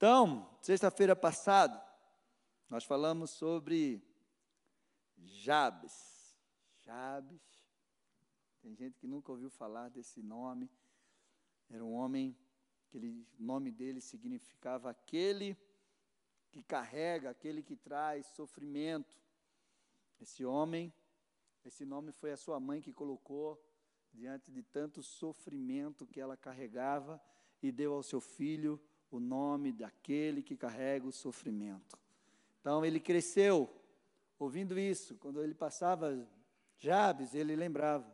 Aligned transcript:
Então, 0.00 0.48
sexta-feira 0.62 1.14
passada, 1.14 1.78
nós 2.70 2.84
falamos 2.84 3.32
sobre 3.32 4.02
Jabes. 5.18 6.34
Jabes. 6.78 7.42
Tem 8.62 8.74
gente 8.74 8.98
que 8.98 9.06
nunca 9.06 9.30
ouviu 9.30 9.50
falar 9.50 9.90
desse 9.90 10.22
nome. 10.22 10.70
Era 11.68 11.84
um 11.84 11.92
homem 11.92 12.34
o 12.94 13.22
nome 13.38 13.70
dele 13.70 14.00
significava 14.00 14.88
aquele 14.88 15.54
que 16.50 16.62
carrega, 16.62 17.28
aquele 17.28 17.62
que 17.62 17.76
traz 17.76 18.24
sofrimento. 18.28 19.20
Esse 20.18 20.46
homem, 20.46 20.90
esse 21.62 21.84
nome 21.84 22.10
foi 22.10 22.32
a 22.32 22.38
sua 22.38 22.58
mãe 22.58 22.80
que 22.80 22.90
colocou 22.90 23.62
diante 24.14 24.50
de 24.50 24.62
tanto 24.62 25.02
sofrimento 25.02 26.06
que 26.06 26.18
ela 26.18 26.38
carregava 26.38 27.20
e 27.62 27.70
deu 27.70 27.92
ao 27.92 28.02
seu 28.02 28.22
filho 28.22 28.80
o 29.10 29.18
nome 29.18 29.72
daquele 29.72 30.42
que 30.42 30.56
carrega 30.56 31.06
o 31.06 31.12
sofrimento. 31.12 31.98
Então 32.60 32.84
ele 32.84 33.00
cresceu 33.00 33.68
ouvindo 34.38 34.78
isso. 34.78 35.16
Quando 35.16 35.42
ele 35.42 35.54
passava 35.54 36.26
Jabes, 36.78 37.34
ele 37.34 37.56
lembrava: 37.56 38.06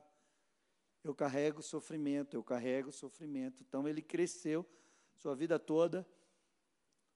eu 1.04 1.14
carrego 1.14 1.62
sofrimento, 1.62 2.34
eu 2.34 2.42
carrego 2.42 2.90
sofrimento. 2.90 3.62
Então 3.62 3.87
ele 3.87 4.02
cresceu 4.02 4.66
sua 5.14 5.34
vida 5.34 5.59
toda. 5.59 6.06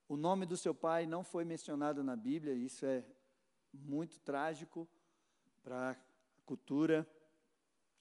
O 0.08 0.16
nome 0.16 0.44
do 0.44 0.56
seu 0.56 0.74
pai 0.74 1.06
não 1.06 1.22
foi 1.22 1.44
mencionado 1.44 2.02
na 2.02 2.16
Bíblia, 2.16 2.52
isso 2.54 2.84
é 2.84 3.04
muito 3.72 4.18
trágico 4.20 4.88
para 5.62 5.90
a 5.90 5.96
cultura 6.44 7.08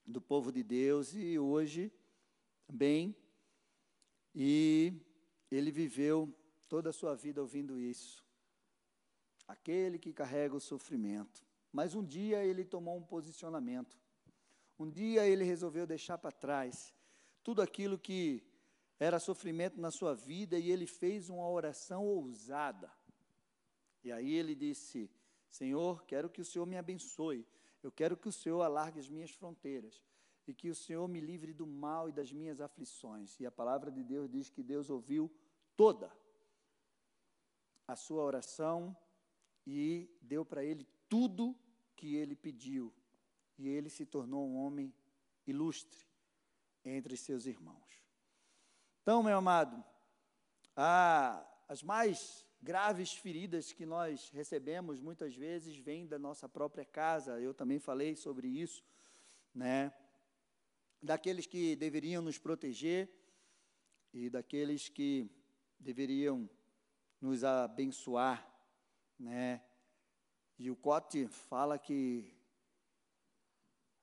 do 0.04 0.20
povo 0.20 0.50
de 0.50 0.62
Deus 0.62 1.14
e 1.14 1.38
hoje 1.38 1.92
também. 2.66 3.14
E 4.34 4.92
ele 5.50 5.70
viveu 5.70 6.32
toda 6.68 6.90
a 6.90 6.92
sua 6.92 7.14
vida 7.14 7.40
ouvindo 7.40 7.78
isso. 7.78 8.24
Aquele 9.46 9.98
que 9.98 10.12
carrega 10.12 10.54
o 10.54 10.60
sofrimento. 10.60 11.44
Mas 11.72 11.94
um 11.94 12.04
dia 12.04 12.44
ele 12.44 12.64
tomou 12.64 12.96
um 12.96 13.02
posicionamento. 13.02 13.98
Um 14.78 14.88
dia 14.88 15.26
ele 15.26 15.44
resolveu 15.44 15.86
deixar 15.86 16.18
para 16.18 16.32
trás 16.32 16.94
tudo 17.42 17.62
aquilo 17.62 17.98
que 17.98 18.42
era 18.98 19.18
sofrimento 19.18 19.80
na 19.80 19.90
sua 19.90 20.14
vida 20.14 20.58
e 20.58 20.70
ele 20.70 20.86
fez 20.86 21.28
uma 21.28 21.48
oração 21.48 22.06
ousada. 22.06 22.90
E 24.04 24.12
aí 24.12 24.34
ele 24.34 24.54
disse: 24.54 25.10
Senhor, 25.50 26.04
quero 26.04 26.30
que 26.30 26.40
o 26.40 26.44
Senhor 26.44 26.66
me 26.66 26.76
abençoe. 26.76 27.46
Eu 27.82 27.90
quero 27.90 28.16
que 28.16 28.28
o 28.28 28.32
Senhor 28.32 28.60
alargue 28.62 29.00
as 29.00 29.08
minhas 29.08 29.30
fronteiras 29.30 30.02
e 30.46 30.54
que 30.54 30.68
o 30.68 30.74
Senhor 30.74 31.06
me 31.08 31.20
livre 31.20 31.52
do 31.52 31.66
mal 31.66 32.08
e 32.08 32.12
das 32.12 32.32
minhas 32.32 32.60
aflições. 32.60 33.38
E 33.40 33.46
a 33.46 33.50
palavra 33.50 33.90
de 33.90 34.02
Deus 34.02 34.30
diz 34.30 34.50
que 34.50 34.62
Deus 34.62 34.90
ouviu 34.90 35.30
toda 35.80 36.14
a 37.88 37.96
sua 37.96 38.22
oração 38.22 38.94
e 39.66 40.14
deu 40.20 40.44
para 40.44 40.62
ele 40.62 40.86
tudo 41.08 41.58
que 41.96 42.16
ele 42.16 42.36
pediu. 42.36 42.92
E 43.56 43.66
ele 43.66 43.88
se 43.88 44.04
tornou 44.04 44.46
um 44.46 44.58
homem 44.58 44.92
ilustre 45.46 46.06
entre 46.84 47.16
seus 47.16 47.46
irmãos. 47.46 48.04
Então, 49.00 49.22
meu 49.22 49.38
amado, 49.38 49.82
as 51.66 51.82
mais 51.82 52.46
graves 52.60 53.14
feridas 53.14 53.72
que 53.72 53.86
nós 53.86 54.28
recebemos 54.34 55.00
muitas 55.00 55.34
vezes 55.34 55.78
vêm 55.78 56.06
da 56.06 56.18
nossa 56.18 56.46
própria 56.46 56.84
casa. 56.84 57.40
Eu 57.40 57.54
também 57.54 57.78
falei 57.78 58.14
sobre 58.16 58.48
isso, 58.48 58.84
né? 59.54 59.94
Daqueles 61.02 61.46
que 61.46 61.74
deveriam 61.74 62.20
nos 62.20 62.36
proteger 62.36 63.08
e 64.12 64.28
daqueles 64.28 64.86
que 64.86 65.39
deveriam 65.80 66.48
nos 67.20 67.42
abençoar, 67.42 68.46
né? 69.18 69.62
E 70.58 70.70
o 70.70 70.76
Cote 70.76 71.26
fala 71.26 71.78
que 71.78 72.32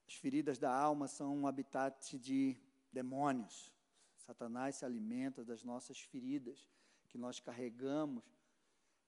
as 0.06 0.14
feridas 0.14 0.58
da 0.58 0.74
alma 0.74 1.06
são 1.06 1.36
um 1.36 1.46
habitat 1.46 2.18
de 2.18 2.56
demônios. 2.92 3.72
Satanás 4.16 4.76
se 4.76 4.84
alimenta 4.84 5.44
das 5.44 5.62
nossas 5.62 6.00
feridas 6.00 6.68
que 7.08 7.16
nós 7.16 7.40
carregamos 7.40 8.24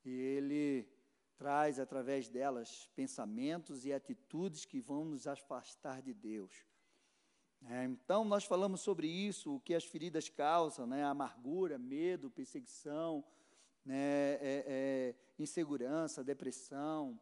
e 0.05 0.11
ele 0.11 0.89
traz 1.37 1.79
através 1.79 2.29
delas 2.29 2.89
pensamentos 2.95 3.85
e 3.85 3.93
atitudes 3.93 4.65
que 4.65 4.81
vão 4.81 5.05
nos 5.05 5.27
afastar 5.27 6.03
de 6.03 6.15
Deus. 6.15 6.70
É, 7.69 7.85
então, 7.85 8.25
nós 8.25 8.45
falamos 8.45 8.81
sobre 8.81 9.07
isso, 9.07 9.57
o 9.57 9.61
que 9.61 9.75
as 9.75 9.85
feridas 9.85 10.29
causam, 10.29 10.87
né? 10.87 11.05
amargura, 11.05 11.79
medo, 11.79 12.31
perseguição, 12.31 13.25
né? 13.85 14.35
É, 14.35 14.65
é, 14.67 15.15
insegurança, 15.39 16.25
depressão, 16.25 17.21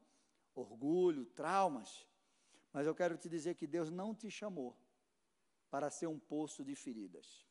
orgulho, 0.55 1.25
traumas. 1.27 2.07
Mas 2.73 2.87
eu 2.87 2.95
quero 2.95 3.17
te 3.17 3.29
dizer 3.29 3.55
que 3.55 3.67
Deus 3.67 3.91
não 3.91 4.15
te 4.15 4.31
chamou 4.31 4.77
para 5.71 5.91
ser 5.91 6.07
um 6.07 6.19
poço 6.19 6.65
de 6.65 6.75
feridas. 6.75 7.47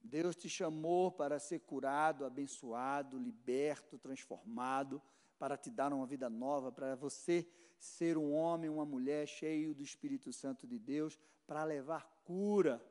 Deus 0.00 0.36
te 0.36 0.48
chamou 0.48 1.10
para 1.10 1.38
ser 1.38 1.60
curado, 1.60 2.24
abençoado, 2.24 3.18
liberto, 3.18 3.98
transformado, 3.98 5.02
para 5.38 5.56
te 5.56 5.70
dar 5.70 5.92
uma 5.92 6.06
vida 6.06 6.30
nova, 6.30 6.70
para 6.70 6.94
você 6.94 7.46
ser 7.78 8.16
um 8.16 8.32
homem, 8.32 8.70
uma 8.70 8.84
mulher 8.84 9.26
cheio 9.26 9.74
do 9.74 9.82
Espírito 9.82 10.32
Santo 10.32 10.66
de 10.66 10.78
Deus, 10.78 11.18
para 11.46 11.64
levar 11.64 12.06
cura, 12.24 12.84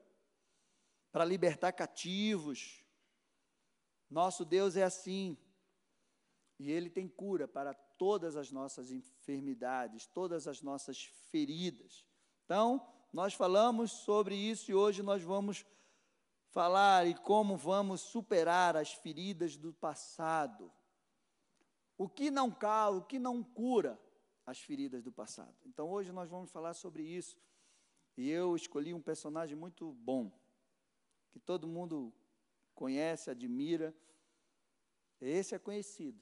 para 1.12 1.26
libertar 1.26 1.72
cativos. 1.72 2.84
Nosso 4.10 4.46
Deus 4.46 4.76
é 4.76 4.84
assim. 4.84 5.38
E 6.58 6.72
Ele 6.72 6.90
tem 6.90 7.08
cura 7.08 7.48
para 7.48 7.74
todas 7.74 8.36
as 8.36 8.52
nossas 8.52 8.92
enfermidades, 8.92 10.06
todas 10.08 10.48
as 10.48 10.62
nossas 10.62 11.04
feridas. 11.04 12.06
Então, 12.46 12.86
nós 13.12 13.34
falamos 13.34 13.92
sobre 13.92 14.36
isso 14.36 14.72
e 14.72 14.76
hoje 14.76 15.02
nós 15.02 15.22
vamos 15.22 15.66
falar 16.52 17.06
e 17.08 17.14
como 17.14 17.58
vamos 17.58 18.02
superar 18.02 18.78
as 18.78 18.94
feridas 18.94 19.58
do 19.58 19.74
passado. 19.74 20.72
O 21.98 22.08
que 22.08 22.30
não 22.30 22.52
cala, 22.52 22.98
o 22.98 23.06
que 23.06 23.20
não 23.20 23.44
cura 23.44 24.00
as 24.46 24.60
feridas 24.60 25.02
do 25.04 25.12
passado. 25.12 25.56
Então 25.66 25.90
hoje 25.90 26.12
nós 26.12 26.30
vamos 26.30 26.52
falar 26.52 26.74
sobre 26.74 27.04
isso. 27.04 27.38
E 28.16 28.30
eu 28.30 28.56
escolhi 28.56 28.94
um 28.94 29.02
personagem 29.02 29.56
muito 29.56 29.92
bom, 29.94 30.32
que 31.32 31.40
todo 31.40 31.68
mundo 31.68 32.14
conhece, 32.74 33.30
admira. 33.30 33.94
Esse 35.20 35.56
é 35.56 35.60
conhecido. 35.60 36.22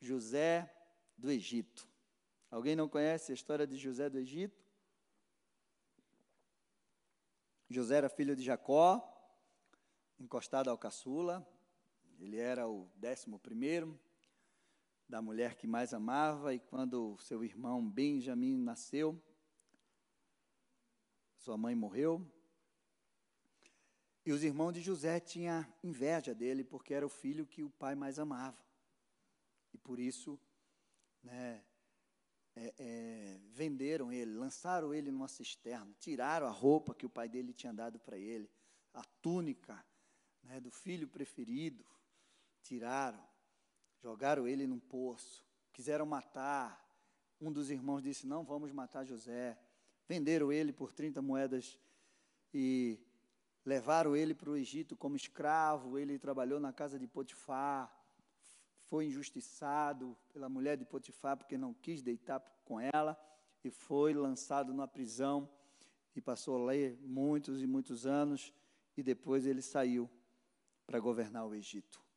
José 0.00 0.74
do 1.16 1.30
Egito. 1.30 1.88
Alguém 2.50 2.74
não 2.74 2.88
conhece 2.88 3.30
a 3.30 3.34
história 3.34 3.66
de 3.66 3.76
José 3.76 4.08
do 4.08 4.18
Egito? 4.18 4.64
José 7.68 7.98
era 7.98 8.08
filho 8.08 8.34
de 8.34 8.42
Jacó, 8.42 9.06
encostado 10.18 10.68
ao 10.68 10.76
caçula, 10.76 11.46
ele 12.18 12.36
era 12.36 12.68
o 12.68 12.90
décimo 12.96 13.38
primeiro 13.38 13.98
da 15.10 15.20
mulher 15.20 15.56
que 15.56 15.66
mais 15.66 15.92
amava, 15.92 16.54
e 16.54 16.60
quando 16.60 17.18
seu 17.18 17.42
irmão 17.42 17.84
Benjamim 17.90 18.56
nasceu, 18.56 19.20
sua 21.36 21.58
mãe 21.58 21.74
morreu, 21.74 22.24
e 24.24 24.30
os 24.30 24.44
irmãos 24.44 24.72
de 24.72 24.80
José 24.80 25.18
tinham 25.18 25.66
inveja 25.82 26.32
dele, 26.32 26.62
porque 26.62 26.94
era 26.94 27.04
o 27.04 27.08
filho 27.08 27.44
que 27.44 27.64
o 27.64 27.70
pai 27.70 27.96
mais 27.96 28.20
amava. 28.20 28.64
E 29.72 29.78
por 29.78 29.98
isso, 29.98 30.38
né, 31.24 31.64
é, 32.54 32.74
é, 32.78 33.40
venderam 33.48 34.12
ele, 34.12 34.32
lançaram 34.32 34.94
ele 34.94 35.10
numa 35.10 35.26
cisterna, 35.26 35.92
tiraram 35.98 36.46
a 36.46 36.50
roupa 36.50 36.94
que 36.94 37.06
o 37.06 37.10
pai 37.10 37.28
dele 37.28 37.52
tinha 37.52 37.72
dado 37.72 37.98
para 37.98 38.16
ele, 38.16 38.48
a 38.94 39.02
túnica 39.20 39.84
né, 40.44 40.60
do 40.60 40.70
filho 40.70 41.08
preferido, 41.08 41.84
tiraram, 42.62 43.29
jogaram 44.02 44.46
ele 44.46 44.66
num 44.66 44.78
poço, 44.78 45.44
quiseram 45.72 46.06
matar. 46.06 46.86
Um 47.40 47.52
dos 47.52 47.70
irmãos 47.70 48.02
disse: 48.02 48.26
Não 48.26 48.44
vamos 48.44 48.72
matar 48.72 49.04
José. 49.04 49.58
Venderam 50.08 50.52
ele 50.52 50.72
por 50.72 50.92
30 50.92 51.22
moedas 51.22 51.78
e 52.52 52.98
levaram 53.64 54.16
ele 54.16 54.34
para 54.34 54.50
o 54.50 54.56
Egito 54.56 54.96
como 54.96 55.16
escravo. 55.16 55.98
Ele 55.98 56.18
trabalhou 56.18 56.58
na 56.58 56.72
casa 56.72 56.98
de 56.98 57.06
Potifar, 57.06 57.94
foi 58.82 59.06
injustiçado 59.06 60.16
pela 60.32 60.48
mulher 60.48 60.76
de 60.76 60.84
Potifar 60.84 61.36
porque 61.36 61.56
não 61.56 61.72
quis 61.72 62.02
deitar 62.02 62.40
com 62.64 62.80
ela 62.80 63.18
e 63.62 63.70
foi 63.70 64.12
lançado 64.12 64.74
na 64.74 64.88
prisão 64.88 65.48
e 66.16 66.20
passou 66.20 66.58
lá 66.58 66.72
muitos 67.02 67.62
e 67.62 67.66
muitos 67.66 68.06
anos 68.06 68.52
e 68.96 69.02
depois 69.02 69.46
ele 69.46 69.62
saiu 69.62 70.10
para 70.86 70.98
governar 70.98 71.46
o 71.46 71.54
Egito. 71.54 72.09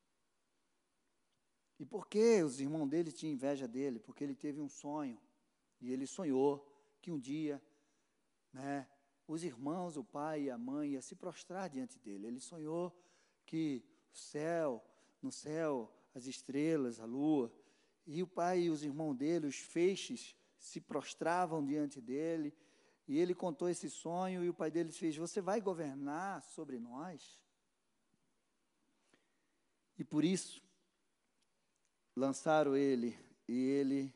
E 1.80 1.86
por 1.86 2.08
que 2.08 2.42
os 2.44 2.60
irmãos 2.60 2.88
dele 2.88 3.12
tinham 3.12 3.34
inveja 3.34 3.68
dele? 3.68 4.00
Porque 4.00 4.24
ele 4.24 4.36
teve 4.36 4.62
um 4.62 4.70
sonho. 4.70 5.20
E 5.82 5.92
ele 5.92 6.06
sonhou 6.06 6.70
que 7.02 7.12
um 7.12 7.20
dia, 7.20 7.62
né, 8.52 8.88
os 9.28 9.44
irmãos, 9.44 9.98
o 9.98 10.04
pai 10.04 10.44
e 10.44 10.50
a 10.50 10.58
mãe, 10.58 10.92
ia 10.92 11.02
se 11.02 11.16
prostrar 11.16 11.70
diante 11.70 12.00
dele. 12.00 12.28
Ele 12.28 12.40
sonhou 12.40 12.96
que 13.46 13.84
o 14.12 14.16
céu, 14.16 14.84
no 15.22 15.32
céu, 15.32 15.92
as 16.14 16.26
estrelas, 16.26 17.00
a 17.00 17.06
lua. 17.06 17.52
E 18.06 18.22
o 18.22 18.28
pai 18.28 18.62
e 18.62 18.70
os 18.70 18.84
irmãos 18.84 19.16
dele, 19.16 19.48
os 19.48 19.58
feixes, 19.58 20.36
se 20.58 20.80
prostravam 20.80 21.66
diante 21.66 22.00
dele. 22.00 22.54
E 23.08 23.20
ele 23.20 23.36
contou 23.36 23.68
esse 23.68 23.90
sonho 23.90 24.44
e 24.44 24.50
o 24.50 24.54
pai 24.54 24.72
dele 24.72 24.92
fez: 24.92 25.18
Você 25.18 25.42
vai 25.42 25.60
governar 25.60 26.42
sobre 26.44 26.80
nós? 26.80 27.40
E 29.98 30.04
por 30.04 30.24
isso, 30.24 30.63
lançaram 32.16 32.76
ele 32.76 33.18
e 33.48 33.54
ele 33.54 34.14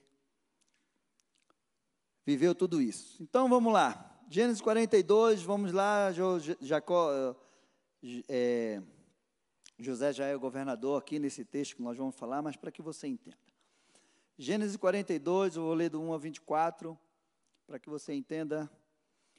viveu 2.25 2.53
tudo 2.53 2.81
isso. 2.81 3.21
Então 3.21 3.49
vamos 3.49 3.71
lá. 3.71 4.03
Gênesis 4.29 4.61
42, 4.61 5.41
vamos 5.41 5.71
lá. 5.71 6.09
Jacó, 6.61 7.35
é, 8.27 8.81
José 9.79 10.11
já 10.11 10.25
é 10.25 10.35
o 10.35 10.39
governador 10.39 10.99
aqui 10.99 11.19
nesse 11.19 11.45
texto 11.45 11.75
que 11.75 11.81
nós 11.81 11.97
vamos 11.97 12.15
falar, 12.15 12.41
mas 12.41 12.55
para 12.55 12.71
que 12.71 12.81
você 12.81 13.07
entenda. 13.07 13.37
Gênesis 14.37 14.77
42, 14.77 15.55
eu 15.55 15.63
vou 15.63 15.73
ler 15.73 15.89
do 15.89 16.01
1 16.01 16.13
a 16.13 16.17
24, 16.17 16.99
para 17.65 17.79
que 17.79 17.89
você 17.89 18.13
entenda. 18.13 18.69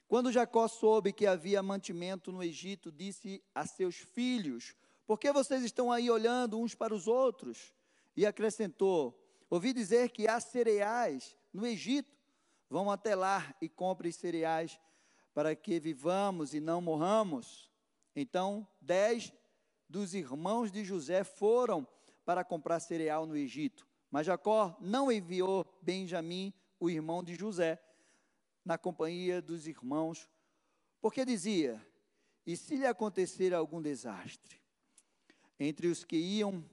Quando 0.08 0.32
Jacó 0.32 0.66
soube 0.66 1.12
que 1.12 1.26
havia 1.26 1.62
mantimento 1.62 2.32
no 2.32 2.42
Egito, 2.42 2.90
disse 2.90 3.42
a 3.54 3.66
seus 3.66 3.96
filhos: 3.96 4.74
Por 5.06 5.18
que 5.18 5.30
vocês 5.30 5.62
estão 5.62 5.92
aí 5.92 6.10
olhando 6.10 6.58
uns 6.58 6.74
para 6.74 6.94
os 6.94 7.06
outros? 7.06 7.72
E 8.18 8.26
acrescentou: 8.26 9.16
Ouvi 9.48 9.72
dizer 9.72 10.10
que 10.10 10.26
há 10.26 10.40
cereais 10.40 11.38
no 11.52 11.64
Egito. 11.64 12.18
Vão 12.68 12.90
até 12.90 13.14
lá 13.14 13.54
e 13.62 13.68
comprem 13.68 14.10
cereais 14.10 14.76
para 15.32 15.54
que 15.54 15.78
vivamos 15.78 16.52
e 16.52 16.58
não 16.58 16.80
morramos. 16.80 17.70
Então, 18.16 18.66
dez 18.80 19.32
dos 19.88 20.14
irmãos 20.14 20.72
de 20.72 20.84
José 20.84 21.22
foram 21.22 21.86
para 22.24 22.42
comprar 22.42 22.80
cereal 22.80 23.24
no 23.24 23.36
Egito. 23.36 23.86
Mas 24.10 24.26
Jacó 24.26 24.76
não 24.80 25.12
enviou 25.12 25.64
Benjamim, 25.80 26.52
o 26.80 26.90
irmão 26.90 27.22
de 27.22 27.36
José, 27.36 27.80
na 28.64 28.76
companhia 28.76 29.40
dos 29.40 29.68
irmãos, 29.68 30.28
porque 31.00 31.24
dizia: 31.24 31.80
E 32.44 32.56
se 32.56 32.74
lhe 32.74 32.84
acontecer 32.84 33.54
algum 33.54 33.80
desastre? 33.80 34.60
Entre 35.60 35.86
os 35.86 36.02
que 36.02 36.16
iam, 36.16 36.64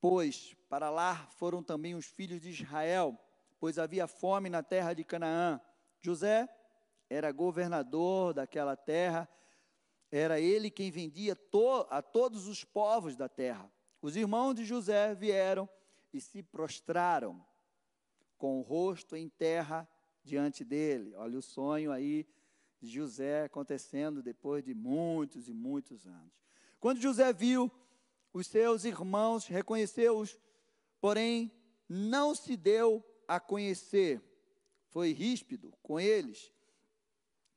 pois, 0.00 0.56
para 0.68 0.90
lá 0.90 1.26
foram 1.38 1.62
também 1.62 1.94
os 1.94 2.06
filhos 2.06 2.40
de 2.40 2.50
Israel, 2.50 3.18
pois 3.58 3.78
havia 3.78 4.06
fome 4.06 4.48
na 4.48 4.62
terra 4.62 4.94
de 4.94 5.04
Canaã. 5.04 5.60
José 6.00 6.48
era 7.10 7.32
governador 7.32 8.34
daquela 8.34 8.76
terra, 8.76 9.28
era 10.10 10.40
ele 10.40 10.70
quem 10.70 10.90
vendia 10.90 11.34
to 11.34 11.86
a 11.90 12.00
todos 12.00 12.46
os 12.46 12.64
povos 12.64 13.16
da 13.16 13.28
terra. 13.28 13.70
Os 14.00 14.16
irmãos 14.16 14.54
de 14.54 14.64
José 14.64 15.14
vieram 15.14 15.68
e 16.12 16.20
se 16.20 16.42
prostraram 16.42 17.44
com 18.36 18.58
o 18.58 18.62
rosto 18.62 19.16
em 19.16 19.28
terra 19.28 19.88
diante 20.24 20.64
dele. 20.64 21.14
Olha 21.16 21.38
o 21.38 21.42
sonho 21.42 21.90
aí 21.90 22.26
de 22.80 22.88
José 22.88 23.44
acontecendo 23.44 24.22
depois 24.22 24.64
de 24.64 24.72
muitos 24.74 25.48
e 25.48 25.52
muitos 25.52 26.06
anos. 26.06 26.32
Quando 26.78 27.00
José 27.00 27.32
viu 27.32 27.70
os 28.32 28.46
seus 28.46 28.84
irmãos, 28.84 29.46
reconheceu-os, 29.46 30.38
porém 31.00 31.52
não 31.88 32.34
se 32.34 32.56
deu 32.56 33.04
a 33.26 33.40
conhecer, 33.40 34.22
foi 34.88 35.12
ríspido 35.12 35.72
com 35.82 35.98
eles, 35.98 36.52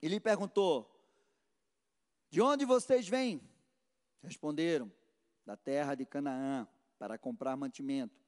e 0.01 0.07
lhe 0.07 0.19
perguntou: 0.19 0.89
De 2.29 2.41
onde 2.41 2.65
vocês 2.65 3.07
vêm? 3.07 3.41
Responderam: 4.21 4.91
Da 5.45 5.55
terra 5.55 5.95
de 5.95 6.05
Canaã, 6.05 6.67
para 6.97 7.17
comprar 7.17 7.55
mantimento. 7.55 8.21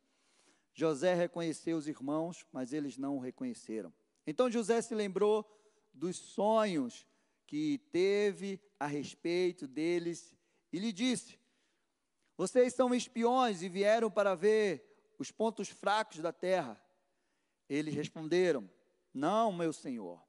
José 0.74 1.14
reconheceu 1.14 1.78
os 1.78 1.88
irmãos, 1.88 2.46
mas 2.52 2.74
eles 2.74 2.98
não 2.98 3.18
o 3.18 3.20
reconheceram. 3.20 3.94
Então 4.26 4.50
José 4.50 4.82
se 4.82 4.96
lembrou 4.96 5.46
dos 5.94 6.18
sonhos 6.18 7.06
que 7.46 7.78
teve 7.92 8.60
a 8.80 8.88
respeito 8.88 9.68
deles 9.68 10.36
e 10.72 10.80
lhe 10.80 10.92
disse: 10.92 11.38
Vocês 12.36 12.74
são 12.74 12.94
espiões 12.94 13.62
e 13.62 13.70
vieram 13.70 14.10
para 14.10 14.36
ver 14.36 15.14
os 15.20 15.32
pontos 15.32 15.70
fracos 15.70 16.20
da 16.20 16.34
terra. 16.34 16.82
Eles 17.70 17.94
responderam: 17.94 18.70
Não, 19.14 19.52
meu 19.52 19.72
senhor. 19.72 20.22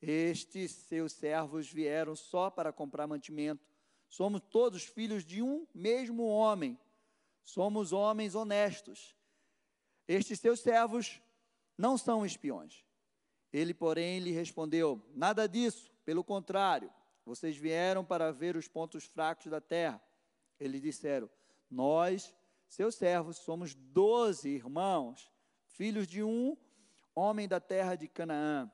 Estes 0.00 0.72
seus 0.72 1.12
servos 1.12 1.70
vieram 1.70 2.14
só 2.14 2.50
para 2.50 2.72
comprar 2.72 3.06
mantimento. 3.06 3.66
Somos 4.08 4.40
todos 4.50 4.84
filhos 4.84 5.24
de 5.24 5.42
um 5.42 5.66
mesmo 5.74 6.24
homem. 6.26 6.78
Somos 7.42 7.92
homens 7.92 8.34
honestos. 8.34 9.16
Estes 10.06 10.40
seus 10.40 10.60
servos 10.60 11.20
não 11.76 11.98
são 11.98 12.24
espiões. 12.24 12.84
Ele, 13.52 13.74
porém, 13.74 14.20
lhe 14.20 14.30
respondeu: 14.30 15.02
Nada 15.14 15.48
disso, 15.48 15.92
pelo 16.04 16.24
contrário, 16.24 16.92
vocês 17.24 17.56
vieram 17.56 18.04
para 18.04 18.32
ver 18.32 18.56
os 18.56 18.68
pontos 18.68 19.04
fracos 19.04 19.46
da 19.46 19.60
terra. 19.60 20.00
Eles 20.58 20.80
disseram: 20.80 21.28
Nós, 21.70 22.34
seus 22.68 22.94
servos, 22.94 23.38
somos 23.38 23.74
doze 23.74 24.48
irmãos, 24.48 25.30
filhos 25.68 26.06
de 26.06 26.22
um 26.22 26.56
homem 27.14 27.48
da 27.48 27.60
terra 27.60 27.94
de 27.94 28.08
Canaã. 28.08 28.70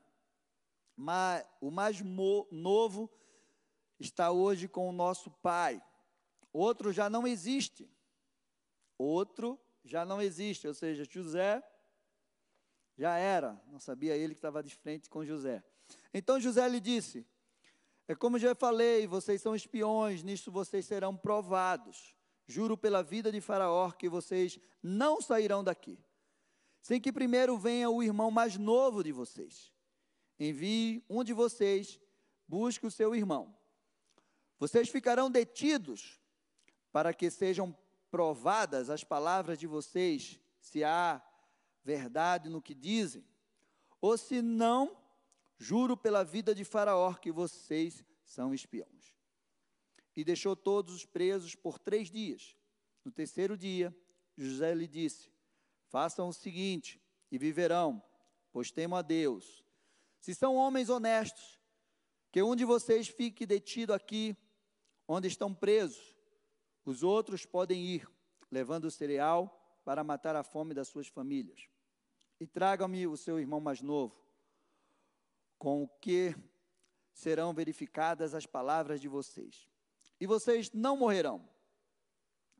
Mas 0.95 1.45
o 1.59 1.71
mais 1.71 1.99
novo 2.01 3.09
está 3.99 4.31
hoje 4.31 4.67
com 4.67 4.87
o 4.87 4.93
nosso 4.93 5.31
pai. 5.31 5.81
Outro 6.51 6.93
já 6.93 7.09
não 7.09 7.27
existe. 7.27 7.89
Outro 8.97 9.59
já 9.83 10.05
não 10.05 10.21
existe, 10.21 10.67
ou 10.67 10.73
seja, 10.73 11.03
José 11.03 11.61
já 12.97 13.17
era, 13.17 13.61
não 13.67 13.79
sabia 13.79 14.15
ele 14.15 14.33
que 14.33 14.37
estava 14.37 14.63
de 14.63 14.75
frente 14.75 15.09
com 15.09 15.25
José. 15.25 15.63
Então 16.13 16.39
José 16.39 16.67
lhe 16.69 16.79
disse: 16.79 17.27
É 18.13 18.15
como 18.15 18.37
já 18.37 18.53
falei, 18.53 19.07
vocês 19.07 19.41
são 19.41 19.55
espiões, 19.55 20.21
nisto 20.21 20.51
vocês 20.51 20.85
serão 20.85 21.17
provados. 21.17 22.15
Juro 22.45 22.77
pela 22.77 23.01
vida 23.01 23.31
de 23.31 23.41
Faraó 23.41 23.89
que 23.91 24.07
vocês 24.07 24.59
não 24.81 25.21
sairão 25.21 25.63
daqui 25.63 25.97
sem 26.83 26.99
que 26.99 27.11
primeiro 27.11 27.57
venha 27.57 27.89
o 27.89 28.03
irmão 28.03 28.29
mais 28.29 28.57
novo 28.57 29.03
de 29.03 29.11
vocês. 29.11 29.71
Envie 30.37 31.03
um 31.09 31.23
de 31.23 31.33
vocês, 31.33 31.99
busque 32.47 32.85
o 32.85 32.91
seu 32.91 33.15
irmão. 33.15 33.55
Vocês 34.59 34.89
ficarão 34.89 35.31
detidos 35.31 36.19
para 36.91 37.13
que 37.13 37.31
sejam 37.31 37.75
provadas 38.11 38.91
as 38.91 39.03
palavras 39.03 39.57
de 39.57 39.65
vocês, 39.65 40.39
se 40.59 40.83
há 40.83 41.19
verdade 41.83 42.47
no 42.47 42.61
que 42.61 42.75
dizem, 42.75 43.25
ou 43.99 44.17
se 44.17 44.41
não, 44.41 44.95
juro 45.57 45.95
pela 45.95 46.23
vida 46.23 46.53
de 46.53 46.63
Faraó 46.63 47.13
que 47.13 47.31
vocês 47.31 48.03
são 48.25 48.53
espiões. 48.53 49.17
E 50.15 50.23
deixou 50.23 50.55
todos 50.55 50.93
os 50.93 51.05
presos 51.05 51.55
por 51.55 51.79
três 51.79 52.09
dias. 52.09 52.55
No 53.03 53.11
terceiro 53.11 53.57
dia, 53.57 53.95
José 54.37 54.73
lhe 54.73 54.87
disse: 54.87 55.31
Façam 55.87 56.27
o 56.27 56.33
seguinte 56.33 57.01
e 57.31 57.37
viverão, 57.37 58.01
pois 58.51 58.71
temo 58.71 58.95
a 58.95 59.01
Deus. 59.01 59.63
Se 60.19 60.33
são 60.33 60.55
homens 60.55 60.89
honestos, 60.89 61.59
que 62.31 62.41
um 62.41 62.55
de 62.55 62.65
vocês 62.65 63.07
fique 63.07 63.45
detido 63.45 63.93
aqui, 63.93 64.35
onde 65.07 65.27
estão 65.27 65.53
presos, 65.53 66.15
os 66.85 67.03
outros 67.03 67.45
podem 67.45 67.83
ir, 67.85 68.09
levando 68.49 68.85
o 68.85 68.91
cereal 68.91 69.59
para 69.83 70.03
matar 70.03 70.35
a 70.35 70.43
fome 70.43 70.73
das 70.73 70.87
suas 70.87 71.07
famílias. 71.07 71.67
E 72.39 72.47
tragam-me 72.47 73.05
o 73.07 73.17
seu 73.17 73.39
irmão 73.39 73.59
mais 73.59 73.81
novo, 73.81 74.22
com 75.63 75.83
o 75.83 75.87
que 75.87 76.35
serão 77.13 77.53
verificadas 77.53 78.33
as 78.33 78.45
palavras 78.45 78.99
de 78.99 79.07
vocês. 79.07 79.69
E 80.19 80.27
vocês 80.27 80.69
não 80.73 80.97
morrerão. 80.97 81.47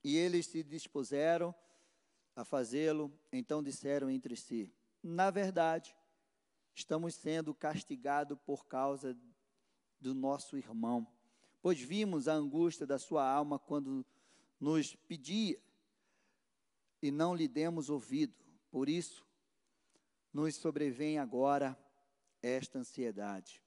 E 0.02 0.16
eles 0.16 0.46
se 0.46 0.64
dispuseram 0.64 1.54
a 2.34 2.46
fazê-lo, 2.46 3.12
então 3.30 3.62
disseram 3.62 4.10
entre 4.10 4.38
si: 4.38 4.74
Na 5.04 5.30
verdade, 5.30 5.94
estamos 6.74 7.14
sendo 7.16 7.54
castigados 7.54 8.38
por 8.46 8.66
causa 8.68 9.18
do 10.00 10.14
nosso 10.14 10.56
irmão, 10.58 11.06
pois 11.62 11.82
vimos 11.82 12.30
a 12.30 12.34
angústia 12.34 12.88
da 12.88 12.98
sua 12.98 13.30
alma 13.30 13.60
quando 13.60 14.06
nos 14.58 14.96
pedia 14.96 15.62
e 17.02 17.12
não 17.12 17.36
lhe 17.36 17.50
demos 17.50 17.90
ouvido. 17.90 18.46
Por 18.72 18.88
isso, 18.88 19.28
nos 20.32 20.56
sobrevém 20.56 21.20
agora 21.20 21.78
esta 22.44 22.78
ansiedade. 22.78 23.64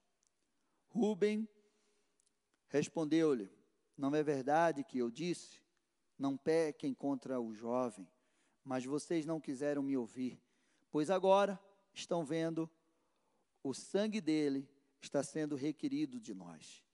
Rubem 0.87 1.49
respondeu-lhe: 2.69 3.51
Não 3.97 4.15
é 4.15 4.23
verdade 4.23 4.85
que 4.85 4.99
eu 4.99 5.11
disse? 5.11 5.61
Não 6.17 6.37
pequem 6.37 6.95
contra 6.95 7.41
o 7.41 7.53
jovem 7.53 8.09
mas 8.67 8.85
vocês 8.85 9.25
não 9.25 9.41
quiseram 9.41 9.81
me 9.81 9.97
ouvir, 9.97 10.43
pois 10.91 11.09
agora 11.09 11.59
estão 11.95 12.25
vendo 12.25 12.69
o 13.63 13.73
sangue 13.73 14.21
dele 14.21 14.69
está 15.01 15.23
sendo 15.23 15.55
requerido 15.55 16.21
de 16.21 16.35
nós. 16.35 16.85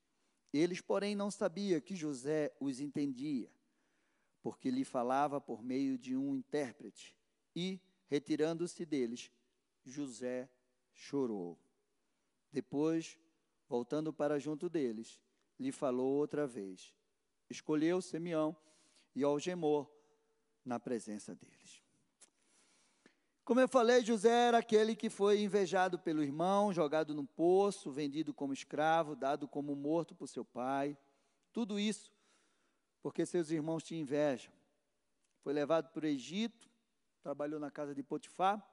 Eles, 0.52 0.82
porém, 0.82 1.16
não 1.16 1.30
sabiam 1.30 1.80
que 1.80 1.96
José 1.96 2.54
os 2.60 2.78
entendia. 2.78 3.50
porque 4.42 4.72
lhe 4.72 4.84
falava 4.84 5.40
por 5.40 5.62
meio 5.62 5.96
de 5.96 6.16
um 6.16 6.34
intérprete. 6.34 7.16
E, 7.54 7.80
retirando-se 8.08 8.84
deles, 8.84 9.30
José 9.84 10.50
chorou. 10.92 11.56
Depois, 12.52 13.18
voltando 13.68 14.12
para 14.12 14.38
junto 14.38 14.68
deles, 14.68 15.21
lhe 15.59 15.73
falou 15.73 16.12
outra 16.14 16.47
vez. 16.47 16.94
Escolheu 17.49 18.02
Simeão 18.02 18.56
e 19.14 19.23
algemou 19.25 19.90
na 20.64 20.78
presença 20.78 21.35
deles. 21.35 21.82
Como 23.44 23.61
eu 23.61 23.68
falei, 23.68 24.04
José 24.04 24.49
era 24.49 24.59
aquele 24.59 24.94
que 24.94 25.11
foi 25.11 25.42
invejado 25.42 25.99
pelo 25.99 26.23
irmão, 26.23 26.73
jogado 26.73 27.14
num 27.14 27.26
poço, 27.26 27.90
vendido 27.90 28.32
como 28.32 28.52
escravo, 28.52 29.16
dado 29.16 29.49
como 29.49 29.75
morto 29.75 30.14
por 30.14 30.28
seu 30.28 30.44
pai. 30.44 30.97
Tudo 31.52 31.78
isso 31.78 32.12
porque 33.02 33.26
seus 33.26 33.50
irmãos 33.50 33.82
tinham 33.82 34.02
inveja. 34.02 34.50
Foi 35.42 35.52
levado 35.52 35.90
para 35.90 36.04
o 36.04 36.09
Egito, 36.09 36.71
trabalhou 37.21 37.59
na 37.59 37.71
casa 37.71 37.94
de 37.94 38.02
Potifar, 38.02 38.64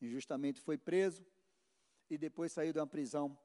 injustamente 0.00 0.60
foi 0.60 0.76
preso 0.76 1.24
e 2.10 2.16
depois 2.16 2.52
saiu 2.52 2.72
de 2.72 2.78
uma 2.78 2.86
prisão 2.86 3.38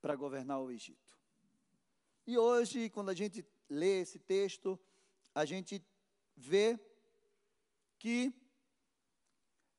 para 0.00 0.16
governar 0.16 0.60
o 0.60 0.70
Egito. 0.70 1.16
E 2.26 2.38
hoje, 2.38 2.90
quando 2.90 3.10
a 3.10 3.14
gente 3.14 3.44
lê 3.68 4.00
esse 4.00 4.18
texto, 4.18 4.78
a 5.34 5.44
gente 5.44 5.84
vê 6.36 6.78
que, 7.98 8.32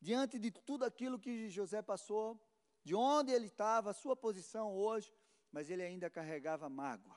diante 0.02 0.40
de 0.40 0.52
tudo 0.52 0.84
aquilo 0.86 1.20
que 1.20 1.50
José 1.50 1.82
passou, 1.82 2.42
de 2.84 2.96
onde 2.96 3.32
ele 3.32 3.48
estava, 3.48 3.92
a 3.92 3.94
sua 3.94 4.16
posição 4.16 4.76
hoje, 4.76 5.14
mas 5.52 5.70
ele 5.70 5.84
ainda 5.84 6.10
carregava 6.10 6.68
mágoa, 6.70 7.16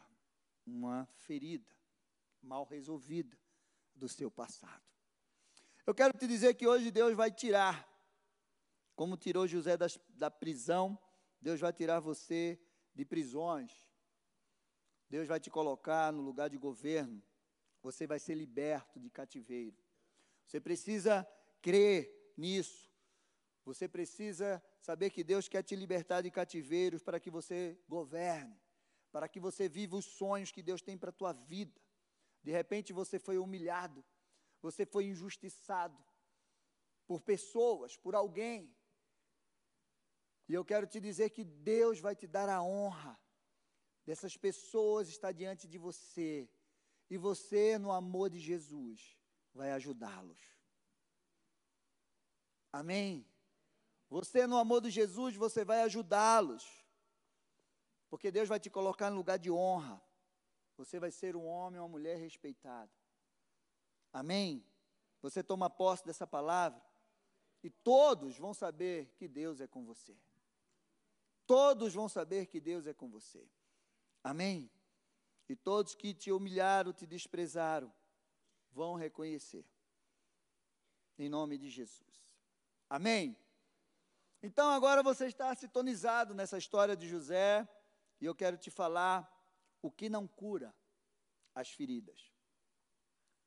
uma 0.65 1.07
ferida 1.15 1.75
mal 2.43 2.65
resolvida 2.65 3.37
do 3.95 4.09
seu 4.09 4.31
passado. 4.31 4.83
Eu 5.87 5.95
quero 5.95 6.17
te 6.17 6.27
dizer 6.27 6.55
que 6.55 6.67
hoje 6.67 6.91
Deus 6.91 7.15
vai 7.15 7.31
tirar, 7.31 7.89
como 8.97 9.17
tirou 9.17 9.47
José 9.47 9.77
das, 9.77 10.01
da 10.09 10.31
prisão, 10.31 10.99
Deus 11.41 11.61
vai 11.61 11.73
tirar 11.73 12.01
você 12.01 12.59
de 12.95 13.05
prisões. 13.05 13.87
Deus 15.09 15.29
vai 15.29 15.39
te 15.39 15.51
colocar 15.51 16.13
no 16.13 16.23
lugar 16.23 16.49
de 16.49 16.57
governo. 16.57 17.23
Você 17.83 18.07
vai 18.07 18.19
ser 18.19 18.35
liberto 18.35 18.99
de 18.99 19.11
cativeiro. 19.11 19.77
Você 20.47 20.59
precisa 20.59 21.29
crer 21.61 22.33
nisso. 22.37 22.91
Você 23.65 23.87
precisa 23.87 24.63
saber 24.81 25.11
que 25.11 25.23
Deus 25.23 25.47
quer 25.47 25.63
te 25.63 25.77
libertar 25.77 26.23
de 26.23 26.31
cativeiros 26.31 27.03
para 27.03 27.21
que 27.21 27.31
você 27.31 27.79
governe, 27.89 28.59
para 29.13 29.29
que 29.29 29.39
você 29.39 29.69
viva 29.69 29.97
os 29.97 30.05
sonhos 30.05 30.51
que 30.51 30.63
Deus 30.63 30.81
tem 30.81 30.97
para 30.97 31.11
a 31.11 31.13
tua 31.13 31.33
vida. 31.33 31.81
De 32.43 32.51
repente 32.51 32.93
você 32.93 33.19
foi 33.19 33.39
humilhado, 33.39 34.05
você 34.63 34.87
foi 34.87 35.07
injustiçado 35.07 36.03
por 37.07 37.21
pessoas, 37.21 37.97
por 37.97 38.15
alguém. 38.15 38.76
E 40.49 40.55
eu 40.55 40.65
quero 40.65 40.87
te 40.87 41.01
dizer 41.01 41.31
que 41.31 41.45
Deus 41.45 41.99
vai 41.99 42.15
te 42.15 42.27
dar 42.27 42.49
a 42.49 42.63
honra 42.63 43.19
dessas 44.05 44.37
pessoas 44.37 45.09
estar 45.09 45.33
diante 45.33 45.67
de 45.67 45.79
você. 45.79 46.49
E 47.11 47.17
você, 47.17 47.79
no 47.79 47.91
amor 47.91 48.31
de 48.31 48.39
Jesus, 48.39 49.17
vai 49.53 49.73
ajudá-los. 49.73 50.39
Amém? 52.73 53.27
Você, 54.09 54.47
no 54.47 54.57
amor 54.57 54.81
de 54.81 54.91
Jesus, 54.91 55.35
você 55.35 55.65
vai 55.65 55.83
ajudá-los. 55.83 56.65
Porque 58.09 58.31
Deus 58.31 58.49
vai 58.49 58.61
te 58.61 58.71
colocar 58.71 59.11
no 59.11 59.17
lugar 59.17 59.39
de 59.39 59.51
honra. 59.51 60.01
Você 60.77 61.01
vai 61.01 61.11
ser 61.11 61.35
um 61.35 61.47
homem 61.47 61.81
ou 61.81 61.87
uma 61.87 61.93
mulher 61.93 62.19
respeitada. 62.19 62.93
Amém? 64.13 64.65
Você 65.23 65.43
toma 65.43 65.69
posse 65.69 66.05
dessa 66.05 66.27
palavra 66.27 66.81
e 67.63 67.71
todos 67.71 68.39
vão 68.39 68.55
saber 68.55 69.13
que 69.17 69.27
Deus 69.27 69.61
é 69.61 69.67
com 69.67 69.85
você. 69.85 70.17
Todos 71.47 71.95
vão 71.95 72.09
saber 72.09 72.47
que 72.47 72.61
Deus 72.61 72.87
é 72.87 72.93
com 72.93 73.09
você. 73.09 73.49
Amém? 74.23 74.71
E 75.49 75.55
todos 75.55 75.95
que 75.95 76.13
te 76.13 76.33
humilharam, 76.33 76.93
te 76.93 77.07
desprezaram, 77.07 77.93
vão 78.73 78.95
reconhecer. 78.95 79.65
Em 81.19 81.29
nome 81.29 81.57
de 81.57 81.71
Jesus. 81.71 82.27
Amém? 82.91 83.37
Então 84.43 84.69
agora 84.71 85.03
você 85.03 85.27
está 85.27 85.55
sintonizado 85.55 86.35
nessa 86.35 86.59
história 86.59 86.97
de 86.97 87.09
José, 87.09 87.67
e 88.21 88.25
eu 88.25 88.35
quero 88.35 88.57
te 88.57 88.71
falar 88.71 89.33
o 89.81 89.91
que 89.91 90.09
não 90.09 90.27
cura 90.27 90.75
as 91.55 91.71
feridas. 91.71 92.33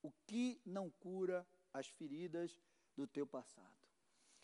O 0.01 0.11
que 0.25 0.61
não 0.65 0.89
cura 0.89 1.45
as 1.73 1.87
feridas 1.87 2.59
do 2.95 3.05
teu 3.05 3.27
passado. 3.27 3.75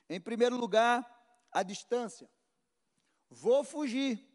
Em 0.10 0.20
primeiro 0.20 0.58
lugar, 0.58 1.48
a 1.52 1.64
distância. 1.64 2.30
Vou 3.36 3.64
fugir. 3.64 4.26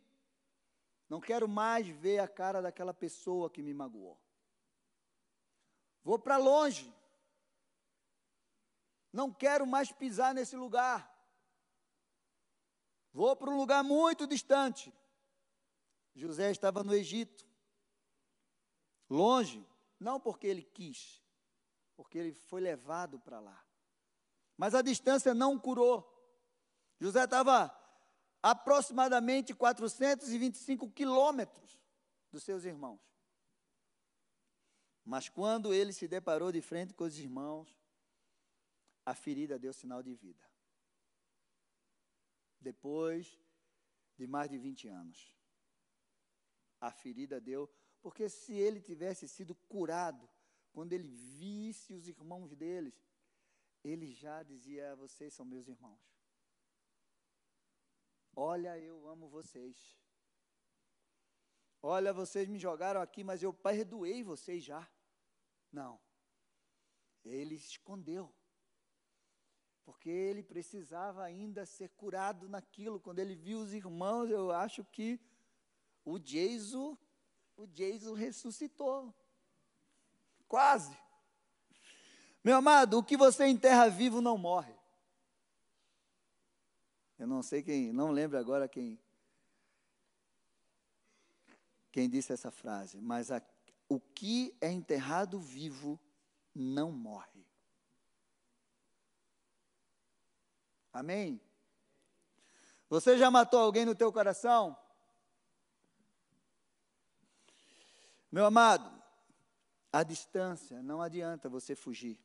Não 1.09 1.21
quero 1.21 1.49
mais 1.49 1.87
ver 1.89 2.19
a 2.19 2.29
cara 2.29 2.61
daquela 2.61 2.93
pessoa 2.93 3.51
que 3.51 3.63
me 3.63 3.73
magoou. 3.73 4.21
Vou 6.05 6.19
para 6.19 6.37
longe. 6.37 6.93
Não 9.13 9.33
quero 9.33 9.67
mais 9.67 9.91
pisar 9.91 10.35
nesse 10.35 10.55
lugar. 10.55 11.11
Vou 13.13 13.35
para 13.35 13.51
um 13.51 13.57
lugar 13.57 13.83
muito 13.83 14.27
distante. 14.27 14.93
José 16.15 16.51
estava 16.51 16.85
no 16.85 16.95
Egito, 16.95 17.49
longe, 19.09 19.67
não 19.99 20.21
porque 20.21 20.47
ele 20.47 20.63
quis, 20.63 21.23
porque 21.97 22.19
ele 22.19 22.35
foi 22.35 22.61
levado 22.61 23.19
para 23.19 23.41
lá. 23.41 23.65
Mas 24.57 24.75
a 24.75 24.83
distância 24.83 25.33
não 25.33 25.59
curou. 25.59 26.07
José 27.01 27.25
estava 27.25 27.80
aproximadamente 28.43 29.55
425 29.55 30.91
quilômetros 30.91 31.79
dos 32.31 32.43
seus 32.43 32.65
irmãos. 32.65 33.01
Mas 35.05 35.29
quando 35.29 35.75
ele 35.75 35.93
se 35.93 36.07
deparou 36.07 36.53
de 36.53 36.61
frente 36.61 36.95
com 36.95 37.05
os 37.05 37.19
irmãos, 37.19 37.75
a 39.05 39.15
ferida 39.15 39.59
deu 39.59 39.73
sinal 39.73 40.03
de 40.03 40.15
vida. 40.15 40.45
Depois 42.61 43.39
de 44.17 44.27
mais 44.27 44.51
de 44.51 44.59
20 44.59 44.89
anos 44.89 45.41
a 46.81 46.91
ferida 46.91 47.41
deu, 47.41 47.71
porque 48.01 48.29
se 48.29 48.55
ele 48.55 48.81
tivesse 48.81 49.29
sido 49.29 49.55
curado, 49.55 50.29
quando 50.73 50.93
ele 50.93 51.09
visse 51.09 51.93
os 51.93 52.09
irmãos 52.09 52.55
deles, 52.57 52.95
ele 53.85 54.11
já 54.11 54.43
dizia: 54.43 54.97
Vocês 54.97 55.35
são 55.35 55.45
meus 55.45 55.69
irmãos. 55.69 56.01
Olha, 58.35 58.79
eu 58.79 59.09
amo 59.09 59.29
vocês. 59.29 59.99
Olha, 61.83 62.13
vocês 62.13 62.49
me 62.49 62.59
jogaram 62.59 63.01
aqui, 63.01 63.25
mas 63.25 63.43
eu 63.43 63.53
perdoei 63.53 64.23
vocês 64.23 64.63
já. 64.63 64.89
Não. 65.73 66.01
Ele 67.25 67.55
escondeu. 67.55 68.33
Porque 69.85 70.11
ele 70.11 70.43
precisava 70.43 71.25
ainda 71.25 71.67
ser 71.67 71.89
curado 71.91 72.49
naquilo. 72.49 73.01
Quando 73.01 73.19
ele 73.19 73.35
viu 73.35 73.59
os 73.59 73.73
irmãos, 73.73 74.31
eu 74.31 74.51
acho 74.53 74.85
que 74.85 75.19
o 76.05 76.19
Jeiso, 76.19 76.99
o 77.57 77.67
Jeiso 77.67 78.15
ressuscitou. 78.15 79.15
Quase. 80.47 80.97
Meu 82.43 82.57
amado, 82.57 82.99
o 82.99 83.03
que 83.03 83.17
você 83.17 83.47
enterra 83.47 83.89
vivo 83.89 84.21
não 84.21 84.39
morre. 84.39 84.80
Eu 87.21 87.27
não 87.27 87.43
sei 87.43 87.63
quem, 87.63 87.93
não 87.93 88.11
lembro 88.11 88.39
agora 88.39 88.67
quem 88.67 88.99
quem 91.93 92.09
disse 92.09 92.33
essa 92.33 92.51
frase, 92.51 92.99
mas 92.99 93.31
a, 93.31 93.43
o 93.91 94.01
que 94.01 94.57
é 94.59 94.73
enterrado 94.73 95.39
vivo 95.39 96.01
não 96.55 96.91
morre. 96.91 97.45
Amém? 100.91 101.39
Você 102.89 103.19
já 103.19 103.31
matou 103.31 103.61
alguém 103.61 103.85
no 103.85 103.95
teu 103.95 104.11
coração? 104.11 104.75
Meu 108.33 108.47
amado, 108.47 108.91
a 109.93 110.03
distância 110.03 110.83
não 110.83 111.03
adianta 111.03 111.51
você 111.51 111.77
fugir 111.77 112.19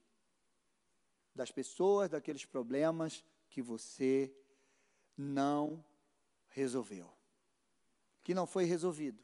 das 1.33 1.51
pessoas, 1.51 2.11
daqueles 2.11 2.45
problemas 2.45 3.25
que 3.49 3.61
você 3.61 4.33
não 5.17 5.83
resolveu, 6.47 7.11
que 8.23 8.33
não 8.33 8.45
foi 8.45 8.65
resolvido. 8.65 9.23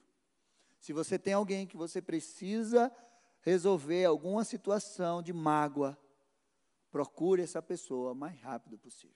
Se 0.80 0.94
você 0.94 1.20
tem 1.20 1.34
alguém 1.34 1.68
que 1.68 1.78
você 1.78 2.02
precisa 2.02 2.92
resolver 3.42 4.06
alguma 4.06 4.44
situação 4.44 5.22
de 5.22 5.34
mágoa, 5.34 5.98
procure 6.90 7.42
essa 7.42 7.62
pessoa 7.62 8.12
o 8.12 8.16
mais 8.16 8.40
rápido 8.42 8.78
possível. 8.78 9.16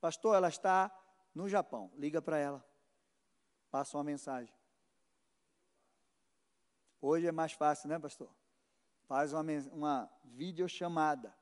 Pastor, 0.00 0.36
ela 0.36 0.48
está 0.48 0.90
no 1.34 1.48
Japão, 1.48 1.90
liga 1.96 2.20
para 2.20 2.38
ela, 2.38 2.64
passa 3.70 3.96
uma 3.96 4.04
mensagem. 4.04 4.54
Hoje 7.00 7.26
é 7.26 7.32
mais 7.32 7.52
fácil, 7.52 7.88
né, 7.88 7.98
pastor? 7.98 8.30
Faz 9.06 9.32
uma, 9.32 9.42
uma 9.72 10.10
videochamada. 10.24 11.34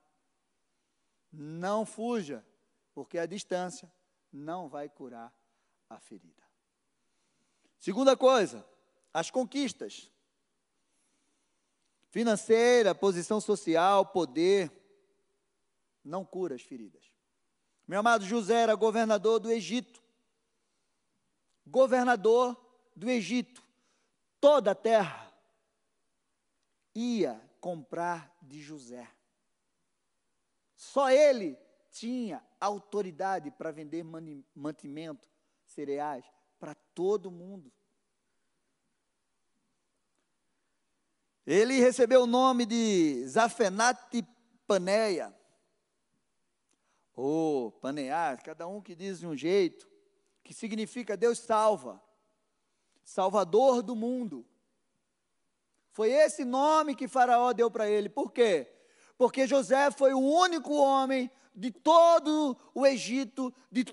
Não 1.33 1.87
fuja, 1.87 2.45
porque 2.93 3.19
a 3.19 3.27
distância 3.27 3.91
não 4.35 4.69
vai 4.69 4.89
curar 4.89 5.33
a 5.89 6.01
ferida. 6.01 6.43
Segunda 7.79 8.17
coisa, 8.17 8.67
as 9.13 9.31
conquistas. 9.31 10.11
Financeira, 12.11 12.95
posição 12.95 13.41
social, 13.41 14.07
poder, 14.07 14.71
não 16.05 16.25
cura 16.25 16.57
as 16.57 16.63
feridas. 16.63 17.05
Meu 17.87 18.01
amado 18.01 18.25
José 18.25 18.63
era 18.63 18.75
governador 18.75 19.39
do 19.39 19.51
Egito. 19.51 20.03
Governador 21.67 22.57
do 22.95 23.09
Egito. 23.09 23.63
Toda 24.41 24.73
a 24.73 24.75
terra 24.75 25.33
ia 26.95 27.41
comprar 27.61 28.37
de 28.43 28.61
José. 28.61 29.09
Só 30.77 31.11
ele 31.11 31.59
tinha 31.91 32.45
autoridade 32.65 33.51
para 33.51 33.71
vender 33.71 34.05
mantimento, 34.55 35.29
cereais, 35.67 36.25
para 36.59 36.75
todo 36.95 37.31
mundo. 37.31 37.73
Ele 41.47 41.79
recebeu 41.81 42.23
o 42.23 42.27
nome 42.27 42.65
de 42.65 43.27
Zafenate 43.29 44.27
Paneia, 44.67 45.35
ou 47.15 47.71
Panear, 47.71 48.43
cada 48.43 48.67
um 48.67 48.81
que 48.81 48.95
diz 48.95 49.21
de 49.21 49.27
um 49.27 49.37
jeito, 49.37 49.89
que 50.43 50.53
significa 50.53 51.17
Deus 51.17 51.39
salva, 51.39 52.03
Salvador 53.05 53.83
do 53.83 53.95
mundo. 53.95 54.47
Foi 55.93 56.11
esse 56.11 56.45
nome 56.45 56.97
que 56.97 57.07
Faraó 57.07 57.53
deu 57.53 57.71
para 57.71 57.89
ele. 57.89 58.09
Por 58.09 58.33
quê? 58.33 58.74
Porque 59.17 59.47
José 59.47 59.91
foi 59.91 60.13
o 60.13 60.21
único 60.21 60.75
homem 60.75 61.31
de 61.55 61.71
todo 61.71 62.57
o 62.75 62.85
Egito, 62.85 63.55
de 63.71 63.85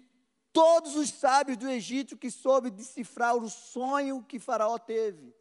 todos 0.51 0.95
os 0.95 1.09
sábios 1.09 1.57
do 1.57 1.69
Egito 1.69 2.17
que 2.17 2.31
soube 2.31 2.69
decifrar 2.69 3.35
o 3.35 3.49
sonho 3.49 4.23
que 4.23 4.39
Faraó 4.39 4.77
teve. 4.77 5.33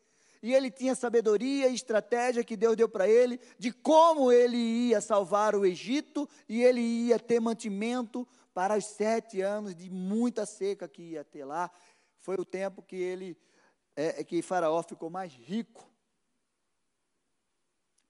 E 0.43 0.55
ele 0.55 0.71
tinha 0.71 0.95
sabedoria 0.95 1.69
e 1.69 1.75
estratégia 1.75 2.45
que 2.45 2.57
Deus 2.57 2.77
deu 2.77 2.89
para 2.89 3.09
ele 3.09 3.39
de 3.59 3.73
como 3.73 4.33
ele 4.33 4.57
ia 4.57 5.01
salvar 5.01 5.55
o 5.55 5.67
Egito 5.67 6.29
e 6.49 6.63
ele 6.63 6.81
ia 6.81 7.19
ter 7.19 7.41
mantimento 7.41 8.27
para 8.55 8.77
os 8.77 8.85
sete 8.85 9.43
anos 9.43 9.75
de 9.75 9.91
muita 9.91 10.47
seca 10.47 10.89
que 10.89 11.03
ia 11.03 11.25
ter 11.25 11.45
lá. 11.45 11.71
Foi 12.19 12.37
o 12.37 12.45
tempo 12.45 12.83
que 12.83 12.97
ele, 12.97 13.37
é, 13.95 14.25
que 14.25 14.41
Faraó 14.41 14.83
ficou 14.83 15.11
mais 15.11 15.33
rico 15.33 15.90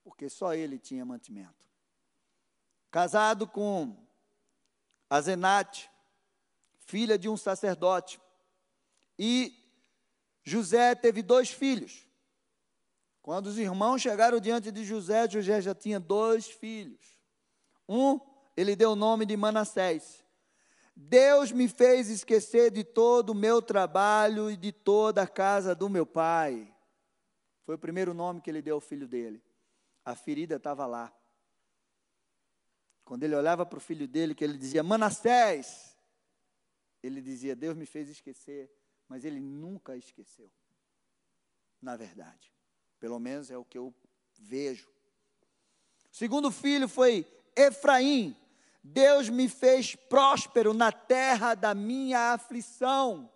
porque 0.03 0.29
só 0.29 0.53
ele 0.53 0.77
tinha 0.79 1.05
mantimento. 1.05 1.67
Casado 2.89 3.47
com 3.47 3.95
Azenate, 5.09 5.89
filha 6.79 7.17
de 7.17 7.29
um 7.29 7.37
sacerdote. 7.37 8.19
E 9.17 9.53
José 10.43 10.95
teve 10.95 11.21
dois 11.21 11.49
filhos. 11.49 12.07
Quando 13.21 13.47
os 13.47 13.57
irmãos 13.57 14.01
chegaram 14.01 14.39
diante 14.39 14.71
de 14.71 14.83
José, 14.83 15.29
José 15.29 15.61
já 15.61 15.75
tinha 15.75 15.99
dois 15.99 16.47
filhos. 16.47 17.19
Um, 17.87 18.19
ele 18.57 18.75
deu 18.75 18.91
o 18.91 18.95
nome 18.95 19.25
de 19.25 19.37
Manassés. 19.37 20.25
Deus 20.95 21.51
me 21.51 21.67
fez 21.67 22.09
esquecer 22.09 22.71
de 22.71 22.83
todo 22.83 23.29
o 23.29 23.35
meu 23.35 23.61
trabalho 23.61 24.49
e 24.49 24.57
de 24.57 24.71
toda 24.71 25.21
a 25.21 25.27
casa 25.27 25.75
do 25.75 25.89
meu 25.89 26.05
pai. 26.05 26.73
Foi 27.63 27.75
o 27.75 27.79
primeiro 27.79 28.13
nome 28.13 28.41
que 28.41 28.49
ele 28.49 28.61
deu 28.61 28.75
ao 28.75 28.81
filho 28.81 29.07
dele 29.07 29.41
a 30.03 30.15
ferida 30.15 30.55
estava 30.55 30.85
lá. 30.85 31.13
Quando 33.03 33.23
ele 33.23 33.35
olhava 33.35 33.65
para 33.65 33.77
o 33.77 33.81
filho 33.81 34.07
dele, 34.07 34.33
que 34.33 34.43
ele 34.43 34.57
dizia, 34.57 34.83
Manassés, 34.83 35.97
ele 37.03 37.21
dizia, 37.21 37.55
Deus 37.55 37.75
me 37.75 37.85
fez 37.85 38.09
esquecer, 38.09 38.71
mas 39.07 39.25
ele 39.25 39.39
nunca 39.39 39.97
esqueceu. 39.97 40.51
Na 41.81 41.95
verdade. 41.95 42.51
Pelo 42.99 43.19
menos 43.19 43.49
é 43.49 43.57
o 43.57 43.65
que 43.65 43.77
eu 43.77 43.93
vejo. 44.37 44.87
O 46.11 46.15
segundo 46.15 46.51
filho 46.51 46.87
foi 46.87 47.25
Efraim. 47.55 48.37
Deus 48.83 49.27
me 49.27 49.49
fez 49.49 49.95
próspero 49.95 50.73
na 50.73 50.91
terra 50.91 51.55
da 51.55 51.73
minha 51.73 52.33
aflição. 52.33 53.31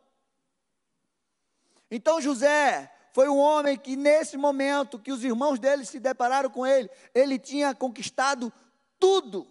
Então 1.90 2.22
José 2.22 2.95
foi 3.16 3.30
um 3.30 3.38
homem 3.38 3.78
que, 3.78 3.96
nesse 3.96 4.36
momento 4.36 5.00
que 5.00 5.10
os 5.10 5.24
irmãos 5.24 5.58
dele 5.58 5.86
se 5.86 6.02
depararam 6.02 6.50
com 6.50 6.68
ele, 6.68 6.90
ele 7.14 7.40
tinha 7.40 7.74
conquistado 7.74 8.52
tudo, 9.00 9.48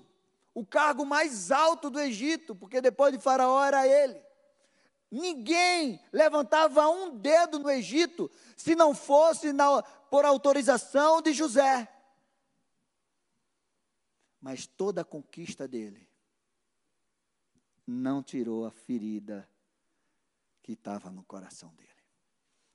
o 0.52 0.66
cargo 0.66 1.06
mais 1.06 1.50
alto 1.50 1.88
do 1.88 1.98
Egito, 1.98 2.54
porque 2.54 2.82
depois 2.82 3.14
de 3.14 3.18
Faraó 3.18 3.64
era 3.64 3.88
ele. 3.88 4.22
Ninguém 5.10 5.98
levantava 6.12 6.86
um 6.90 7.16
dedo 7.16 7.58
no 7.58 7.70
Egito 7.70 8.30
se 8.54 8.74
não 8.74 8.94
fosse 8.94 9.50
na, 9.50 9.82
por 10.10 10.26
autorização 10.26 11.22
de 11.22 11.32
José. 11.32 11.88
Mas 14.42 14.66
toda 14.66 15.00
a 15.00 15.06
conquista 15.06 15.66
dele 15.66 16.06
não 17.86 18.22
tirou 18.22 18.66
a 18.66 18.70
ferida 18.70 19.48
que 20.62 20.72
estava 20.72 21.10
no 21.10 21.24
coração 21.24 21.70
dele. 21.70 21.88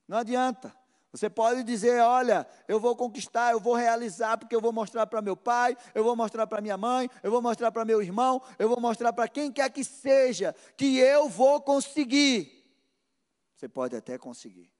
Não 0.07 0.17
adianta. 0.17 0.78
Você 1.11 1.29
pode 1.29 1.63
dizer: 1.63 2.01
olha, 2.01 2.47
eu 2.67 2.79
vou 2.79 2.95
conquistar, 2.95 3.51
eu 3.51 3.59
vou 3.59 3.73
realizar, 3.73 4.37
porque 4.37 4.55
eu 4.55 4.61
vou 4.61 4.71
mostrar 4.71 5.07
para 5.07 5.21
meu 5.21 5.35
pai, 5.35 5.75
eu 5.93 6.03
vou 6.03 6.15
mostrar 6.15 6.45
para 6.45 6.61
minha 6.61 6.77
mãe, 6.77 7.09
eu 7.23 7.31
vou 7.31 7.41
mostrar 7.41 7.71
para 7.71 7.83
meu 7.83 8.01
irmão, 8.01 8.41
eu 8.59 8.69
vou 8.69 8.79
mostrar 8.79 9.11
para 9.11 9.27
quem 9.27 9.51
quer 9.51 9.69
que 9.71 9.83
seja, 9.83 10.55
que 10.77 10.97
eu 10.99 11.27
vou 11.27 11.61
conseguir. 11.61 12.55
Você 13.55 13.67
pode 13.67 13.95
até 13.95 14.17
conseguir 14.17 14.71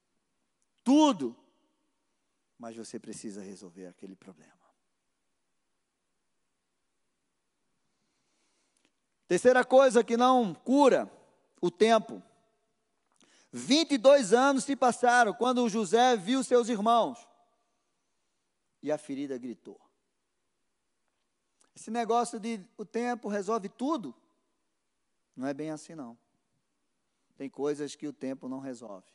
tudo, 0.83 1.35
mas 2.57 2.75
você 2.75 2.99
precisa 2.99 3.41
resolver 3.41 3.87
aquele 3.87 4.15
problema. 4.15 4.53
Terceira 9.27 9.63
coisa 9.63 10.03
que 10.03 10.17
não 10.17 10.53
cura 10.53 11.11
o 11.61 11.69
tempo 11.69 12.21
22 13.51 14.33
anos 14.33 14.63
se 14.63 14.75
passaram 14.75 15.33
quando 15.33 15.67
José 15.69 16.15
viu 16.15 16.43
seus 16.43 16.69
irmãos. 16.69 17.27
E 18.81 18.91
a 18.91 18.97
ferida 18.97 19.37
gritou. 19.37 19.79
Esse 21.75 21.89
negócio 21.89 22.39
de 22.39 22.63
o 22.77 22.85
tempo 22.85 23.27
resolve 23.27 23.69
tudo, 23.69 24.15
não 25.35 25.47
é 25.47 25.53
bem 25.53 25.71
assim 25.71 25.95
não. 25.95 26.17
Tem 27.37 27.49
coisas 27.49 27.95
que 27.95 28.05
o 28.05 28.11
tempo 28.11 28.49
não 28.49 28.59
resolve. 28.59 29.07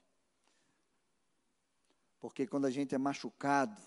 Porque 2.19 2.47
quando 2.47 2.65
a 2.65 2.71
gente 2.71 2.95
é 2.95 2.99
machucado, 2.99 3.83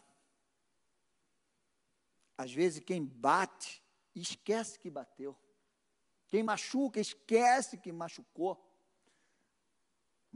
às 2.37 2.53
vezes 2.53 2.83
quem 2.83 3.03
bate 3.03 3.83
esquece 4.13 4.77
que 4.77 4.91
bateu. 4.91 5.35
Quem 6.27 6.43
machuca 6.43 6.99
esquece 6.99 7.77
que 7.77 7.91
machucou. 7.91 8.63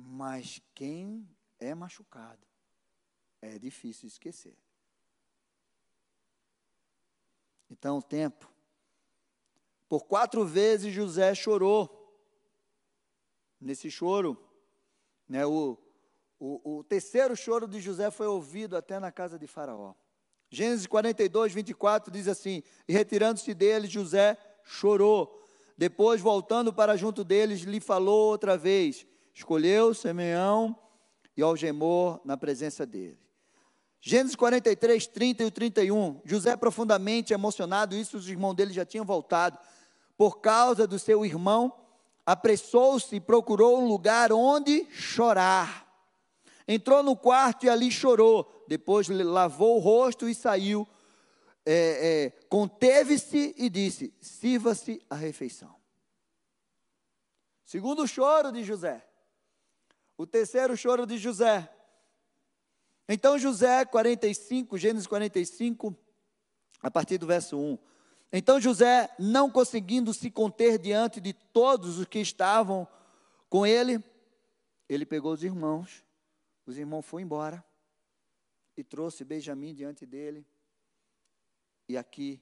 Mas 0.04 0.62
quem 0.74 1.28
é 1.60 1.76
machucado 1.76 2.46
é 3.42 3.58
difícil 3.58 4.08
esquecer. 4.08 4.58
Então, 7.70 8.00
o 8.00 8.02
tempo. 8.02 8.50
Por 9.88 10.06
quatro 10.06 10.46
vezes 10.46 10.94
José 10.94 11.34
chorou. 11.36 11.98
Nesse 13.60 13.92
choro, 13.92 14.42
né, 15.30 15.46
o, 15.46 15.78
o, 16.40 16.78
o 16.78 16.84
terceiro 16.84 17.36
choro 17.36 17.68
de 17.68 17.80
José 17.80 18.10
foi 18.10 18.26
ouvido 18.26 18.76
até 18.76 19.00
na 19.00 19.12
casa 19.12 19.38
de 19.38 19.46
Faraó. 19.46 19.94
Gênesis 20.50 20.88
42, 20.88 21.54
24 21.54 22.12
diz 22.12 22.28
assim: 22.28 22.64
E 22.88 22.94
retirando-se 22.94 23.54
dele, 23.54 23.88
José 23.88 24.36
chorou. 24.64 25.48
Depois, 25.78 26.20
voltando 26.20 26.74
para 26.74 26.98
junto 26.98 27.24
deles, 27.24 27.62
lhe 27.62 27.80
falou 27.80 28.32
outra 28.32 28.58
vez: 28.58 29.06
escolheu 29.34 29.94
Simeão 29.94 30.78
e 31.36 31.42
algemou 31.42 32.22
na 32.24 32.38
presença 32.38 32.86
dele. 32.86 33.20
Gênesis 34.00 34.36
43, 34.36 35.08
30 35.08 35.44
e 35.44 35.52
31. 35.52 36.22
José 36.26 36.58
profundamente 36.58 37.34
emocionado, 37.34 37.96
isso 37.96 38.18
os 38.18 38.28
irmãos 38.28 38.56
dele 38.56 38.74
já 38.74 38.84
tinham 38.84 39.06
voltado. 39.06 39.60
Por 40.18 40.42
causa 40.42 40.88
do 40.88 40.98
seu 40.98 41.24
irmão, 41.24 41.72
apressou-se 42.26 43.16
e 43.16 43.20
procurou 43.20 43.80
um 43.80 43.88
lugar 43.88 44.32
onde 44.32 44.88
chorar. 44.90 45.88
Entrou 46.68 47.04
no 47.04 47.16
quarto 47.16 47.66
e 47.66 47.70
ali 47.70 47.92
chorou. 47.92 48.66
Depois 48.68 49.08
lavou 49.08 49.78
o 49.78 49.80
rosto 49.80 50.28
e 50.28 50.34
saiu. 50.34 50.88
É, 51.64 51.74
é, 52.26 52.30
Conteve-se 52.48 53.54
e 53.56 53.70
disse: 53.70 54.14
Sirva-se 54.20 55.00
a 55.10 55.16
refeição. 55.16 55.76
Segundo 57.64 58.02
o 58.04 58.08
choro 58.08 58.52
de 58.52 58.64
José. 58.64 59.06
O 60.22 60.28
terceiro 60.28 60.78
choro 60.78 61.08
de 61.08 61.18
José. 61.18 61.68
Então 63.10 63.40
José, 63.40 63.84
45, 63.86 64.78
Gênesis 64.78 65.08
45, 65.08 65.98
a 66.80 66.92
partir 66.92 67.18
do 67.18 67.26
verso 67.26 67.58
1. 67.58 67.80
Então 68.32 68.62
José, 68.62 69.10
não 69.18 69.50
conseguindo 69.50 70.14
se 70.14 70.30
conter 70.30 70.78
diante 70.78 71.20
de 71.20 71.34
todos 71.34 71.98
os 71.98 72.06
que 72.06 72.20
estavam 72.20 72.88
com 73.50 73.66
ele, 73.66 74.00
ele 74.88 75.08
pegou 75.08 75.34
os 75.34 75.44
irmãos, 75.44 76.06
os 76.68 76.78
irmãos 76.78 77.02
foram 77.02 77.26
embora 77.26 77.66
e 78.78 78.84
trouxe 78.84 79.26
Benjamim 79.26 79.74
diante 79.74 80.06
dele. 80.06 80.46
E 81.90 81.98
aqui, 81.98 82.40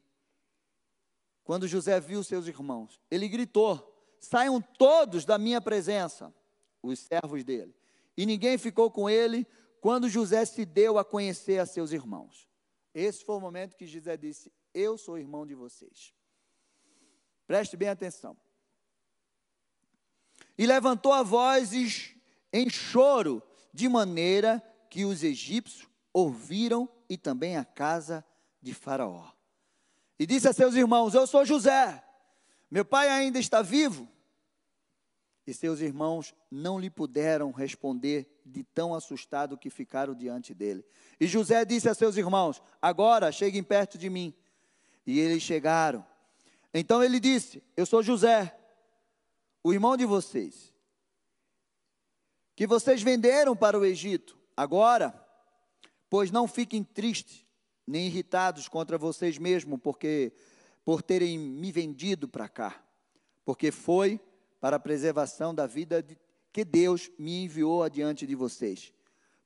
quando 1.46 1.66
José 1.66 1.98
viu 2.02 2.26
seus 2.26 2.46
irmãos, 2.46 3.00
ele 3.10 3.30
gritou: 3.30 4.06
Saiam 4.20 4.62
todos 4.62 5.24
da 5.24 5.38
minha 5.38 5.62
presença, 5.62 6.36
os 6.82 7.00
servos 7.00 7.44
dele. 7.44 7.76
E 8.16 8.26
ninguém 8.26 8.58
ficou 8.58 8.92
com 8.92 9.10
ele 9.10 9.48
quando 9.82 10.10
José 10.10 10.44
se 10.46 10.66
deu 10.66 10.98
a 10.98 11.06
conhecer 11.06 11.60
a 11.60 11.66
seus 11.66 11.92
irmãos. 11.92 12.48
Esse 12.94 13.24
foi 13.24 13.36
o 13.36 13.40
momento 13.40 13.76
que 13.76 13.86
José 13.86 14.18
disse: 14.18 14.52
Eu 14.74 14.98
sou 14.98 15.18
irmão 15.18 15.46
de 15.46 15.56
vocês. 15.56 16.14
Preste 17.48 17.78
bem 17.78 17.90
atenção. 17.90 18.38
E 20.58 20.66
levantou 20.66 21.14
a 21.14 21.24
voz 21.24 21.72
em 22.52 22.70
choro, 22.70 23.42
de 23.74 23.88
maneira 23.88 24.62
que 24.90 25.06
os 25.06 25.24
egípcios 25.24 25.88
ouviram 26.12 26.90
e 27.08 27.18
também 27.18 27.56
a 27.58 27.64
casa 27.64 28.26
de 28.62 28.74
Faraó. 28.74 29.32
E 30.18 30.26
disse 30.26 30.48
a 30.48 30.54
seus 30.54 30.76
irmãos: 30.76 31.14
Eu 31.14 31.26
sou 31.26 31.46
José, 31.46 32.04
meu 32.70 32.84
pai 32.84 33.10
ainda 33.10 33.40
está 33.40 33.62
vivo. 33.62 34.08
E 35.50 35.54
seus 35.56 35.80
irmãos 35.80 36.32
não 36.52 36.78
lhe 36.78 36.92
puderam 36.92 37.52
responder 37.52 38.40
de 38.46 38.64
tão 38.64 38.94
assustado 38.94 39.58
que 39.58 39.72
ficaram 39.72 40.14
diante 40.14 40.54
dele. 40.54 40.86
E 41.20 41.26
José 41.26 41.66
disse 41.66 41.90
a 41.90 41.96
seus 41.96 42.18
irmãos: 42.18 42.62
Agora 42.80 43.32
cheguem 43.32 43.64
perto 43.64 43.98
de 43.98 44.12
mim. 44.12 44.32
E 45.08 45.20
eles 45.20 45.42
chegaram. 45.42 46.06
Então 46.72 47.04
ele 47.04 47.20
disse: 47.20 47.64
Eu 47.76 47.88
sou 47.88 48.04
José, 48.04 48.56
o 49.64 49.74
irmão 49.74 49.98
de 49.98 50.06
vocês, 50.06 50.72
que 52.56 52.68
vocês 52.68 53.02
venderam 53.02 53.56
para 53.56 53.80
o 53.80 53.84
Egito. 53.84 54.38
Agora, 54.56 55.20
pois 56.12 56.30
não 56.30 56.48
fiquem 56.48 56.84
tristes 56.84 57.44
nem 57.88 58.06
irritados 58.06 58.68
contra 58.68 59.00
vocês 59.00 59.40
mesmos, 59.40 59.80
porque 59.82 60.32
por 60.86 61.02
terem 61.02 61.40
me 61.40 61.72
vendido 61.72 62.28
para 62.28 62.48
cá, 62.48 62.80
porque 63.44 63.72
foi 63.72 64.22
para 64.60 64.76
a 64.76 64.80
preservação 64.80 65.54
da 65.54 65.66
vida 65.66 66.06
que 66.52 66.66
Deus 66.66 67.10
me 67.18 67.44
enviou 67.44 67.84
adiante 67.84 68.26
de 68.26 68.36
vocês. 68.36 68.94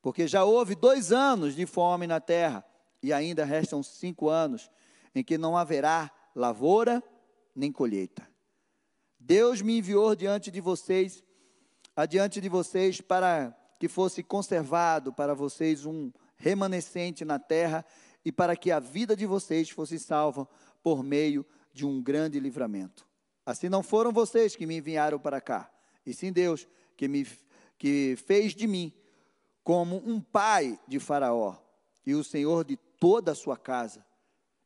Porque 0.02 0.28
já 0.28 0.44
houve 0.44 0.76
dois 0.76 1.12
anos 1.12 1.56
de 1.56 1.66
fome 1.66 2.08
na 2.08 2.20
terra, 2.20 2.66
e 3.02 3.12
ainda 3.12 3.44
restam 3.44 3.84
cinco 3.84 4.30
anos 4.30 4.72
em 5.14 5.24
que 5.24 5.38
não 5.38 5.58
haverá 5.58 6.10
lavoura 6.34 7.04
nem 7.56 7.72
colheita. 7.72 8.28
Deus 9.20 9.62
me 9.62 9.78
enviou 9.78 10.16
diante 10.16 10.50
de 10.50 10.60
vocês, 10.60 11.24
adiante 11.96 12.42
de 12.42 12.50
vocês, 12.50 13.00
para 13.02 13.56
que 13.80 13.88
fosse 13.88 14.24
conservado 14.24 15.14
para 15.14 15.34
vocês 15.34 15.86
um 15.86 16.12
remanescente 16.38 17.24
na 17.24 17.38
terra 17.38 17.86
e 18.26 18.32
para 18.32 18.56
que 18.56 18.72
a 18.72 18.80
vida 18.80 19.16
de 19.16 19.26
vocês 19.26 19.70
fosse 19.70 20.00
salva 20.00 20.48
por 20.82 21.04
meio 21.04 21.46
de 21.74 21.86
um 21.86 22.02
grande 22.02 22.40
livramento. 22.40 23.06
Assim 23.46 23.70
não 23.70 23.84
foram 23.84 24.12
vocês 24.12 24.56
que 24.56 24.66
me 24.66 24.78
enviaram 24.78 25.20
para 25.20 25.42
cá, 25.42 25.70
e 26.06 26.14
sim 26.14 26.32
Deus 26.32 26.68
que 26.96 27.08
me 27.08 27.28
que 27.78 28.16
fez 28.26 28.54
de 28.54 28.66
mim 28.66 28.94
como 29.64 29.98
um 30.06 30.22
pai 30.22 30.80
de 30.88 31.00
Faraó 31.00 31.58
e 32.06 32.14
o 32.14 32.24
senhor 32.24 32.64
de 32.64 32.78
toda 32.78 33.32
a 33.32 33.36
sua 33.36 33.58
casa, 33.58 34.06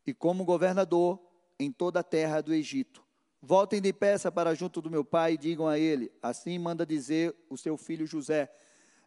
e 0.05 0.13
como 0.13 0.45
governador 0.45 1.19
em 1.59 1.71
toda 1.71 1.99
a 1.99 2.03
terra 2.03 2.41
do 2.41 2.53
Egito. 2.53 3.03
Voltem 3.41 3.81
depressa 3.81 4.31
para 4.31 4.55
junto 4.55 4.81
do 4.81 4.89
meu 4.89 5.05
pai 5.05 5.33
e 5.33 5.37
digam 5.37 5.67
a 5.67 5.77
ele: 5.77 6.11
Assim 6.21 6.57
manda 6.57 6.85
dizer 6.85 7.35
o 7.49 7.57
seu 7.57 7.77
filho 7.77 8.05
José: 8.05 8.51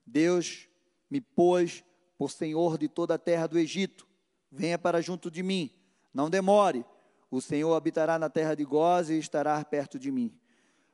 Deus 0.07 0.69
me 1.11 1.21
pôs 1.21 1.85
por 2.17 2.31
senhor 2.31 2.79
de 2.79 2.89
toda 2.89 3.15
a 3.15 3.19
terra 3.19 3.47
do 3.47 3.59
Egito. 3.59 4.07
Venha 4.51 4.79
para 4.79 5.01
junto 5.01 5.31
de 5.31 5.43
mim, 5.43 5.71
não 6.13 6.29
demore, 6.29 6.85
o 7.31 7.41
Senhor 7.41 7.73
habitará 7.75 8.19
na 8.19 8.29
terra 8.29 8.55
de 8.55 8.65
Goz 8.65 9.09
e 9.09 9.19
estará 9.19 9.65
perto 9.65 9.99
de 9.99 10.11
mim. 10.11 10.35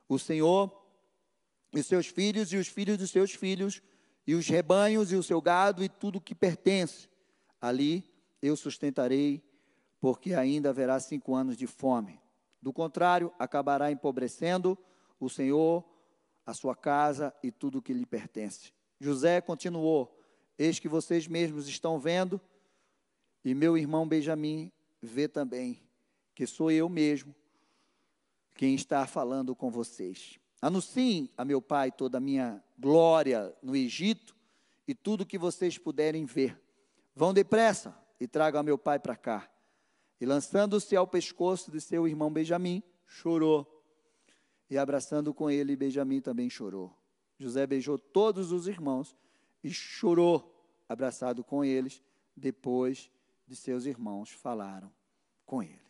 O 0.07 0.19
Senhor 0.19 0.71
e 1.73 1.81
seus 1.81 2.07
filhos 2.07 2.53
e 2.53 2.57
os 2.57 2.67
filhos 2.67 2.97
dos 2.97 3.09
seus 3.09 3.33
filhos, 3.33 3.81
e 4.25 4.35
os 4.35 4.47
rebanhos 4.47 5.11
e 5.11 5.15
o 5.15 5.23
seu 5.23 5.41
gado 5.41 5.83
e 5.83 5.89
tudo 5.89 6.21
que 6.21 6.35
pertence. 6.35 7.09
Ali 7.59 8.03
eu 8.41 8.55
sustentarei, 8.55 9.43
porque 9.99 10.33
ainda 10.33 10.69
haverá 10.69 10.99
cinco 10.99 11.33
anos 11.33 11.57
de 11.57 11.65
fome. 11.65 12.21
Do 12.61 12.71
contrário, 12.71 13.33
acabará 13.39 13.91
empobrecendo 13.91 14.77
o 15.19 15.29
Senhor, 15.29 15.83
a 16.45 16.53
sua 16.53 16.75
casa 16.75 17.33
e 17.41 17.51
tudo 17.51 17.81
que 17.81 17.93
lhe 17.93 18.05
pertence. 18.05 18.73
José 18.99 19.41
continuou: 19.41 20.19
Eis 20.57 20.77
que 20.77 20.87
vocês 20.87 21.27
mesmos 21.27 21.67
estão 21.67 21.99
vendo, 21.99 22.39
e 23.43 23.53
meu 23.53 23.77
irmão 23.77 24.07
Benjamim 24.07 24.71
vê 25.01 25.27
também 25.27 25.86
que 26.37 26.45
sou 26.45 26.69
eu 26.69 26.87
mesmo 26.87 27.33
quem 28.53 28.75
está 28.75 29.07
falando 29.07 29.55
com 29.55 29.71
vocês. 29.71 30.37
Anunciem 30.61 31.31
a 31.35 31.43
meu 31.43 31.59
pai 31.59 31.91
toda 31.91 32.19
a 32.19 32.21
minha 32.21 32.63
glória 32.77 33.55
no 33.59 33.75
Egito 33.75 34.35
e 34.87 34.93
tudo 34.93 35.25
que 35.25 35.35
vocês 35.35 35.79
puderem 35.79 36.25
ver. 36.25 36.61
Vão 37.15 37.33
depressa 37.33 37.97
e 38.19 38.27
tragam 38.27 38.59
a 38.59 38.63
meu 38.63 38.77
pai 38.77 38.99
para 38.99 39.15
cá. 39.15 39.49
E 40.21 40.27
lançando-se 40.27 40.95
ao 40.95 41.07
pescoço 41.07 41.71
de 41.71 41.81
seu 41.81 42.07
irmão 42.07 42.31
Benjamim, 42.31 42.83
chorou. 43.07 43.83
E 44.69 44.77
abraçando 44.77 45.33
com 45.33 45.49
ele, 45.49 45.75
Benjamim 45.75 46.21
também 46.21 46.51
chorou. 46.51 46.95
José 47.39 47.65
beijou 47.65 47.97
todos 47.97 48.51
os 48.51 48.67
irmãos 48.67 49.17
e 49.63 49.71
chorou, 49.71 50.55
abraçado 50.87 51.43
com 51.43 51.65
eles, 51.65 52.03
depois 52.35 53.09
de 53.47 53.55
seus 53.55 53.87
irmãos 53.87 54.29
falaram 54.29 54.93
com 55.43 55.63
ele. 55.63 55.86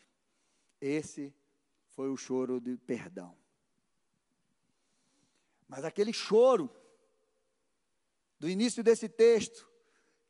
Esse 0.79 1.33
foi 1.89 2.09
o 2.09 2.17
choro 2.17 2.61
de 2.61 2.77
perdão. 2.77 3.35
Mas 5.67 5.83
aquele 5.83 6.13
choro 6.13 6.69
do 8.39 8.47
início 8.47 8.83
desse 8.83 9.09
texto, 9.09 9.69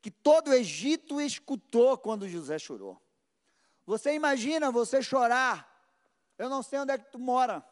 que 0.00 0.10
todo 0.10 0.48
o 0.48 0.54
Egito 0.54 1.20
escutou 1.20 1.98
quando 1.98 2.28
José 2.28 2.58
chorou. 2.58 3.00
Você 3.84 4.14
imagina 4.14 4.70
você 4.70 5.02
chorar, 5.02 5.66
eu 6.36 6.48
não 6.48 6.62
sei 6.62 6.78
onde 6.78 6.92
é 6.92 6.98
que 6.98 7.10
tu 7.10 7.18
mora, 7.18 7.66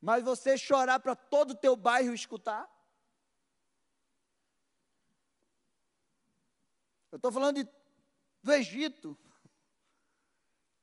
mas 0.00 0.22
você 0.22 0.56
chorar 0.56 1.00
para 1.00 1.16
todo 1.16 1.52
o 1.52 1.56
teu 1.56 1.74
bairro 1.74 2.12
escutar? 2.12 2.68
Eu 7.10 7.16
estou 7.16 7.32
falando 7.32 7.56
de, 7.56 7.68
do 8.42 8.52
Egito 8.52 9.18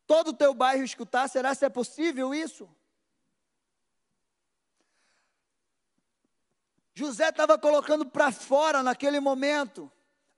todo 0.08 0.30
o 0.30 0.34
teu 0.34 0.54
bairro 0.54 0.84
escutar, 0.84 1.28
será 1.28 1.54
se 1.54 1.66
é 1.66 1.70
possível 1.70 2.34
isso? 2.34 2.70
José 6.94 7.30
estava 7.30 7.58
colocando 7.58 8.06
para 8.06 8.32
fora 8.32 8.82
naquele 8.82 9.20
momento 9.20 9.92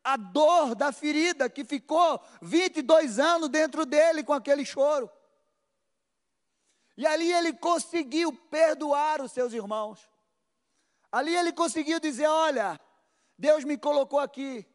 a 0.04 0.18
dor 0.18 0.74
da 0.74 0.92
ferida 0.92 1.50
que 1.50 1.64
ficou 1.64 2.20
22 2.42 3.20
anos 3.20 3.50
dentro 3.50 3.86
dele 3.86 4.24
com 4.24 4.34
aquele 4.34 4.66
choro. 4.66 5.12
E 6.96 7.06
ali 7.06 7.32
ele 7.32 7.54
conseguiu 7.54 8.34
perdoar 8.34 9.22
os 9.22 9.32
seus 9.32 9.54
irmãos. 9.54 10.10
Ali 11.12 11.36
ele 11.36 11.54
conseguiu 11.54 12.00
dizer: 12.00 12.26
Olha, 12.26 12.80
Deus 13.38 13.64
me 13.64 13.78
colocou 13.78 14.20
aqui. 14.20 14.66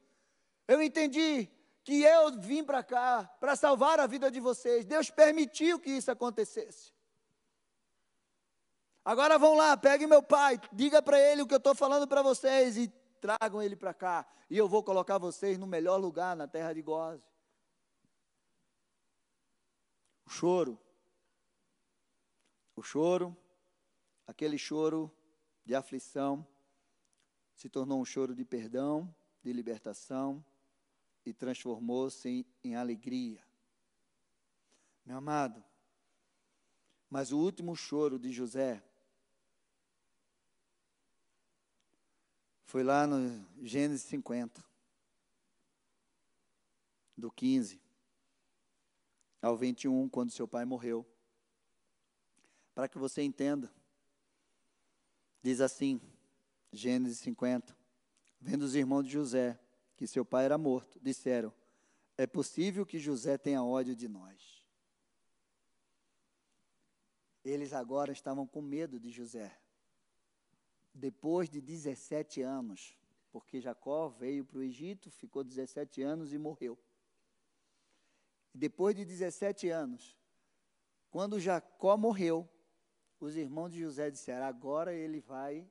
Eu 0.69 0.81
entendi 0.81 1.51
que 1.85 2.03
eu 2.03 2.39
vim 2.41 2.63
para 2.63 2.83
cá 2.83 3.25
para 3.41 3.57
salvar 3.57 3.99
a 3.99 4.07
vida 4.07 4.31
de 4.31 4.41
vocês. 4.41 4.85
Deus 4.85 5.11
permitiu 5.11 5.81
que 5.81 5.91
isso 5.91 6.11
acontecesse. 6.11 6.93
Agora 9.05 9.37
vão 9.37 9.57
lá, 9.57 9.77
pegue 9.77 10.07
meu 10.07 10.23
pai, 10.23 10.61
diga 10.73 11.03
para 11.03 11.19
ele 11.19 11.43
o 11.43 11.47
que 11.47 11.55
eu 11.55 11.59
estou 11.59 11.75
falando 11.75 12.07
para 12.07 12.23
vocês 12.23 12.77
e 12.77 12.87
tragam 13.21 13.61
ele 13.61 13.75
para 13.75 13.93
cá. 13.93 14.25
E 14.49 14.57
eu 14.57 14.69
vou 14.69 14.83
colocar 14.83 15.19
vocês 15.19 15.59
no 15.59 15.67
melhor 15.67 15.97
lugar 15.97 16.37
na 16.37 16.47
terra 16.47 16.73
de 16.73 16.83
Goze. 16.83 17.25
O 20.25 20.31
choro. 20.31 20.79
O 22.77 22.83
choro, 22.83 23.37
aquele 24.27 24.57
choro 24.57 25.13
de 25.65 25.75
aflição, 25.75 26.47
se 27.55 27.69
tornou 27.69 28.01
um 28.01 28.05
choro 28.05 28.35
de 28.35 28.45
perdão, 28.45 29.13
de 29.43 29.53
libertação 29.53 30.45
e 31.25 31.33
transformou-se 31.33 32.29
em, 32.29 32.47
em 32.65 32.77
alegria. 32.77 33.43
Meu 35.05 35.17
amado, 35.17 35.63
mas 37.11 37.33
o 37.33 37.39
último 37.39 37.77
choro 37.77 38.19
de 38.19 38.33
José 38.33 38.83
foi 42.65 42.83
lá 42.83 43.07
no 43.07 43.47
Gênesis 43.63 44.07
50, 44.07 44.65
do 47.17 47.31
15 47.31 47.81
ao 49.43 49.57
21, 49.57 50.09
quando 50.09 50.31
seu 50.31 50.49
pai 50.49 50.65
morreu. 50.65 51.07
Para 52.75 52.89
que 52.89 52.97
você 52.97 53.21
entenda. 53.23 53.71
Diz 55.43 55.61
assim, 55.61 56.01
Gênesis 56.73 57.19
50. 57.19 57.77
Vendo 58.41 58.63
os 58.63 58.75
irmãos 58.75 59.03
de 59.03 59.11
José 59.11 59.61
que 60.03 60.07
seu 60.09 60.25
pai 60.25 60.47
era 60.47 60.59
morto, 60.59 60.99
disseram: 61.01 61.55
É 62.19 62.27
possível 62.27 62.85
que 62.85 62.99
José 62.99 63.39
tenha 63.39 63.63
ódio 63.63 63.95
de 63.95 64.09
nós. 64.09 64.61
Eles 67.45 67.73
agora 67.73 68.11
estavam 68.11 68.45
com 68.45 68.61
medo 68.61 68.99
de 68.99 69.11
José. 69.13 69.57
Depois 70.93 71.49
de 71.49 71.61
17 71.61 72.43
anos, 72.43 72.99
porque 73.31 73.61
Jacó 73.61 74.09
veio 74.09 74.45
para 74.45 74.59
o 74.59 74.63
Egito, 74.65 75.09
ficou 75.09 75.45
17 75.45 76.03
anos 76.03 76.33
e 76.33 76.39
morreu. 76.39 76.77
Depois 78.53 78.97
de 78.97 79.05
17 79.05 79.69
anos, 79.69 80.19
quando 81.13 81.39
Jacó 81.39 81.97
morreu, 81.97 82.49
os 83.21 83.37
irmãos 83.37 83.71
de 83.71 83.79
José 83.79 84.11
disseram: 84.11 84.47
agora 84.47 84.93
ele 84.93 85.21
vai. 85.21 85.65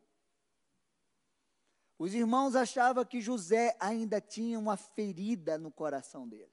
Os 2.01 2.15
irmãos 2.15 2.55
achavam 2.55 3.05
que 3.05 3.21
José 3.21 3.77
ainda 3.79 4.19
tinha 4.19 4.57
uma 4.57 4.75
ferida 4.75 5.55
no 5.59 5.69
coração 5.69 6.27
dele, 6.27 6.51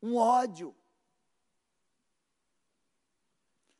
um 0.00 0.14
ódio. 0.14 0.72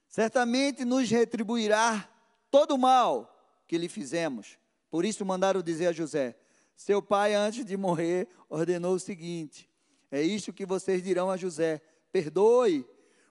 Certamente 0.08 0.84
nos 0.84 1.08
retribuirá 1.08 2.10
todo 2.50 2.74
o 2.74 2.78
mal 2.78 3.62
que 3.68 3.78
lhe 3.78 3.88
fizemos. 3.88 4.58
Por 4.90 5.04
isso 5.04 5.24
mandaram 5.24 5.62
dizer 5.62 5.86
a 5.86 5.92
José: 5.92 6.36
Seu 6.74 7.00
pai, 7.00 7.34
antes 7.34 7.64
de 7.64 7.76
morrer, 7.76 8.26
ordenou 8.48 8.94
o 8.96 8.98
seguinte: 8.98 9.70
É 10.10 10.20
isto 10.22 10.52
que 10.52 10.66
vocês 10.66 11.04
dirão 11.04 11.30
a 11.30 11.36
José: 11.36 11.80
Perdoe, 12.10 12.84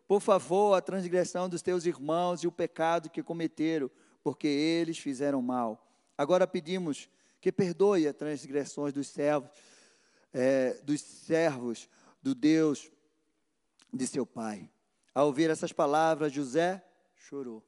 por 0.08 0.22
favor, 0.22 0.76
a 0.76 0.82
transgressão 0.82 1.50
dos 1.50 1.62
teus 1.62 1.86
irmãos 1.86 2.42
e 2.42 2.48
o 2.48 2.54
pecado 2.54 3.10
que 3.10 3.22
cometeram, 3.22 3.92
porque 4.24 4.48
eles 4.48 4.98
fizeram 4.98 5.42
mal. 5.42 5.84
Agora 6.18 6.48
pedimos 6.48 7.10
que 7.39 7.52
perdoe 7.52 8.08
as 8.08 8.15
transgressões 8.15 8.93
dos 8.93 9.08
servos, 9.08 9.50
é, 10.34 10.73
dos 10.84 11.02
servos 11.02 11.89
do 12.21 12.34
Deus 12.34 12.91
de 13.93 14.06
seu 14.08 14.26
pai. 14.26 14.69
Ao 15.13 15.28
ouvir 15.28 15.50
essas 15.50 15.71
palavras, 15.71 16.32
José 16.34 16.84
chorou. 17.15 17.63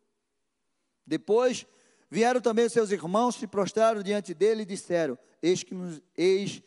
Depois 1.05 1.65
vieram 2.10 2.41
também 2.41 2.65
os 2.65 2.73
seus 2.73 2.91
irmãos, 2.91 3.36
se 3.36 3.47
prostraram 3.47 4.03
diante 4.03 4.34
dele 4.34 4.63
e 4.63 4.65
disseram: 4.65 5.17
Eis 5.41 5.63
que 5.63 5.73
nos, 5.73 6.01
eis 6.15 6.62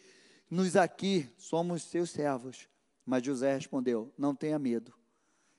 nos 0.50 0.76
aqui, 0.76 1.30
somos 1.38 1.82
seus 1.82 2.10
servos. 2.10 2.68
Mas 3.06 3.22
José 3.22 3.54
respondeu: 3.54 4.12
Não 4.18 4.34
tenha 4.34 4.58
medo. 4.58 4.92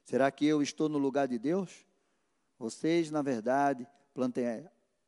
Será 0.04 0.30
que 0.30 0.46
eu 0.46 0.62
estou 0.62 0.90
no 0.90 0.98
lugar 0.98 1.28
de 1.28 1.40
Deus? 1.40 1.86
Vocês, 2.60 3.10
na 3.10 3.22
verdade, 3.22 3.88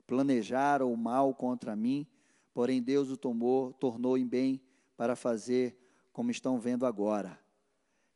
planejaram 0.07 0.91
o 0.91 0.97
mal 0.97 1.33
contra 1.33 1.75
mim, 1.75 2.07
porém 2.55 2.81
Deus 2.81 3.09
o 3.09 3.17
tomou, 3.17 3.73
tornou 3.73 4.17
em 4.17 4.25
bem 4.25 4.61
para 4.95 5.13
fazer 5.13 5.77
como 6.13 6.31
estão 6.31 6.57
vendo 6.57 6.85
agora. 6.85 7.37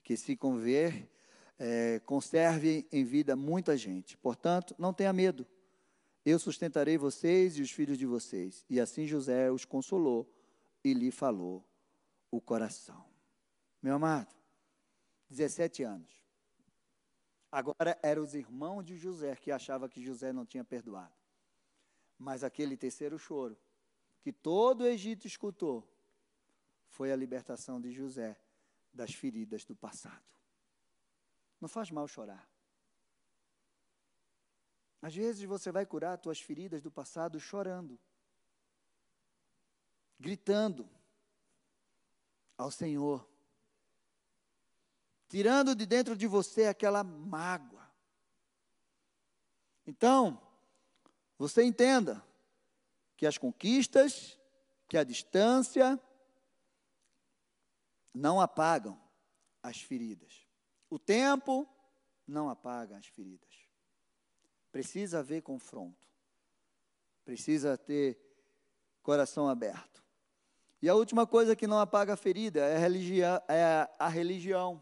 Que 0.02 0.15
se 0.15 0.38
conver, 0.38 1.12
é, 1.60 1.99
conserve 2.06 2.88
em 2.89 3.04
vida 3.04 3.36
muita 3.36 3.75
gente. 3.75 4.17
Portanto, 4.17 4.73
não 4.80 4.93
tenha 4.93 5.12
medo. 5.12 5.45
Eu 6.25 6.39
sustentarei 6.39 6.97
vocês 6.97 7.58
e 7.58 7.62
os 7.62 7.69
filhos 7.69 7.97
de 7.97 8.06
vocês. 8.06 8.65
E 8.69 8.80
assim 8.80 9.06
José 9.06 9.52
os 9.52 9.65
consolou 9.65 10.34
e 10.86 10.93
lhe 10.93 11.12
falou 11.12 11.67
o 12.32 12.39
coração. 12.39 13.04
Meu 13.82 13.95
amado, 13.95 14.34
17 15.30 15.84
anos. 15.84 16.10
Agora 17.52 17.99
eram 18.02 18.23
os 18.23 18.34
irmãos 18.34 18.86
de 18.86 18.95
José 18.95 19.36
que 19.36 19.52
achavam 19.52 19.89
que 19.89 20.02
José 20.02 20.32
não 20.32 20.45
tinha 20.45 20.63
perdoado. 20.63 21.13
Mas 22.17 22.41
aquele 22.41 22.78
terceiro 22.78 23.19
choro, 23.19 23.58
que 24.21 24.32
todo 24.32 24.82
o 24.82 24.88
Egito 24.88 25.25
escutou, 25.25 25.88
foi 26.89 27.12
a 27.12 27.15
libertação 27.15 27.79
de 27.79 27.91
José 27.91 28.39
das 28.93 29.13
feridas 29.13 29.63
do 29.63 29.75
passado. 29.75 30.23
Não 31.62 31.69
faz 31.69 31.89
mal 31.91 32.08
chorar. 32.08 32.47
Às 35.01 35.15
vezes 35.15 35.43
você 35.43 35.71
vai 35.71 35.86
curar 35.86 36.15
as 36.15 36.21
tuas 36.21 36.41
feridas 36.41 36.82
do 36.82 36.91
passado 36.91 37.39
chorando, 37.39 37.97
gritando 40.19 40.89
ao 42.58 42.69
Senhor, 42.69 43.25
tirando 45.29 45.73
de 45.73 45.86
dentro 45.86 46.17
de 46.17 46.27
você 46.27 46.65
aquela 46.65 47.03
mágoa. 47.03 47.88
Então, 49.88 50.41
você 51.38 51.63
entenda 51.63 52.21
que 53.19 53.27
as 53.27 53.38
conquistas, 53.38 54.39
que 54.88 54.95
a 54.95 55.03
distância, 55.03 55.99
não 58.13 58.39
apagam 58.39 58.97
as 59.62 59.82
feridas. 59.82 60.47
O 60.89 60.97
tempo 60.97 61.67
não 62.25 62.49
apaga 62.49 62.95
as 62.95 63.08
feridas. 63.08 63.67
Precisa 64.71 65.19
haver 65.19 65.41
confronto. 65.41 65.99
Precisa 67.25 67.77
ter 67.77 68.17
coração 69.03 69.49
aberto. 69.49 70.01
E 70.82 70.88
a 70.88 70.95
última 70.95 71.27
coisa 71.27 71.58
que 71.58 71.67
não 71.67 71.77
apaga 71.77 72.13
a 72.13 72.17
ferida 72.17 72.62
é 72.62 72.77
a 72.77 72.79
religião. 72.79 73.41
É 73.49 73.89
a 73.99 74.08
religião 74.08 74.82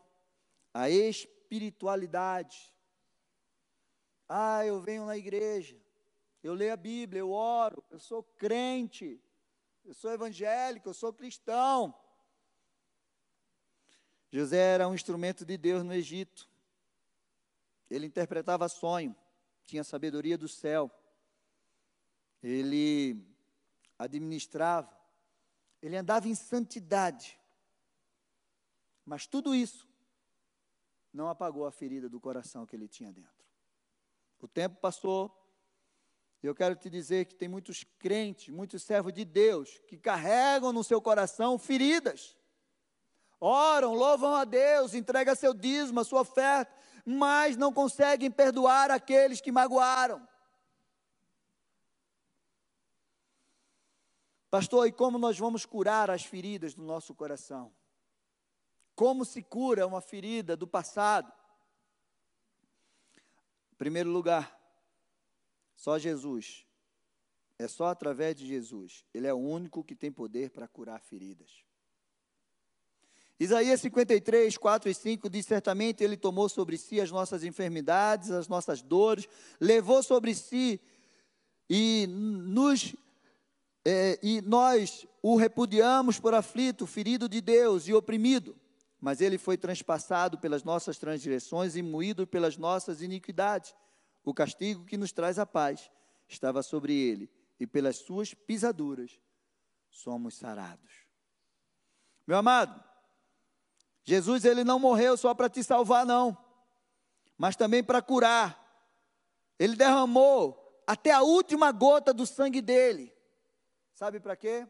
a 0.72 0.92
espiritualidade. 0.92 2.72
Ah, 4.30 4.64
eu 4.64 4.80
venho 4.80 5.08
na 5.08 5.18
igreja, 5.18 5.76
eu 6.44 6.54
leio 6.54 6.74
a 6.74 6.78
Bíblia, 6.78 7.20
eu 7.20 7.32
oro, 7.32 7.84
eu 7.90 8.00
sou 8.00 8.24
crente, 8.24 9.22
eu 9.84 9.94
sou 9.94 10.12
evangélico, 10.12 10.90
eu 10.90 10.94
sou 10.94 11.14
cristão. 11.14 11.94
José 14.32 14.58
era 14.74 14.88
um 14.88 14.94
instrumento 14.94 15.46
de 15.46 15.58
Deus 15.58 15.84
no 15.84 15.94
Egito. 15.94 16.50
Ele 17.90 18.06
interpretava 18.06 18.68
sonho, 18.68 19.16
tinha 19.66 19.84
sabedoria 19.84 20.38
do 20.38 20.48
céu. 20.48 20.92
Ele 22.44 23.26
administrava, 23.98 24.96
ele 25.82 25.96
andava 25.96 26.28
em 26.28 26.36
santidade. 26.36 27.40
Mas 29.06 29.26
tudo 29.26 29.56
isso 29.56 29.88
não 31.14 31.30
apagou 31.30 31.66
a 31.66 31.72
ferida 31.72 32.10
do 32.10 32.20
coração 32.20 32.66
que 32.66 32.76
ele 32.76 32.88
tinha 32.88 33.12
dentro. 33.12 33.46
O 34.40 34.48
tempo 34.48 34.80
passou, 34.80 35.34
eu 36.48 36.56
quero 36.56 36.76
te 36.76 36.90
dizer 36.90 37.26
que 37.26 37.36
tem 37.36 37.48
muitos 37.48 37.84
crentes, 38.00 38.50
muitos 38.50 38.84
servos 38.84 39.14
de 39.14 39.26
Deus, 39.26 39.82
que 39.88 39.98
carregam 39.98 40.72
no 40.72 40.84
seu 40.84 41.02
coração 41.02 41.60
feridas. 41.60 42.38
Oram, 43.40 43.94
louvam 43.94 44.34
a 44.34 44.44
Deus, 44.44 44.94
entregam 44.94 45.36
seu 45.36 45.54
dízimo, 45.54 46.00
a 46.00 46.04
sua 46.04 46.22
oferta, 46.22 46.72
mas 47.06 47.56
não 47.56 47.72
conseguem 47.72 48.32
perdoar 48.32 48.90
aqueles 48.90 49.40
que 49.40 49.52
magoaram. 49.52 50.28
Pastor, 54.50 54.88
e 54.88 54.92
como 54.92 55.18
nós 55.18 55.38
vamos 55.38 55.66
curar 55.66 56.10
as 56.10 56.24
feridas 56.24 56.74
do 56.74 56.82
nosso 56.82 57.14
coração? 57.14 57.72
Como 58.96 59.26
se 59.26 59.44
cura 59.44 59.86
uma 59.86 60.02
ferida 60.02 60.56
do 60.56 60.66
passado? 60.66 61.32
Em 63.72 63.76
primeiro 63.76 64.10
lugar, 64.10 64.57
só 65.78 65.98
Jesus. 65.98 66.66
É 67.58 67.68
só 67.70 67.86
através 67.86 68.36
de 68.36 68.46
Jesus. 68.46 69.06
Ele 69.14 69.26
é 69.26 69.34
o 69.34 69.38
único 69.38 69.82
que 69.82 69.96
tem 69.96 70.12
poder 70.12 70.50
para 70.50 70.68
curar 70.68 71.00
feridas. 71.00 71.64
Isaías 73.40 73.80
53, 73.80 74.58
4 74.58 74.90
e 74.90 74.94
5 74.94 75.30
diz: 75.30 75.46
Certamente 75.46 76.04
Ele 76.04 76.18
tomou 76.18 76.50
sobre 76.50 76.78
si 76.78 77.00
as 77.00 77.10
nossas 77.10 77.46
enfermidades, 77.46 78.32
as 78.32 78.50
nossas 78.50 78.82
dores, 78.82 79.30
levou 79.62 80.04
sobre 80.04 80.36
si 80.36 80.82
e 81.70 82.06
nos 82.10 82.94
é, 83.86 84.20
e 84.22 84.42
nós 84.42 85.08
o 85.22 85.38
repudiamos 85.38 86.20
por 86.20 86.34
aflito, 86.34 86.86
ferido 86.86 87.30
de 87.30 87.40
Deus 87.40 87.88
e 87.88 87.94
oprimido 87.94 88.54
mas 89.00 89.22
ele 89.22 89.38
foi 89.38 89.58
transpassado 89.58 90.38
pelas 90.38 90.64
nossas 90.64 90.98
transgressões 90.98 91.76
e 91.76 91.82
moído 91.82 92.26
pelas 92.26 92.58
nossas 92.58 93.02
iniquidades. 93.02 93.76
O 94.28 94.34
castigo 94.34 94.84
que 94.84 94.98
nos 94.98 95.14
traz 95.14 95.40
a 95.40 95.46
paz 95.46 95.90
estava 96.28 96.62
sobre 96.62 96.94
ele, 96.94 97.32
e 97.58 97.66
pelas 97.66 97.96
suas 97.96 98.34
pisaduras 98.34 99.22
somos 99.90 100.36
sarados. 100.36 100.92
Meu 102.28 102.38
amado, 102.38 102.84
Jesus 104.04 104.44
ele 104.44 104.66
não 104.66 104.80
morreu 104.80 105.16
só 105.16 105.34
para 105.34 105.50
te 105.50 105.64
salvar 105.64 106.06
não, 106.06 106.38
mas 107.38 107.56
também 107.56 107.82
para 107.82 108.02
curar. 108.02 108.62
Ele 109.58 109.78
derramou 109.78 110.84
até 110.86 111.12
a 111.12 111.22
última 111.22 111.72
gota 111.72 112.14
do 112.14 112.26
sangue 112.26 112.62
dele. 112.62 113.16
Sabe 113.94 114.20
para 114.20 114.36
quê? 114.36 114.68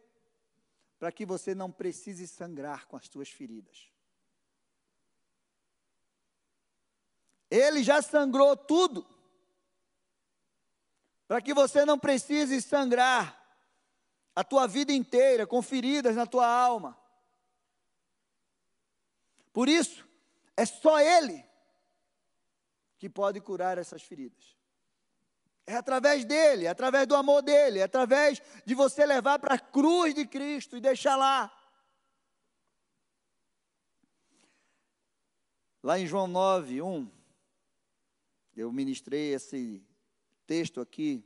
Para 0.99 1.11
que 1.11 1.25
você 1.25 1.55
não 1.55 1.71
precise 1.71 2.27
sangrar 2.27 2.85
com 2.85 2.95
as 2.95 3.07
suas 3.07 3.29
feridas. 3.29 3.91
Ele 7.49 7.81
já 7.81 8.03
sangrou 8.03 8.55
tudo. 8.55 9.16
Para 11.27 11.41
que 11.41 11.53
você 11.53 11.85
não 11.85 11.99
precise 11.99 12.61
sangrar 12.61 13.37
a 14.35 14.43
tua 14.43 14.67
vida 14.67 14.93
inteira 14.93 15.47
com 15.47 15.61
feridas 15.61 16.15
na 16.15 16.25
tua 16.25 16.47
alma. 16.47 16.97
Por 19.51 19.67
isso, 19.67 20.07
é 20.55 20.65
só 20.65 20.99
Ele 20.99 21.43
que 22.97 23.09
pode 23.09 23.41
curar 23.41 23.77
essas 23.77 24.03
feridas. 24.03 24.55
É 25.65 25.75
através 25.75 26.23
dele, 26.23 26.65
é 26.65 26.69
através 26.69 27.05
do 27.07 27.15
amor 27.15 27.41
dele, 27.41 27.79
é 27.79 27.83
através 27.83 28.41
de 28.65 28.73
você 28.73 29.05
levar 29.05 29.39
para 29.39 29.55
a 29.55 29.59
cruz 29.59 30.13
de 30.13 30.25
Cristo 30.25 30.77
e 30.77 30.81
deixar 30.81 31.15
lá. 31.15 31.51
Lá 35.83 35.99
em 35.99 36.05
João 36.05 36.27
9, 36.27 36.81
1, 36.81 37.11
eu 38.55 38.71
ministrei 38.71 39.33
esse 39.33 39.86
texto 40.47 40.79
aqui 40.79 41.23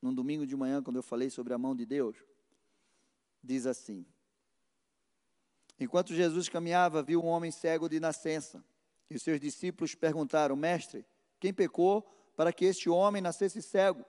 num 0.00 0.14
domingo 0.14 0.46
de 0.46 0.56
manhã, 0.56 0.82
quando 0.82 0.96
eu 0.96 1.02
falei 1.02 1.28
sobre 1.28 1.52
a 1.52 1.58
mão 1.58 1.74
de 1.74 1.84
Deus. 1.84 2.16
Diz 3.42 3.66
assim: 3.66 4.06
Enquanto 5.78 6.14
Jesus 6.14 6.48
caminhava, 6.48 7.02
viu 7.02 7.20
um 7.20 7.26
homem 7.26 7.50
cego 7.50 7.88
de 7.88 7.98
nascença. 7.98 8.64
E 9.10 9.18
seus 9.18 9.40
discípulos 9.40 9.94
perguntaram: 9.94 10.54
Mestre, 10.54 11.04
quem 11.40 11.52
pecou 11.52 12.02
para 12.36 12.52
que 12.52 12.64
este 12.64 12.88
homem 12.88 13.20
nascesse 13.20 13.60
cego? 13.60 14.04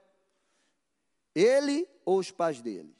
Ele 1.34 1.86
ou 2.04 2.18
os 2.18 2.30
pais 2.30 2.62
dele? 2.62 2.94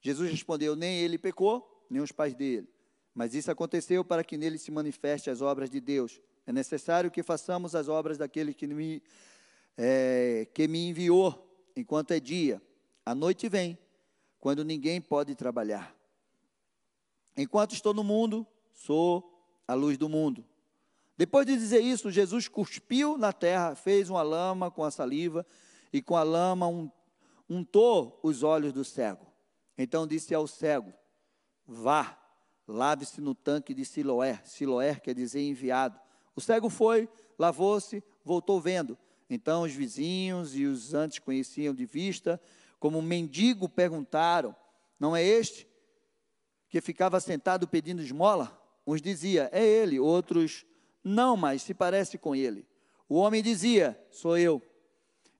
Jesus 0.00 0.30
respondeu: 0.30 0.74
Nem 0.74 0.98
ele 0.98 1.16
pecou, 1.16 1.86
nem 1.88 2.02
os 2.02 2.12
pais 2.12 2.34
dele. 2.34 2.68
Mas 3.14 3.34
isso 3.34 3.50
aconteceu 3.50 4.04
para 4.04 4.24
que 4.24 4.36
nele 4.36 4.58
se 4.58 4.72
manifeste 4.72 5.30
as 5.30 5.40
obras 5.40 5.70
de 5.70 5.80
Deus. 5.80 6.20
É 6.46 6.52
necessário 6.52 7.10
que 7.10 7.22
façamos 7.22 7.74
as 7.74 7.88
obras 7.88 8.18
daquele 8.18 8.52
que 8.52 8.66
me, 8.66 9.02
é, 9.76 10.46
que 10.52 10.68
me 10.68 10.88
enviou, 10.88 11.46
enquanto 11.76 12.12
é 12.12 12.20
dia. 12.20 12.62
A 13.04 13.14
noite 13.14 13.48
vem, 13.48 13.78
quando 14.38 14.64
ninguém 14.64 15.00
pode 15.00 15.34
trabalhar. 15.34 15.94
Enquanto 17.36 17.72
estou 17.72 17.92
no 17.92 18.04
mundo, 18.04 18.46
sou 18.72 19.42
a 19.66 19.74
luz 19.74 19.98
do 19.98 20.08
mundo. 20.08 20.44
Depois 21.16 21.46
de 21.46 21.56
dizer 21.56 21.80
isso, 21.80 22.10
Jesus 22.10 22.48
cuspiu 22.48 23.16
na 23.16 23.32
terra, 23.32 23.74
fez 23.74 24.10
uma 24.10 24.22
lama 24.22 24.70
com 24.70 24.84
a 24.84 24.90
saliva 24.90 25.46
e 25.92 26.02
com 26.02 26.16
a 26.16 26.22
lama 26.22 26.92
untou 27.48 28.18
os 28.22 28.42
olhos 28.42 28.72
do 28.72 28.84
cego. 28.84 29.26
Então 29.78 30.06
disse 30.06 30.34
ao 30.34 30.46
cego: 30.46 30.92
Vá, 31.66 32.18
lave-se 32.66 33.20
no 33.20 33.34
tanque 33.34 33.72
de 33.74 33.84
Siloé. 33.84 34.40
Siloé 34.44 34.96
quer 34.96 35.14
dizer 35.14 35.40
enviado. 35.40 35.98
O 36.34 36.40
cego 36.40 36.68
foi, 36.68 37.08
lavou-se, 37.38 38.02
voltou 38.24 38.60
vendo. 38.60 38.98
Então 39.28 39.62
os 39.62 39.72
vizinhos 39.72 40.54
e 40.54 40.64
os 40.64 40.94
antes 40.94 41.18
conheciam 41.18 41.74
de 41.74 41.86
vista, 41.86 42.40
como 42.78 42.98
um 42.98 43.02
mendigo 43.02 43.68
perguntaram: 43.68 44.54
Não 44.98 45.16
é 45.16 45.22
este 45.22 45.66
que 46.68 46.80
ficava 46.80 47.20
sentado 47.20 47.66
pedindo 47.66 48.02
esmola? 48.02 48.60
Uns 48.86 49.00
dizia: 49.00 49.48
É 49.52 49.64
ele. 49.64 49.98
Outros 49.98 50.66
não, 51.02 51.36
mas 51.36 51.62
se 51.62 51.74
parece 51.74 52.18
com 52.18 52.34
ele. 52.34 52.66
O 53.08 53.16
homem 53.16 53.42
dizia: 53.42 53.98
Sou 54.10 54.36
eu. 54.36 54.62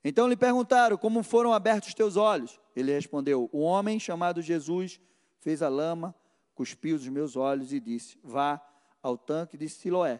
Então 0.03 0.27
lhe 0.27 0.35
perguntaram: 0.35 0.97
Como 0.97 1.23
foram 1.23 1.53
abertos 1.53 1.93
teus 1.93 2.15
olhos? 2.15 2.59
Ele 2.75 2.91
respondeu: 2.91 3.49
O 3.51 3.59
homem 3.59 3.99
chamado 3.99 4.41
Jesus 4.41 4.99
fez 5.39 5.61
a 5.61 5.69
lama, 5.69 6.15
cuspiu 6.53 6.95
os 6.95 7.07
meus 7.07 7.35
olhos 7.35 7.73
e 7.73 7.79
disse: 7.79 8.19
Vá 8.23 8.61
ao 9.01 9.17
tanque 9.17 9.57
de 9.57 9.69
Siloé 9.69 10.19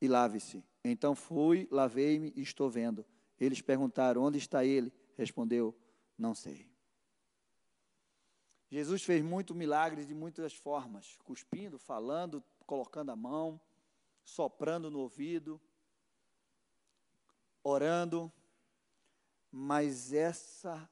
e 0.00 0.08
lave-se. 0.08 0.62
Então 0.90 1.14
fui, 1.14 1.68
lavei-me 1.70 2.32
e 2.36 2.42
estou 2.42 2.70
vendo. 2.70 3.04
Eles 3.38 3.60
perguntaram: 3.60 4.22
Onde 4.22 4.38
está 4.38 4.64
ele? 4.64 4.92
Respondeu: 5.16 5.76
Não 6.16 6.34
sei. 6.34 6.68
Jesus 8.70 9.02
fez 9.02 9.22
muito 9.22 9.54
milagres 9.54 10.06
de 10.06 10.14
muitas 10.14 10.54
formas, 10.54 11.16
cuspindo, 11.24 11.78
falando, 11.78 12.44
colocando 12.66 13.10
a 13.10 13.16
mão 13.16 13.60
soprando 14.28 14.90
no 14.90 15.00
ouvido, 15.00 15.60
orando, 17.62 18.30
mas 19.50 20.12
essa 20.12 20.88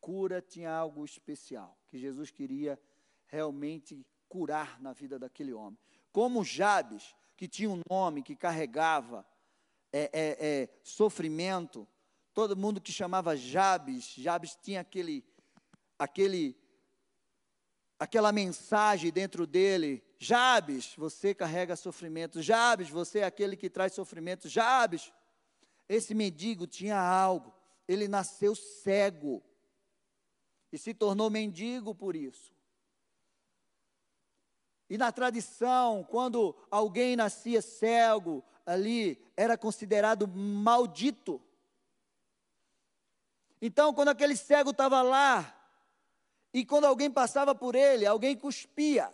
cura 0.00 0.42
tinha 0.42 0.70
algo 0.70 1.04
especial, 1.04 1.78
que 1.88 1.98
Jesus 1.98 2.30
queria 2.30 2.78
realmente 3.26 4.06
curar 4.28 4.80
na 4.80 4.92
vida 4.92 5.18
daquele 5.18 5.52
homem. 5.52 5.78
Como 6.12 6.44
Jabes, 6.44 7.16
que 7.36 7.46
tinha 7.46 7.70
um 7.70 7.80
nome 7.88 8.22
que 8.22 8.34
carregava 8.34 9.26
é, 9.92 10.10
é, 10.12 10.36
é, 10.40 10.68
sofrimento, 10.82 11.86
todo 12.32 12.56
mundo 12.56 12.80
que 12.80 12.92
chamava 12.92 13.36
Jabes, 13.36 14.14
Jabes 14.16 14.56
tinha 14.60 14.80
aquele, 14.80 15.24
aquele, 15.98 16.56
aquela 17.98 18.32
mensagem 18.32 19.10
dentro 19.10 19.46
dele 19.46 20.02
Jabes, 20.18 20.94
você 20.96 21.34
carrega 21.34 21.76
sofrimento. 21.76 22.40
Jabes, 22.40 22.88
você 22.88 23.20
é 23.20 23.24
aquele 23.24 23.56
que 23.56 23.68
traz 23.68 23.92
sofrimento. 23.92 24.48
Jabes, 24.48 25.12
esse 25.88 26.14
mendigo 26.14 26.66
tinha 26.66 26.98
algo. 26.98 27.54
Ele 27.86 28.08
nasceu 28.08 28.54
cego 28.54 29.42
e 30.72 30.78
se 30.78 30.94
tornou 30.94 31.30
mendigo 31.30 31.94
por 31.94 32.16
isso. 32.16 32.55
E 34.88 34.96
na 34.96 35.10
tradição, 35.10 36.04
quando 36.04 36.54
alguém 36.70 37.16
nascia 37.16 37.60
cego, 37.60 38.44
ali 38.64 39.20
era 39.36 39.58
considerado 39.58 40.28
maldito. 40.28 41.42
Então, 43.60 43.92
quando 43.92 44.08
aquele 44.08 44.36
cego 44.36 44.70
estava 44.70 45.02
lá, 45.02 45.52
e 46.52 46.64
quando 46.64 46.84
alguém 46.84 47.10
passava 47.10 47.54
por 47.54 47.74
ele, 47.74 48.06
alguém 48.06 48.36
cuspia. 48.36 49.12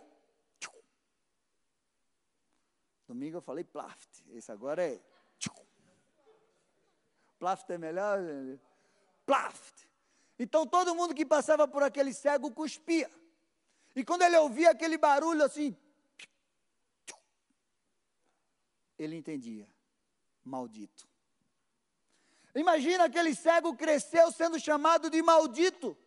Domingo 3.07 3.37
eu 3.37 3.41
falei 3.41 3.63
plaft. 3.63 4.21
Esse 4.31 4.51
agora 4.51 4.83
é. 4.83 5.01
Plaft 7.37 7.69
é 7.69 7.77
melhor? 7.77 8.19
Plaft. 9.25 9.87
Então 10.39 10.65
todo 10.65 10.95
mundo 10.95 11.13
que 11.13 11.25
passava 11.25 11.67
por 11.67 11.83
aquele 11.83 12.13
cego 12.13 12.49
cuspia. 12.49 13.11
E 13.95 14.03
quando 14.03 14.23
ele 14.23 14.37
ouvia 14.37 14.71
aquele 14.71 14.97
barulho 14.97 15.43
assim, 15.43 15.75
ele 18.97 19.15
entendia: 19.15 19.67
maldito. 20.43 21.07
Imagina 22.55 23.05
aquele 23.05 23.33
cego 23.33 23.75
cresceu 23.75 24.31
sendo 24.31 24.59
chamado 24.59 25.09
de 25.09 25.21
maldito. 25.21 25.97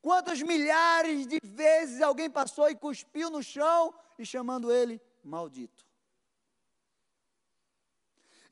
Quantas 0.00 0.42
milhares 0.42 1.26
de 1.26 1.38
vezes 1.44 2.00
alguém 2.02 2.28
passou 2.28 2.68
e 2.68 2.74
cuspiu 2.74 3.30
no 3.30 3.42
chão 3.42 3.94
e 4.18 4.26
chamando 4.26 4.72
ele 4.72 5.00
maldito 5.22 5.86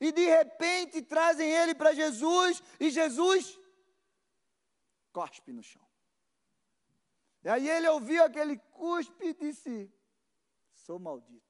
e 0.01 0.11
de 0.11 0.25
repente 0.25 0.99
trazem 1.03 1.47
ele 1.47 1.75
para 1.75 1.93
Jesus 1.93 2.61
e 2.79 2.89
Jesus 2.89 3.59
cospe 5.13 5.53
no 5.53 5.61
chão. 5.61 5.90
E 7.43 7.49
aí 7.49 7.67
ele 7.67 7.87
ouviu 7.87 8.23
aquele 8.23 8.57
cuspe 8.57 9.25
e 9.25 9.33
disse: 9.33 9.91
Sou 10.73 10.99
maldito. 10.99 11.41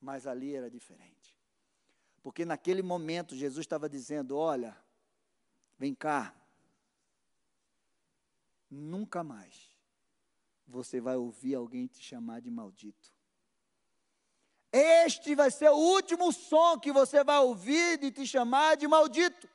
Mas 0.00 0.26
ali 0.26 0.54
era 0.54 0.70
diferente. 0.70 1.38
Porque 2.22 2.44
naquele 2.44 2.82
momento 2.82 3.36
Jesus 3.36 3.64
estava 3.64 3.88
dizendo: 3.88 4.36
Olha, 4.36 4.76
vem 5.78 5.94
cá, 5.94 6.34
nunca 8.70 9.22
mais 9.22 9.70
você 10.66 11.00
vai 11.00 11.16
ouvir 11.16 11.54
alguém 11.54 11.86
te 11.86 12.02
chamar 12.02 12.40
de 12.40 12.50
maldito. 12.50 13.12
Este 14.72 15.34
vai 15.34 15.50
ser 15.50 15.68
o 15.68 15.76
último 15.76 16.32
som 16.32 16.78
que 16.78 16.90
você 16.90 17.22
vai 17.22 17.38
ouvir 17.40 17.98
de 17.98 18.10
te 18.10 18.26
chamar 18.26 18.76
de 18.76 18.88
maldito. 18.88 19.46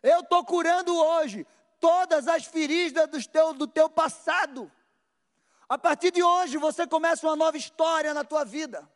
Eu 0.00 0.20
estou 0.20 0.44
curando 0.44 0.96
hoje 0.96 1.44
todas 1.80 2.28
as 2.28 2.44
feridas 2.44 3.08
do 3.08 3.28
teu, 3.28 3.54
do 3.54 3.66
teu 3.66 3.88
passado. 3.88 4.70
A 5.68 5.76
partir 5.76 6.10
de 6.10 6.22
hoje 6.22 6.56
você 6.56 6.86
começa 6.86 7.26
uma 7.26 7.36
nova 7.36 7.56
história 7.56 8.14
na 8.14 8.24
tua 8.24 8.44
vida. 8.44 8.90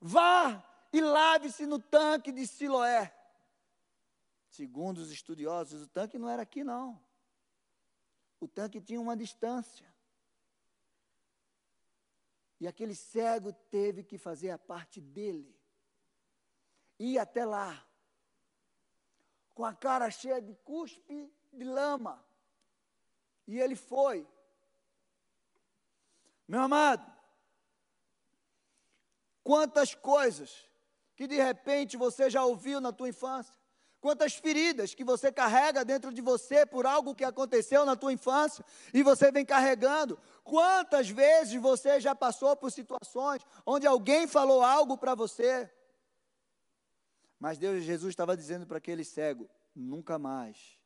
Vá 0.00 0.62
e 0.92 1.00
lave-se 1.00 1.66
no 1.66 1.78
tanque 1.78 2.30
de 2.30 2.46
Siloé. 2.46 3.14
Segundo 4.48 4.98
os 4.98 5.10
estudiosos, 5.10 5.82
o 5.82 5.88
tanque 5.88 6.18
não 6.18 6.28
era 6.28 6.42
aqui 6.42 6.64
não. 6.64 7.00
O 8.40 8.46
tanque 8.46 8.80
tinha 8.80 9.00
uma 9.00 9.16
distância. 9.16 9.92
E 12.60 12.66
aquele 12.66 12.94
cego 12.94 13.52
teve 13.52 14.02
que 14.02 14.18
fazer 14.18 14.50
a 14.50 14.58
parte 14.58 15.00
dele. 15.00 15.56
Ir 16.98 17.18
até 17.18 17.44
lá, 17.44 17.87
com 19.58 19.64
a 19.64 19.74
cara 19.74 20.08
cheia 20.08 20.40
de 20.40 20.54
cuspe 20.54 21.18
de 21.52 21.64
lama. 21.64 22.24
E 23.44 23.58
ele 23.58 23.74
foi. 23.74 24.24
Meu 26.46 26.60
amado, 26.60 27.18
Quantas 29.48 29.94
coisas 29.94 30.68
que 31.16 31.26
de 31.26 31.36
repente 31.36 31.96
você 31.96 32.28
já 32.28 32.44
ouviu 32.44 32.82
na 32.82 32.92
tua 32.92 33.08
infância? 33.08 33.54
Quantas 33.98 34.34
feridas 34.34 34.94
que 34.94 35.02
você 35.02 35.32
carrega 35.32 35.86
dentro 35.86 36.12
de 36.12 36.20
você 36.20 36.66
por 36.66 36.84
algo 36.84 37.14
que 37.14 37.24
aconteceu 37.24 37.86
na 37.86 37.96
tua 37.96 38.12
infância 38.12 38.62
e 38.92 39.02
você 39.02 39.32
vem 39.32 39.46
carregando? 39.46 40.18
Quantas 40.44 41.08
vezes 41.08 41.58
você 41.62 41.98
já 41.98 42.14
passou 42.14 42.54
por 42.56 42.70
situações 42.70 43.40
onde 43.64 43.86
alguém 43.86 44.26
falou 44.26 44.62
algo 44.62 44.98
para 44.98 45.14
você? 45.14 45.72
Mas 47.38 47.58
Deus 47.58 47.84
Jesus 47.84 48.10
estava 48.10 48.36
dizendo 48.36 48.66
para 48.66 48.78
aquele 48.78 49.04
cego: 49.04 49.48
nunca 49.74 50.18
mais, 50.18 50.78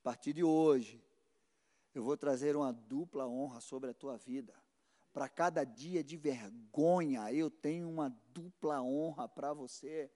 a 0.00 0.02
partir 0.02 0.32
de 0.32 0.44
hoje, 0.44 1.02
eu 1.94 2.04
vou 2.04 2.16
trazer 2.16 2.56
uma 2.56 2.72
dupla 2.72 3.26
honra 3.26 3.60
sobre 3.60 3.90
a 3.90 3.94
tua 3.94 4.16
vida. 4.16 4.54
Para 5.12 5.28
cada 5.28 5.64
dia 5.64 6.04
de 6.04 6.16
vergonha, 6.16 7.32
eu 7.32 7.50
tenho 7.50 7.88
uma 7.90 8.08
dupla 8.28 8.80
honra 8.80 9.28
para 9.28 9.52
você. 9.52 10.10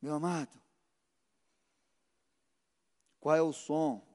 Meu 0.00 0.14
amado, 0.14 0.60
qual 3.18 3.34
é 3.34 3.42
o 3.42 3.52
som 3.52 4.06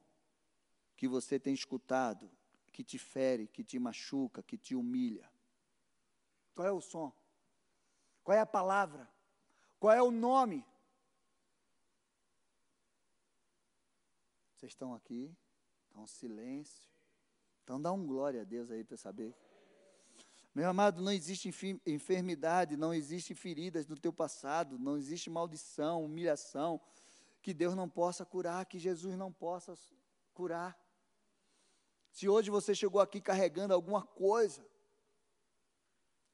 que 0.95 1.07
você 1.07 1.39
tem 1.39 1.53
escutado 1.53 2.32
que 2.71 2.84
te 2.84 2.97
fere, 2.97 3.47
que 3.47 3.63
te 3.63 3.80
machuca, 3.80 4.43
que 4.43 4.57
te 4.57 4.76
humilha? 4.76 5.32
Qual 6.53 6.67
é 6.67 6.71
o 6.71 6.82
som? 6.82 7.11
Qual 8.23 8.36
é 8.36 8.41
a 8.41 8.45
palavra? 8.45 9.14
Qual 9.86 9.95
é 9.95 10.01
o 10.01 10.09
nome? 10.09 10.65
Vocês 14.55 14.71
estão 14.71 14.95
aqui? 14.95 15.31
Estão 15.86 16.07
silêncio. 16.07 16.89
Então 17.63 17.79
dá 17.79 17.91
um 17.91 18.03
glória 18.03 18.41
a 18.41 18.43
Deus 18.43 18.71
aí 18.71 18.83
para 18.83 18.97
saber. 18.97 19.36
Meu 20.55 20.67
amado, 20.67 21.03
não 21.03 21.11
existe 21.11 21.53
enfermidade, 21.86 22.75
não 22.75 22.95
existe 22.95 23.36
feridas 23.36 23.86
no 23.86 23.95
teu 23.95 24.11
passado, 24.11 24.79
não 24.79 24.97
existe 24.97 25.29
maldição, 25.29 26.03
humilhação 26.03 26.81
que 27.43 27.53
Deus 27.53 27.75
não 27.75 27.88
possa 27.88 28.25
curar, 28.25 28.65
que 28.65 28.79
Jesus 28.79 29.15
não 29.15 29.31
possa 29.31 29.77
curar. 30.33 30.75
Se 32.09 32.27
hoje 32.27 32.49
você 32.49 32.73
chegou 32.73 32.99
aqui 32.99 33.21
carregando 33.21 33.71
alguma 33.71 34.01
coisa, 34.01 34.65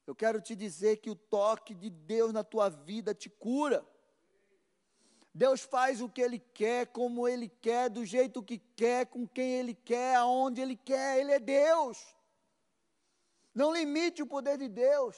eu 0.06 0.14
quero 0.14 0.40
te 0.40 0.56
dizer 0.56 0.96
que 0.96 1.10
o 1.10 1.14
toque 1.14 1.74
de 1.74 1.88
Deus 1.88 2.32
na 2.32 2.42
tua 2.42 2.68
vida 2.68 3.14
te 3.14 3.30
cura. 3.30 3.86
Deus 5.34 5.60
faz 5.60 6.00
o 6.00 6.08
que 6.08 6.20
Ele 6.20 6.38
quer, 6.38 6.88
como 6.88 7.26
Ele 7.26 7.48
quer, 7.48 7.88
do 7.88 8.04
jeito 8.04 8.42
que 8.42 8.58
quer, 8.58 9.06
com 9.06 9.26
quem 9.26 9.54
Ele 9.54 9.74
quer, 9.74 10.16
aonde 10.16 10.60
Ele 10.60 10.76
quer. 10.76 11.18
Ele 11.18 11.32
é 11.32 11.38
Deus. 11.38 12.14
Não 13.54 13.72
limite 13.72 14.22
o 14.22 14.26
poder 14.26 14.58
de 14.58 14.68
Deus. 14.68 15.16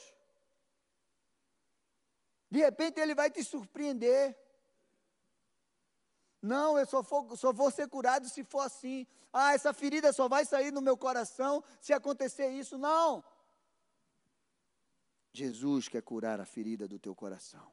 De 2.49 2.59
repente 2.59 2.99
Ele 2.99 3.15
vai 3.15 3.29
te 3.29 3.43
surpreender. 3.43 4.37
Não, 6.41 6.77
eu 6.77 6.85
só, 6.85 7.03
só 7.35 7.51
vou 7.51 7.71
ser 7.71 7.89
curado 7.89 8.29
se 8.29 8.43
for 8.43 8.61
assim. 8.61 9.07
Ah, 9.33 9.53
essa 9.53 9.73
ferida 9.73 10.13
só 10.13 10.29
vai 10.29 10.45
sair 10.45 10.71
no 10.71 10.81
meu 10.81 10.95
coração 10.95 11.63
se 11.81 11.91
acontecer 11.91 12.49
isso. 12.49 12.77
Não. 12.77 13.23
Jesus 15.35 15.89
quer 15.89 16.01
curar 16.01 16.39
a 16.39 16.45
ferida 16.45 16.87
do 16.87 16.97
teu 16.97 17.13
coração. 17.13 17.71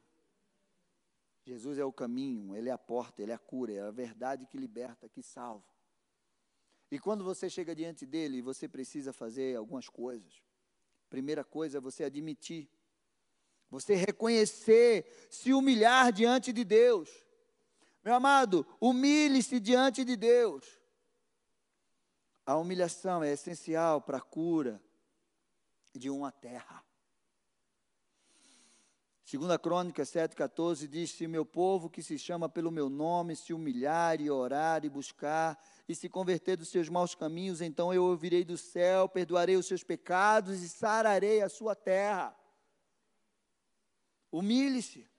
Jesus 1.45 1.77
é 1.77 1.85
o 1.85 1.93
caminho, 1.93 2.55
Ele 2.55 2.69
é 2.69 2.71
a 2.71 2.77
porta, 2.77 3.21
Ele 3.21 3.31
é 3.31 3.35
a 3.35 3.39
cura, 3.39 3.73
é 3.73 3.81
a 3.81 3.91
verdade 3.91 4.45
que 4.45 4.57
liberta, 4.57 5.09
que 5.09 5.21
salva. 5.21 5.63
E 6.91 6.99
quando 6.99 7.23
você 7.23 7.49
chega 7.49 7.73
diante 7.73 8.05
dele, 8.05 8.41
você 8.41 8.67
precisa 8.67 9.11
fazer 9.11 9.55
algumas 9.55 9.89
coisas. 9.89 10.43
Primeira 11.09 11.43
coisa 11.43 11.77
é 11.77 11.81
você 11.81 12.03
admitir, 12.03 12.69
você 13.69 13.95
reconhecer, 13.95 15.27
se 15.29 15.53
humilhar 15.53 16.11
diante 16.11 16.51
de 16.53 16.63
Deus. 16.63 17.09
Meu 18.03 18.13
amado, 18.13 18.65
humilhe-se 18.79 19.59
diante 19.59 20.03
de 20.03 20.15
Deus. 20.15 20.79
A 22.45 22.57
humilhação 22.57 23.23
é 23.23 23.31
essencial 23.31 24.01
para 24.01 24.17
a 24.17 24.21
cura 24.21 24.81
de 25.95 26.09
uma 26.09 26.31
terra. 26.31 26.82
Segunda 29.33 29.57
Crônica 29.57 30.03
7,14 30.03 30.87
diz: 30.87 31.09
Se 31.09 31.25
meu 31.25 31.43
povo 31.43 31.89
que 31.89 32.03
se 32.03 32.19
chama 32.19 32.47
pelo 32.47 32.69
meu 32.69 32.87
nome 32.87 33.35
se 33.35 33.51
humilhar 33.51 34.21
e 34.21 34.29
orar 34.29 34.85
e 34.85 34.89
buscar 34.89 35.59
e 35.89 35.95
se 35.95 36.07
converter 36.07 36.55
dos 36.55 36.69
seus 36.69 36.87
maus 36.87 37.15
caminhos, 37.15 37.59
então 37.59 37.91
eu 37.91 38.03
ouvirei 38.03 38.43
do 38.43 38.55
céu, 38.55 39.09
perdoarei 39.09 39.55
os 39.55 39.65
seus 39.65 39.83
pecados 39.83 40.61
e 40.61 40.69
sararei 40.69 41.41
a 41.41 41.49
sua 41.49 41.75
terra. 41.75 42.37
Humilhe-se. 44.31 45.09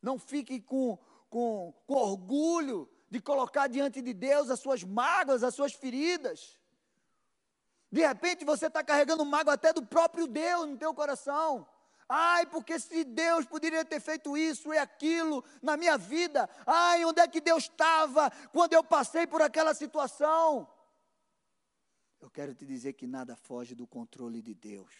Não 0.00 0.16
fique 0.16 0.60
com, 0.60 0.96
com, 1.28 1.74
com 1.88 1.94
orgulho 1.94 2.88
de 3.10 3.20
colocar 3.20 3.66
diante 3.66 4.00
de 4.00 4.14
Deus 4.14 4.48
as 4.48 4.60
suas 4.60 4.84
mágoas, 4.84 5.42
as 5.42 5.56
suas 5.56 5.72
feridas. 5.72 6.56
De 7.90 8.06
repente 8.06 8.44
você 8.44 8.68
está 8.68 8.84
carregando 8.84 9.24
mágoa 9.24 9.54
até 9.54 9.72
do 9.72 9.84
próprio 9.84 10.28
Deus 10.28 10.68
no 10.68 10.78
teu 10.78 10.94
coração. 10.94 11.66
Ai, 12.12 12.44
porque 12.44 12.76
se 12.80 13.04
Deus 13.04 13.46
poderia 13.46 13.84
ter 13.84 14.00
feito 14.00 14.36
isso 14.36 14.74
e 14.74 14.78
aquilo 14.78 15.44
na 15.62 15.76
minha 15.76 15.96
vida. 15.96 16.50
Ai, 16.66 17.04
onde 17.04 17.20
é 17.20 17.28
que 17.28 17.40
Deus 17.40 17.62
estava 17.62 18.28
quando 18.52 18.72
eu 18.72 18.82
passei 18.82 19.28
por 19.28 19.40
aquela 19.40 19.72
situação? 19.74 20.68
Eu 22.20 22.28
quero 22.28 22.52
te 22.52 22.66
dizer 22.66 22.94
que 22.94 23.06
nada 23.06 23.36
foge 23.36 23.76
do 23.76 23.86
controle 23.86 24.42
de 24.42 24.52
Deus. 24.52 24.92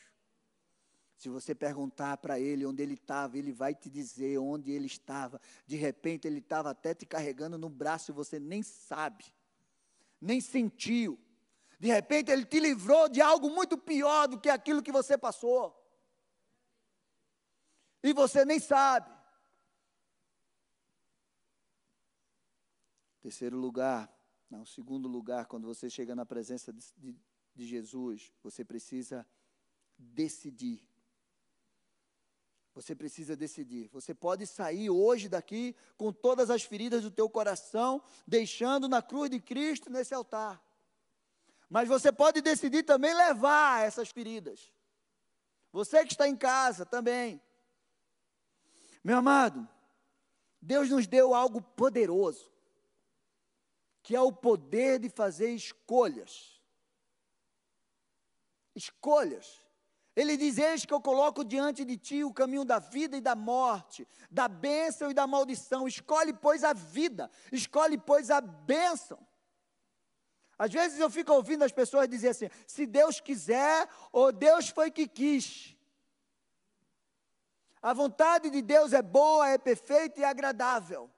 Se 1.17 1.29
você 1.29 1.53
perguntar 1.53 2.17
para 2.19 2.39
ele 2.39 2.65
onde 2.65 2.81
ele 2.81 2.95
estava, 2.95 3.37
ele 3.37 3.51
vai 3.51 3.75
te 3.75 3.91
dizer 3.91 4.39
onde 4.39 4.71
ele 4.71 4.87
estava. 4.87 5.41
De 5.67 5.75
repente 5.75 6.29
ele 6.29 6.39
estava 6.39 6.71
até 6.71 6.95
te 6.95 7.05
carregando 7.05 7.59
no 7.59 7.69
braço 7.69 8.13
e 8.13 8.15
você 8.15 8.39
nem 8.39 8.63
sabe, 8.63 9.25
nem 10.21 10.41
sentiu. 10.41 11.19
De 11.81 11.89
repente 11.89 12.31
ele 12.31 12.45
te 12.45 12.61
livrou 12.61 13.09
de 13.09 13.21
algo 13.21 13.51
muito 13.51 13.77
pior 13.77 14.29
do 14.29 14.39
que 14.39 14.49
aquilo 14.49 14.81
que 14.81 14.93
você 14.93 15.19
passou 15.19 15.80
e 18.03 18.13
você 18.13 18.45
nem 18.45 18.59
sabe. 18.59 19.11
Terceiro 23.21 23.57
lugar, 23.57 24.11
não, 24.51 24.65
segundo 24.65 25.09
lugar, 25.09 25.47
quando 25.47 25.67
você 25.67 25.91
chega 25.91 26.15
na 26.15 26.25
presença 26.25 26.73
de, 26.73 26.85
de, 26.97 27.17
de 27.55 27.67
Jesus, 27.67 28.33
você 28.43 28.65
precisa 28.65 29.27
decidir. 29.97 30.83
Você 32.75 32.95
precisa 32.95 33.37
decidir. 33.37 33.89
Você 33.93 34.15
pode 34.15 34.47
sair 34.47 34.89
hoje 34.91 35.29
daqui 35.29 35.77
com 35.97 36.13
todas 36.13 36.51
as 36.51 36.63
feridas 36.63 37.03
do 37.03 37.11
teu 37.11 37.29
coração, 37.29 38.03
deixando 38.27 38.89
na 38.89 39.03
cruz 39.03 39.29
de 39.29 39.41
Cristo 39.41 39.91
nesse 39.91 40.15
altar. 40.15 40.63
Mas 41.69 41.89
você 41.89 42.11
pode 42.11 42.41
decidir 42.41 42.83
também 42.83 43.15
levar 43.15 43.85
essas 43.85 44.09
feridas. 44.09 44.73
Você 45.73 46.05
que 46.05 46.13
está 46.13 46.29
em 46.29 46.37
casa 46.37 46.85
também. 46.85 47.41
Meu 49.03 49.19
amado, 49.19 49.67
Deus 50.61 50.91
nos 50.91 51.07
deu 51.07 51.35
algo 51.35 51.63
poderoso, 51.63 52.53
que 54.03 54.15
é 54.15 54.21
o 54.21 54.33
poder 54.33 54.99
de 54.99 55.09
fazer 55.09 55.51
escolhas. 55.51 56.61
Escolhas. 58.75 59.65
Ele 60.15 60.37
diz: 60.37 60.59
Eis 60.59 60.85
que 60.85 60.93
eu 60.93 61.01
coloco 61.01 61.45
diante 61.45 61.85
de 61.85 61.97
ti 61.97 62.25
o 62.25 62.33
caminho 62.33 62.65
da 62.65 62.79
vida 62.79 63.17
e 63.17 63.21
da 63.21 63.35
morte, 63.35 64.07
da 64.31 64.49
bênção 64.49 65.11
e 65.11 65.15
da 65.15 65.27
maldição. 65.27 65.89
Escolhe, 65.89 66.33
pois, 66.33 66.63
a 66.63 66.73
vida, 66.73 67.31
escolhe, 67.51 67.97
pois, 67.97 68.31
a 68.31 68.41
bênção. 68.41 69.19
Às 70.59 70.71
vezes 70.71 71.01
eu 71.01 71.09
fico 71.09 71.33
ouvindo 71.33 71.63
as 71.63 71.73
pessoas 71.73 72.07
dizer 72.07 72.29
assim: 72.29 72.51
se 72.67 72.87
Deus 72.87 73.19
quiser, 73.19 73.89
ou 74.13 74.31
Deus 74.31 74.69
foi 74.69 74.91
que 74.91 75.09
quis. 75.09 75.75
A 77.83 77.93
vontade 77.95 78.51
de 78.51 78.61
Deus 78.61 78.93
é 78.93 79.01
boa, 79.01 79.49
é 79.49 79.57
perfeita 79.57 80.21
e 80.21 80.25
agradável. 80.25 81.11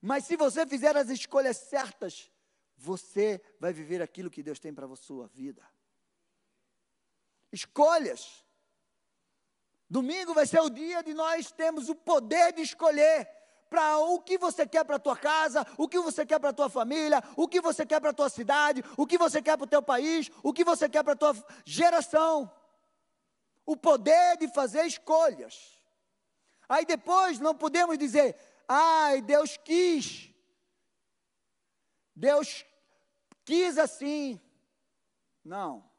Mas 0.00 0.24
se 0.24 0.36
você 0.36 0.66
fizer 0.66 0.96
as 0.96 1.08
escolhas 1.08 1.56
certas, 1.56 2.30
você 2.76 3.42
vai 3.58 3.72
viver 3.72 4.00
aquilo 4.00 4.30
que 4.30 4.42
Deus 4.42 4.58
tem 4.58 4.72
para 4.72 4.86
a 4.86 4.96
sua 4.96 5.26
vida. 5.26 5.62
Escolhas. 7.52 8.44
Domingo 9.88 10.32
vai 10.32 10.46
ser 10.46 10.60
o 10.60 10.70
dia 10.70 11.02
de 11.02 11.12
nós 11.12 11.50
termos 11.50 11.88
o 11.88 11.94
poder 11.94 12.52
de 12.52 12.62
escolher 12.62 13.28
para 13.68 13.98
o 13.98 14.20
que 14.20 14.38
você 14.38 14.66
quer 14.66 14.84
para 14.84 14.96
a 14.96 15.00
tua 15.00 15.16
casa, 15.16 15.66
o 15.76 15.88
que 15.88 15.98
você 15.98 16.24
quer 16.24 16.38
para 16.38 16.50
a 16.50 16.52
tua 16.52 16.68
família, 16.68 17.22
o 17.36 17.46
que 17.46 17.60
você 17.60 17.84
quer 17.84 18.00
para 18.00 18.10
a 18.10 18.14
tua 18.14 18.28
cidade, 18.28 18.82
o 18.96 19.06
que 19.06 19.18
você 19.18 19.42
quer 19.42 19.56
para 19.56 19.64
o 19.64 19.68
teu 19.68 19.82
país, 19.82 20.30
o 20.42 20.52
que 20.52 20.64
você 20.64 20.88
quer 20.88 21.02
para 21.02 21.12
a 21.12 21.16
tua 21.16 21.36
geração 21.64 22.50
o 23.64 23.76
poder 23.76 24.36
de 24.38 24.48
fazer 24.48 24.84
escolhas. 24.86 25.78
Aí 26.68 26.84
depois 26.84 27.38
não 27.38 27.54
podemos 27.54 27.98
dizer, 27.98 28.36
ai, 28.68 29.20
Deus 29.20 29.56
quis. 29.56 30.32
Deus 32.14 32.64
quis 33.44 33.78
assim. 33.78 34.40
Não. 35.44 35.90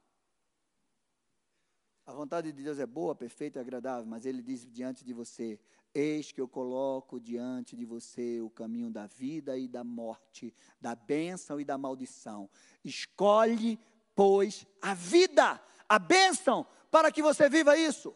A 2.05 2.13
vontade 2.13 2.51
de 2.51 2.63
Deus 2.63 2.79
é 2.79 2.85
boa, 2.85 3.15
perfeita 3.15 3.59
e 3.59 3.61
agradável, 3.61 4.05
mas 4.05 4.25
ele 4.25 4.41
diz 4.41 4.69
diante 4.69 5.03
de 5.03 5.13
você: 5.13 5.59
Eis 5.93 6.31
que 6.31 6.41
eu 6.41 6.47
coloco 6.47 7.19
diante 7.19 7.75
de 7.75 7.85
você 7.85 8.41
o 8.41 8.49
caminho 8.49 8.89
da 8.89 9.07
vida 9.07 9.57
e 9.57 9.67
da 9.67 9.83
morte, 9.83 10.53
da 10.79 10.95
bênção 10.95 11.59
e 11.59 11.65
da 11.65 11.77
maldição. 11.77 12.49
Escolhe, 12.83 13.79
pois, 14.15 14.65
a 14.81 14.93
vida, 14.93 15.61
a 15.87 15.99
bênção, 15.99 16.65
para 16.91 17.11
que 17.11 17.21
você 17.21 17.49
viva 17.49 17.77
isso. 17.77 18.13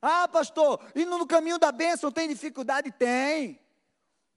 Ah, 0.00 0.26
pastor, 0.28 0.80
e 0.94 1.04
no 1.04 1.26
caminho 1.26 1.58
da 1.58 1.70
bênção 1.70 2.10
tem 2.10 2.28
dificuldade? 2.28 2.90
Tem. 2.92 3.60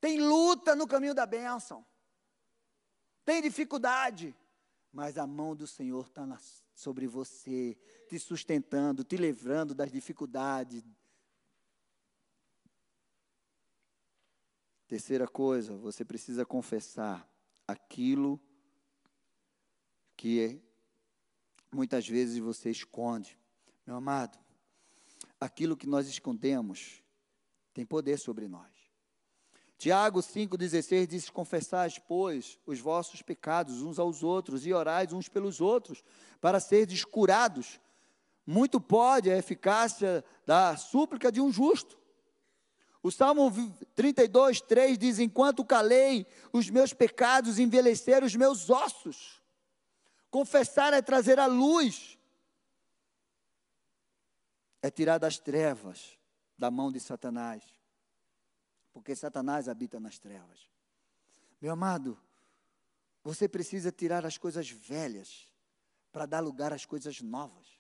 Tem 0.02 0.20
luta 0.20 0.76
no 0.76 0.88
caminho 0.88 1.14
da 1.14 1.26
bênção. 1.26 1.86
Tem 3.24 3.42
dificuldade. 3.42 4.36
Mas 4.92 5.18
a 5.18 5.26
mão 5.26 5.56
do 5.56 5.68
Senhor 5.68 6.06
está 6.06 6.26
sobre 6.74 7.08
você, 7.08 7.78
te 8.08 8.20
sustentando, 8.20 9.04
te 9.04 9.18
livrando 9.18 9.74
das 9.74 9.92
dificuldades. 9.92 10.84
Terceira 14.88 15.28
coisa, 15.28 15.76
você 15.76 16.06
precisa 16.06 16.46
confessar 16.46 17.28
aquilo 17.68 18.40
que 20.16 20.62
muitas 21.72 22.08
vezes 22.08 22.38
você 22.38 22.70
esconde. 22.70 23.38
Meu 23.86 23.96
amado, 23.96 24.38
aquilo 25.40 25.78
que 25.78 25.88
nós 25.88 26.08
escondemos 26.08 27.04
tem 27.74 27.86
poder 27.86 28.18
sobre 28.18 28.48
nós. 28.48 28.72
Tiago 29.78 30.20
5,16 30.20 31.08
diz: 31.08 31.30
Confessais, 31.30 32.00
pois, 32.00 32.58
os 32.66 32.80
vossos 32.80 33.22
pecados 33.22 33.82
uns 33.82 34.00
aos 34.00 34.24
outros 34.24 34.66
e 34.66 34.74
orais 34.74 35.12
uns 35.12 35.28
pelos 35.28 35.60
outros, 35.60 36.04
para 36.40 36.60
serdes 36.60 37.04
curados. 37.04 37.80
Muito 38.48 38.80
pode 38.80 39.30
a 39.30 39.38
eficácia 39.38 40.24
da 40.46 40.78
súplica 40.78 41.32
de 41.32 41.42
um 41.42 41.52
justo. 41.52 41.98
O 43.04 43.12
Salmo 43.12 43.52
32, 43.94 44.62
3 44.62 44.98
diz: 44.98 45.20
Enquanto 45.20 45.66
calei, 45.66 46.26
os 46.54 46.70
meus 46.70 46.94
pecados 46.94 47.60
envelheceram 47.60 48.26
os 48.26 48.36
meus 48.36 48.70
ossos. 48.70 49.42
Confessar 50.36 50.92
é 50.92 51.02
trazer 51.02 51.40
a 51.40 51.46
luz 51.46 52.20
é 54.82 54.92
tirar 54.92 55.18
das 55.18 55.40
trevas, 55.40 56.20
da 56.58 56.70
mão 56.70 56.92
de 56.92 57.00
Satanás. 57.00 57.64
Porque 58.92 59.16
Satanás 59.16 59.70
habita 59.70 59.98
nas 59.98 60.20
trevas. 60.20 60.70
Meu 61.62 61.72
amado, 61.72 62.20
você 63.24 63.48
precisa 63.48 63.94
tirar 63.94 64.26
as 64.26 64.38
coisas 64.38 64.70
velhas 64.70 65.48
para 66.12 66.26
dar 66.26 66.42
lugar 66.42 66.74
às 66.74 66.86
coisas 66.86 67.22
novas. 67.22 67.80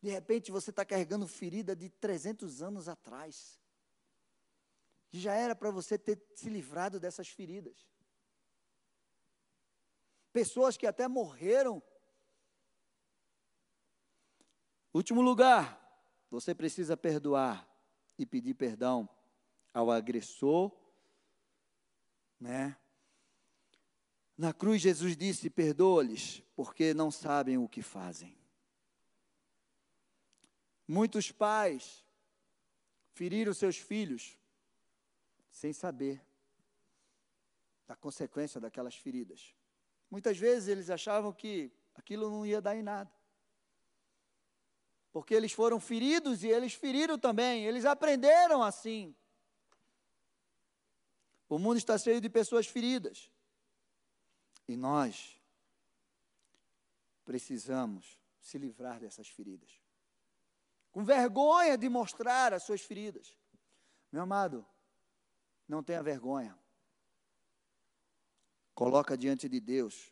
De 0.00 0.08
repente 0.08 0.50
você 0.50 0.70
está 0.70 0.82
carregando 0.82 1.28
ferida 1.28 1.76
de 1.76 1.90
300 1.90 2.62
anos 2.62 2.88
atrás. 2.88 3.60
Já 5.12 5.34
era 5.34 5.54
para 5.54 5.70
você 5.70 5.98
ter 5.98 6.18
se 6.34 6.48
livrado 6.48 6.98
dessas 6.98 7.28
feridas. 7.28 7.89
Pessoas 10.32 10.76
que 10.76 10.86
até 10.86 11.08
morreram 11.08 11.82
Último 14.92 15.20
lugar, 15.20 15.78
você 16.30 16.52
precisa 16.52 16.96
perdoar 16.96 17.66
e 18.18 18.26
pedir 18.26 18.54
perdão 18.54 19.08
ao 19.72 19.90
agressor, 19.90 20.72
né? 22.40 22.76
Na 24.36 24.52
cruz 24.52 24.82
Jesus 24.82 25.16
disse: 25.16 25.48
"Perdoa-lhes, 25.48 26.42
porque 26.56 26.92
não 26.92 27.10
sabem 27.10 27.56
o 27.56 27.68
que 27.68 27.82
fazem". 27.82 28.36
Muitos 30.88 31.30
pais 31.30 32.04
feriram 33.12 33.54
seus 33.54 33.76
filhos 33.76 34.36
sem 35.50 35.72
saber 35.72 36.20
da 37.86 37.94
consequência 37.94 38.60
daquelas 38.60 38.96
feridas. 38.96 39.54
Muitas 40.10 40.36
vezes 40.36 40.68
eles 40.68 40.90
achavam 40.90 41.32
que 41.32 41.72
aquilo 41.94 42.28
não 42.28 42.44
ia 42.44 42.60
dar 42.60 42.74
em 42.76 42.82
nada. 42.82 43.10
Porque 45.12 45.34
eles 45.34 45.52
foram 45.52 45.78
feridos 45.80 46.42
e 46.42 46.48
eles 46.48 46.74
feriram 46.74 47.18
também, 47.18 47.64
eles 47.64 47.84
aprenderam 47.84 48.62
assim. 48.62 49.14
O 51.48 51.58
mundo 51.58 51.78
está 51.78 51.98
cheio 51.98 52.20
de 52.20 52.28
pessoas 52.28 52.66
feridas. 52.66 53.30
E 54.68 54.76
nós 54.76 55.40
precisamos 57.24 58.20
se 58.40 58.58
livrar 58.58 59.00
dessas 59.00 59.28
feridas. 59.28 59.70
Com 60.92 61.04
vergonha 61.04 61.76
de 61.76 61.88
mostrar 61.88 62.52
as 62.52 62.64
suas 62.64 62.80
feridas. 62.80 63.36
Meu 64.10 64.22
amado, 64.22 64.66
não 65.68 65.82
tenha 65.82 66.02
vergonha. 66.02 66.59
Coloca 68.80 69.14
diante 69.14 69.46
de 69.46 69.60
Deus 69.60 70.10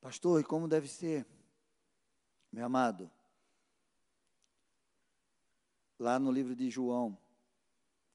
Pastor, 0.00 0.40
e 0.40 0.44
como 0.44 0.66
deve 0.66 0.88
ser? 0.88 1.24
Meu 2.50 2.66
amado, 2.66 3.08
lá 5.96 6.18
no 6.18 6.32
livro 6.32 6.56
de 6.56 6.68
João, 6.68 7.16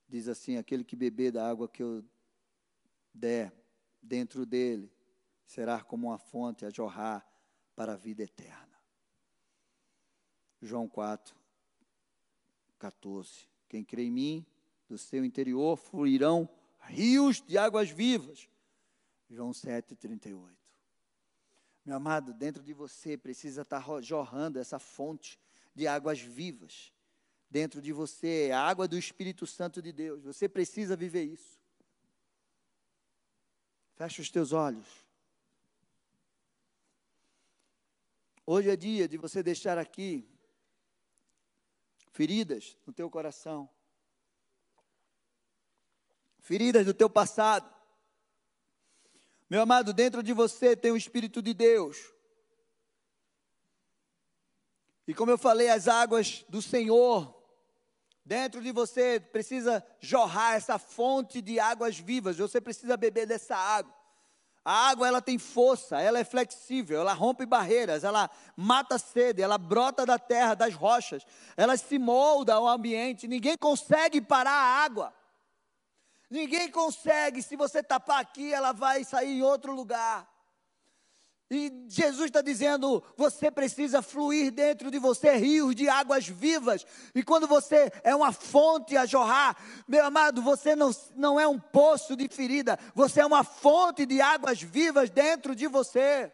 diz 0.06 0.28
assim: 0.28 0.58
aquele 0.58 0.84
que 0.84 0.98
beber 0.98 1.32
da 1.32 1.50
água 1.50 1.70
que 1.70 1.82
eu 1.82 2.04
der 3.14 3.54
dentro 4.02 4.46
dele, 4.46 4.92
será 5.46 5.82
como 5.82 6.08
uma 6.08 6.20
fonte 6.20 6.66
a 6.66 6.70
jorrar 6.70 7.26
para 7.74 7.94
a 7.94 7.98
vida 7.98 8.22
eterna. 8.22 8.78
João 10.62 10.90
4, 10.90 11.36
14. 12.78 13.48
Quem 13.70 13.84
crê 13.84 14.04
em 14.04 14.12
mim, 14.12 14.46
do 14.90 14.98
seu 14.98 15.24
interior 15.24 15.78
fluirão 15.78 16.50
rios 16.80 17.42
de 17.42 17.58
águas 17.58 17.90
vivas. 17.90 18.50
João 19.30 19.54
7, 19.54 19.96
38. 19.96 20.58
Meu 21.86 21.96
amado, 21.96 22.34
dentro 22.34 22.64
de 22.64 22.74
você 22.74 23.16
precisa 23.16 23.62
estar 23.62 23.84
jorrando 24.02 24.60
essa 24.60 24.80
fonte 24.80 25.40
de 25.76 25.88
águas 25.88 26.20
vivas. 26.20 26.92
Dentro 27.50 27.82
de 27.82 27.94
você, 27.94 28.52
a 28.54 28.62
água 28.62 28.88
do 28.88 28.98
Espírito 28.98 29.46
Santo 29.46 29.82
de 29.82 29.92
Deus. 29.92 30.24
Você 30.24 30.50
precisa 30.50 30.96
viver 30.96 31.24
isso. 31.24 31.60
Fecha 33.96 34.22
os 34.22 34.30
teus 34.30 34.52
olhos. 34.52 34.88
Hoje 38.46 38.70
é 38.70 38.76
dia 38.76 39.08
de 39.08 39.18
você 39.18 39.44
deixar 39.44 39.78
aqui 39.78 40.28
feridas 42.12 42.76
no 42.86 42.94
teu 42.94 43.10
coração. 43.10 43.70
Feridas 46.50 46.84
do 46.84 46.96
teu 46.96 47.08
passado 47.08 47.80
meu 49.50 49.64
amado, 49.64 49.94
dentro 49.94 50.22
de 50.22 50.32
você 50.32 50.76
tem 50.76 50.92
o 50.92 50.98
Espírito 50.98 51.42
de 51.42 51.56
Deus. 51.56 51.98
E 55.08 55.14
como 55.14 55.32
eu 55.32 55.40
falei, 55.40 55.70
as 55.70 55.88
águas 55.88 56.46
do 56.48 56.62
Senhor, 56.62 57.36
dentro 58.24 58.62
de 58.62 58.72
você 58.72 59.20
precisa 59.20 59.84
jorrar 60.00 60.54
essa 60.54 60.78
fonte 60.78 61.42
de 61.42 61.60
águas 61.60 61.98
vivas, 61.98 62.38
você 62.38 62.62
precisa 62.62 62.96
beber 62.96 63.26
dessa 63.26 63.56
água. 63.56 63.92
A 64.64 64.90
água 64.90 65.08
ela 65.08 65.22
tem 65.22 65.40
força, 65.40 66.00
ela 66.00 66.20
é 66.20 66.24
flexível, 66.24 67.00
ela 67.00 67.14
rompe 67.14 67.44
barreiras, 67.44 68.04
ela 68.04 68.30
mata 68.56 68.96
a 68.96 69.00
sede, 69.00 69.42
ela 69.42 69.58
brota 69.58 70.06
da 70.06 70.20
terra, 70.20 70.54
das 70.54 70.76
rochas, 70.76 71.26
ela 71.58 71.76
se 71.76 71.98
molda 71.98 72.54
ao 72.54 72.68
ambiente, 72.68 73.28
ninguém 73.28 73.58
consegue 73.58 74.22
parar 74.22 74.52
a 74.52 74.84
água. 74.84 75.19
Ninguém 76.30 76.70
consegue, 76.70 77.42
se 77.42 77.56
você 77.56 77.82
tapar 77.82 78.22
aqui, 78.22 78.54
ela 78.54 78.72
vai 78.72 79.04
sair 79.04 79.40
em 79.40 79.42
outro 79.42 79.74
lugar. 79.74 80.28
E 81.52 81.86
Jesus 81.88 82.28
está 82.28 82.42
dizendo: 82.42 83.04
você 83.18 83.50
precisa 83.50 84.04
fluir 84.04 84.52
dentro 84.52 84.92
de 84.92 85.00
você 85.00 85.36
rios 85.36 85.76
de 85.76 85.90
águas 85.90 86.28
vivas. 86.28 86.86
E 87.16 87.24
quando 87.24 87.48
você 87.48 87.92
é 88.04 88.16
uma 88.16 88.32
fonte 88.32 88.96
a 88.96 89.08
jorrar, 89.08 89.58
meu 89.88 90.06
amado, 90.06 90.44
você 90.44 90.76
não, 90.76 90.92
não 91.16 91.40
é 91.40 91.48
um 91.48 91.60
poço 91.60 92.16
de 92.16 92.28
ferida, 92.28 92.78
você 92.94 93.22
é 93.22 93.26
uma 93.26 93.44
fonte 93.44 94.06
de 94.06 94.22
águas 94.22 94.62
vivas 94.62 95.10
dentro 95.10 95.56
de 95.56 95.66
você. 95.66 96.32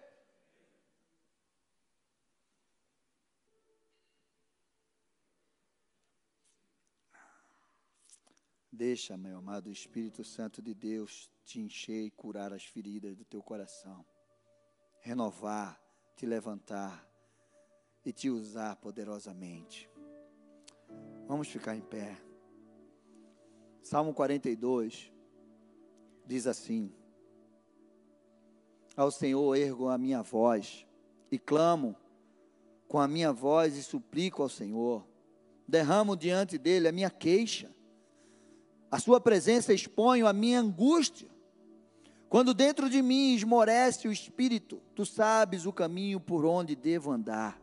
Deixa, 8.75 9.15
meu 9.15 9.37
amado, 9.37 9.71
Espírito 9.71 10.21
Santo 10.21 10.61
de 10.61 10.73
Deus 10.73 11.31
te 11.45 11.61
encher 11.61 12.03
e 12.03 12.11
curar 12.11 12.51
as 12.51 12.65
feridas 12.65 13.15
do 13.15 13.23
teu 13.23 13.41
coração, 13.41 14.05
renovar, 14.99 15.81
te 16.17 16.25
levantar 16.25 17.09
e 18.05 18.11
te 18.11 18.29
usar 18.29 18.75
poderosamente. 18.75 19.89
Vamos 21.25 21.47
ficar 21.47 21.73
em 21.73 21.79
pé. 21.79 22.17
Salmo 23.81 24.13
42 24.13 25.09
diz 26.25 26.45
assim: 26.45 26.93
Ao 28.93 29.09
Senhor 29.09 29.55
ergo 29.55 29.87
a 29.87 29.97
minha 29.97 30.21
voz 30.21 30.85
e 31.31 31.39
clamo 31.39 31.95
com 32.89 32.99
a 32.99 33.07
minha 33.07 33.31
voz 33.31 33.77
e 33.77 33.83
suplico 33.83 34.43
ao 34.43 34.49
Senhor. 34.49 35.07
Derramo 35.65 36.13
diante 36.17 36.57
dele 36.57 36.89
a 36.89 36.91
minha 36.91 37.09
queixa. 37.09 37.73
A 38.95 38.97
sua 38.97 39.19
presença 39.19 39.73
exponho 39.73 40.25
a 40.25 40.31
minha 40.31 40.61
angústia. 40.61 41.27
Quando 42.29 42.53
dentro 42.53 42.89
de 42.89 43.01
mim 43.01 43.35
esmorece 43.35 44.07
o 44.07 44.11
espírito, 44.11 44.81
tu 44.95 45.05
sabes 45.05 45.65
o 45.65 45.73
caminho 45.73 46.17
por 46.17 46.45
onde 46.45 46.77
devo 46.77 47.11
andar. 47.11 47.61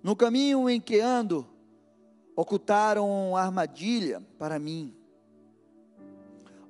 No 0.00 0.14
caminho 0.14 0.70
em 0.70 0.80
que 0.80 1.00
ando, 1.00 1.48
ocultaram 2.36 3.34
armadilha 3.34 4.24
para 4.38 4.56
mim. 4.56 4.94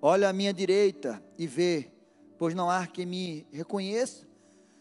Olha 0.00 0.30
à 0.30 0.32
minha 0.32 0.54
direita 0.54 1.22
e 1.36 1.46
vê, 1.46 1.92
pois 2.38 2.54
não 2.54 2.70
há 2.70 2.86
quem 2.86 3.04
me 3.04 3.46
reconheça, 3.52 4.26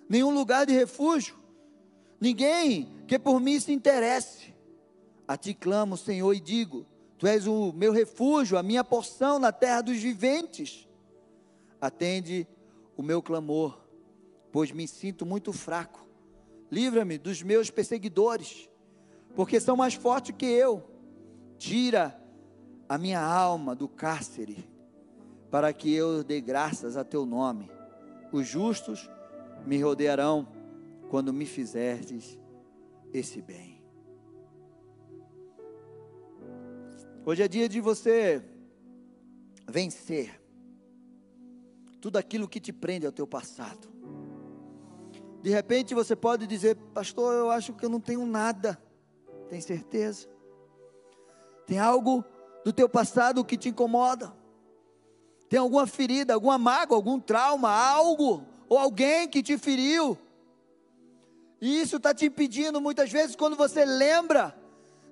nenhum 0.08 0.34
lugar 0.34 0.66
de 0.66 0.72
refúgio, 0.72 1.38
ninguém 2.18 2.88
que 3.06 3.20
por 3.20 3.42
mim 3.42 3.60
se 3.60 3.74
interesse. 3.74 4.56
A 5.28 5.36
ti 5.36 5.54
clamo, 5.54 5.98
Senhor, 5.98 6.34
e 6.34 6.40
digo: 6.40 6.88
Tu 7.20 7.28
és 7.28 7.46
o 7.46 7.74
meu 7.74 7.92
refúgio, 7.92 8.58
a 8.58 8.64
minha 8.64 8.82
porção 8.82 9.38
na 9.40 9.52
terra 9.52 9.82
dos 9.82 9.98
viventes. 9.98 10.88
Atende 11.82 12.48
o 12.96 13.04
meu 13.04 13.22
clamor, 13.22 13.78
pois 14.54 14.72
me 14.72 14.88
sinto 14.88 15.26
muito 15.26 15.52
fraco. 15.52 16.08
Livra-me 16.72 17.18
dos 17.18 17.44
meus 17.44 17.70
perseguidores, 17.70 18.70
porque 19.36 19.60
são 19.60 19.76
mais 19.76 19.96
fortes 19.96 20.34
que 20.34 20.46
eu. 20.46 20.90
Tira 21.58 22.18
a 22.88 22.98
minha 22.98 23.22
alma 23.22 23.76
do 23.76 23.90
cárcere, 23.90 24.70
para 25.52 25.74
que 25.74 25.94
eu 25.94 26.24
dê 26.24 26.40
graças 26.40 26.96
a 26.96 27.04
teu 27.04 27.26
nome. 27.26 27.70
Os 28.32 28.48
justos 28.48 29.10
me 29.66 29.78
rodearão 29.82 30.48
quando 31.10 31.34
me 31.34 31.46
fizerdes 31.46 32.40
esse 33.12 33.42
bem. 33.42 33.79
Hoje 37.30 37.44
é 37.44 37.48
dia 37.48 37.70
de 37.70 37.80
você 37.80 38.44
vencer 39.68 40.42
tudo 42.02 42.18
aquilo 42.18 42.48
que 42.48 42.60
te 42.60 42.74
prende 42.74 43.06
ao 43.06 43.12
teu 43.12 43.28
passado. 43.28 43.88
De 45.40 45.52
repente 45.52 45.94
você 45.94 46.16
pode 46.16 46.48
dizer, 46.48 46.76
pastor, 46.92 47.36
eu 47.36 47.52
acho 47.52 47.74
que 47.74 47.86
eu 47.86 47.90
não 47.90 48.00
tenho 48.00 48.26
nada. 48.26 48.82
Tem 49.48 49.62
certeza? 49.62 50.28
Tem 51.68 51.78
algo 51.78 52.26
do 52.66 52.74
teu 52.74 52.90
passado 52.90 53.46
que 53.46 53.60
te 53.60 53.70
incomoda? 53.70 54.36
Tem 55.48 55.60
alguma 55.60 55.86
ferida, 55.86 56.34
alguma 56.34 56.58
mágoa, 56.58 56.98
algum 56.98 57.20
trauma, 57.20 57.70
algo 57.70 58.44
ou 58.68 58.76
alguém 58.76 59.28
que 59.28 59.44
te 59.44 59.56
feriu? 59.56 60.18
E 61.62 61.80
isso 61.80 61.98
está 61.98 62.12
te 62.12 62.26
impedindo 62.26 62.82
muitas 62.82 63.12
vezes 63.12 63.36
quando 63.36 63.56
você 63.56 63.86
lembra. 63.86 64.59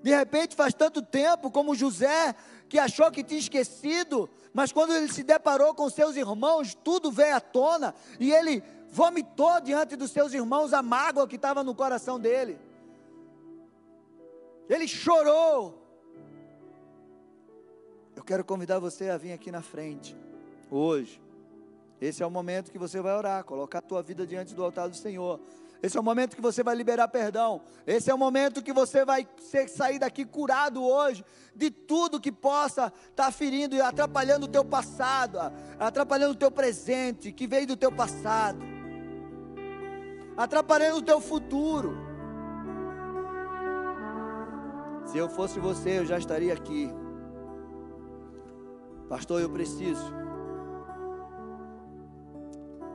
De 0.08 0.16
repente 0.16 0.55
faz 0.55 0.74
tanto 0.74 1.01
tempo, 1.01 1.51
como 1.51 1.76
José, 1.76 2.34
que 2.70 2.80
achou 2.80 3.12
que 3.12 3.22
tinha 3.22 3.41
esquecido, 3.41 4.30
mas 4.53 4.72
quando 4.72 4.95
ele 4.95 5.12
se 5.12 5.22
deparou 5.22 5.74
com 5.74 5.89
seus 5.89 6.16
irmãos, 6.16 6.74
tudo 6.74 7.12
veio 7.12 7.36
à 7.36 7.41
tona 7.41 7.93
e 8.18 8.32
ele 8.32 8.64
vomitou 8.89 9.60
diante 9.60 9.97
dos 9.97 10.12
seus 10.12 10.34
irmãos 10.34 10.72
a 10.72 10.82
mágoa 10.82 11.28
que 11.28 11.36
estava 11.36 11.62
no 11.62 11.76
coração 11.76 12.18
dele. 12.18 12.58
Ele 14.70 14.88
chorou. 14.88 15.86
Eu 18.16 18.24
quero 18.24 18.45
convidar 18.45 18.80
você 18.80 19.10
a 19.10 19.18
vir 19.18 19.34
aqui 19.34 19.51
na 19.51 19.62
frente, 19.62 20.16
hoje. 20.72 21.22
Esse 21.99 22.24
é 22.24 22.26
o 22.26 22.32
momento 22.32 22.72
que 22.72 22.80
você 22.80 23.01
vai 23.01 23.14
orar, 23.14 23.43
colocar 23.43 23.80
a 23.80 23.82
tua 23.82 24.01
vida 24.01 24.26
diante 24.26 24.55
do 24.55 24.64
altar 24.64 24.88
do 24.88 24.95
Senhor. 24.95 25.38
Esse 25.88 25.95
é 25.95 26.01
o 26.01 26.03
momento 26.03 26.35
que 26.35 26.41
você 26.41 26.61
vai 26.61 26.75
liberar 26.75 27.07
perdão. 27.07 27.61
Esse 27.85 28.11
é 28.11 28.13
o 28.13 28.17
momento 28.17 28.61
que 28.61 28.73
você 28.73 29.05
vai 29.05 29.25
ser, 29.38 29.69
sair 29.69 29.97
daqui 29.97 30.25
curado 30.25 30.83
hoje 30.83 31.23
de 31.55 31.71
tudo 31.71 32.19
que 32.19 32.29
possa 32.29 32.88
estar 33.09 33.27
tá 33.27 33.31
ferindo 33.31 33.73
e 33.73 33.79
atrapalhando 33.79 34.47
o 34.47 34.49
teu 34.49 34.65
passado, 34.65 35.39
atrapalhando 35.79 36.33
o 36.33 36.38
teu 36.38 36.51
presente, 36.51 37.31
que 37.31 37.47
veio 37.47 37.65
do 37.65 37.77
teu 37.77 37.89
passado, 37.89 38.59
atrapalhando 40.35 40.97
o 40.97 41.01
teu 41.01 41.21
futuro. 41.21 41.97
Se 45.05 45.17
eu 45.17 45.29
fosse 45.29 45.57
você, 45.57 45.99
eu 45.99 46.05
já 46.05 46.17
estaria 46.17 46.53
aqui. 46.53 46.91
Pastor, 49.07 49.39
eu 49.39 49.49
preciso. 49.49 50.13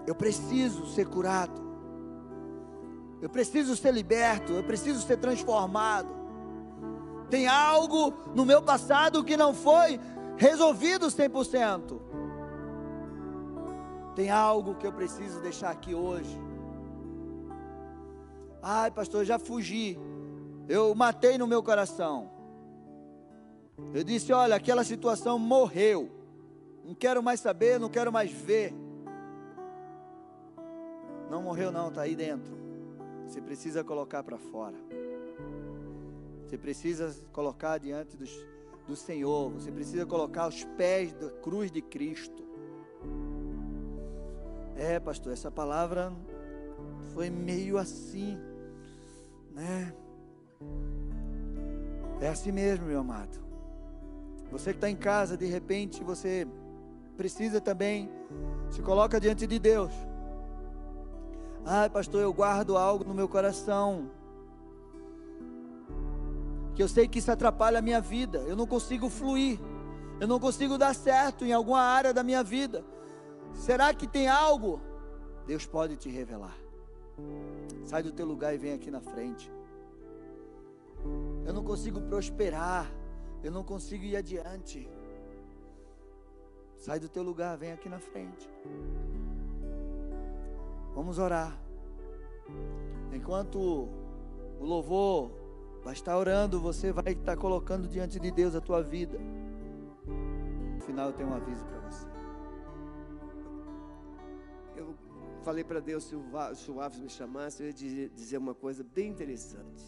Eu 0.06 0.14
preciso 0.14 0.84
ser 0.88 1.06
curado. 1.06 1.71
Eu 3.22 3.30
preciso 3.30 3.76
ser 3.76 3.94
liberto, 3.94 4.52
eu 4.52 4.64
preciso 4.64 5.00
ser 5.00 5.16
transformado. 5.16 6.08
Tem 7.30 7.46
algo 7.46 8.12
no 8.34 8.44
meu 8.44 8.60
passado 8.60 9.22
que 9.22 9.36
não 9.36 9.54
foi 9.54 10.00
resolvido 10.36 11.06
100%. 11.06 12.00
Tem 14.16 14.28
algo 14.28 14.74
que 14.74 14.84
eu 14.84 14.92
preciso 14.92 15.40
deixar 15.40 15.70
aqui 15.70 15.94
hoje. 15.94 16.36
Ai, 18.60 18.90
pastor, 18.90 19.20
eu 19.20 19.24
já 19.24 19.38
fugi. 19.38 19.96
Eu 20.68 20.92
matei 20.92 21.38
no 21.38 21.46
meu 21.46 21.62
coração. 21.62 22.28
Eu 23.94 24.02
disse: 24.02 24.32
olha, 24.32 24.56
aquela 24.56 24.82
situação 24.82 25.38
morreu. 25.38 26.10
Não 26.84 26.94
quero 26.94 27.22
mais 27.22 27.38
saber, 27.38 27.78
não 27.78 27.88
quero 27.88 28.12
mais 28.12 28.32
ver. 28.32 28.74
Não 31.30 31.40
morreu, 31.40 31.70
não, 31.70 31.88
está 31.88 32.02
aí 32.02 32.16
dentro. 32.16 32.61
Você 33.26 33.40
precisa 33.40 33.82
colocar 33.82 34.22
para 34.22 34.38
fora. 34.38 34.76
Você 36.46 36.58
precisa 36.58 37.14
colocar 37.32 37.78
diante 37.78 38.16
dos, 38.16 38.30
do 38.86 38.94
Senhor. 38.94 39.50
Você 39.52 39.70
precisa 39.70 40.04
colocar 40.04 40.48
os 40.48 40.64
pés 40.64 41.12
da 41.12 41.30
cruz 41.30 41.70
de 41.70 41.80
Cristo. 41.80 42.42
É, 44.76 44.98
pastor, 45.00 45.32
essa 45.32 45.50
palavra 45.50 46.12
foi 47.14 47.30
meio 47.30 47.78
assim, 47.78 48.38
né? 49.52 49.94
É 52.20 52.28
assim 52.28 52.52
mesmo, 52.52 52.86
meu 52.86 53.00
amado. 53.00 53.40
Você 54.50 54.70
que 54.72 54.76
está 54.76 54.90
em 54.90 54.96
casa, 54.96 55.36
de 55.36 55.46
repente, 55.46 56.04
você 56.04 56.46
precisa 57.16 57.60
também 57.60 58.10
se 58.70 58.82
coloca 58.82 59.18
diante 59.18 59.46
de 59.46 59.58
Deus. 59.58 59.92
Ai, 61.64 61.88
pastor, 61.88 62.22
eu 62.22 62.32
guardo 62.32 62.76
algo 62.76 63.04
no 63.04 63.14
meu 63.14 63.28
coração. 63.28 64.10
Que 66.74 66.82
eu 66.82 66.88
sei 66.88 67.06
que 67.06 67.18
isso 67.18 67.30
atrapalha 67.30 67.78
a 67.78 67.82
minha 67.82 68.00
vida. 68.00 68.38
Eu 68.38 68.56
não 68.56 68.66
consigo 68.66 69.08
fluir. 69.08 69.60
Eu 70.20 70.26
não 70.26 70.40
consigo 70.40 70.76
dar 70.76 70.94
certo 70.94 71.44
em 71.44 71.52
alguma 71.52 71.80
área 71.80 72.12
da 72.12 72.22
minha 72.22 72.42
vida. 72.42 72.84
Será 73.54 73.92
que 73.92 74.06
tem 74.06 74.28
algo? 74.28 74.80
Deus 75.46 75.66
pode 75.66 75.96
te 75.96 76.08
revelar. 76.08 76.56
Sai 77.84 78.02
do 78.02 78.12
teu 78.12 78.26
lugar 78.26 78.54
e 78.54 78.58
vem 78.58 78.72
aqui 78.72 78.90
na 78.90 79.00
frente. 79.00 79.52
Eu 81.44 81.52
não 81.52 81.62
consigo 81.62 82.00
prosperar. 82.00 82.90
Eu 83.42 83.50
não 83.50 83.64
consigo 83.64 84.04
ir 84.04 84.16
adiante. 84.16 84.88
Sai 86.76 86.98
do 86.98 87.08
teu 87.08 87.22
lugar, 87.22 87.56
vem 87.56 87.72
aqui 87.72 87.88
na 87.88 87.98
frente. 87.98 88.48
Vamos 90.94 91.18
orar. 91.18 91.58
Enquanto 93.12 93.58
o 93.58 94.64
louvor 94.64 95.30
vai 95.82 95.92
estar 95.92 96.16
orando, 96.16 96.60
você 96.60 96.92
vai 96.92 97.12
estar 97.12 97.36
colocando 97.36 97.88
diante 97.88 98.20
de 98.20 98.30
Deus 98.30 98.54
a 98.54 98.60
tua 98.60 98.82
vida. 98.82 99.18
No 100.76 100.80
final 100.82 101.08
eu 101.08 101.12
tenho 101.12 101.28
um 101.28 101.34
aviso 101.34 101.64
para 101.64 101.78
você. 101.80 102.06
Eu 104.76 104.94
falei 105.42 105.64
para 105.64 105.80
Deus 105.80 106.04
se 106.04 106.14
o, 106.14 106.80
Alves 106.80 107.00
me 107.00 107.08
chamasse, 107.08 107.62
eu 107.62 107.66
ia 107.68 108.08
dizer 108.08 108.38
uma 108.38 108.54
coisa 108.54 108.84
bem 108.84 109.08
interessante. 109.08 109.84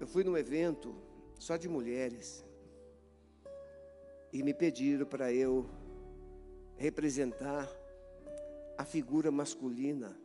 Eu 0.00 0.06
fui 0.06 0.22
num 0.22 0.36
evento 0.36 0.94
só 1.38 1.56
de 1.56 1.68
mulheres 1.68 2.44
e 4.32 4.42
me 4.42 4.54
pediram 4.54 5.06
para 5.06 5.32
eu 5.32 5.66
representar 6.76 7.68
a 8.78 8.84
figura 8.84 9.32
masculina 9.32 10.16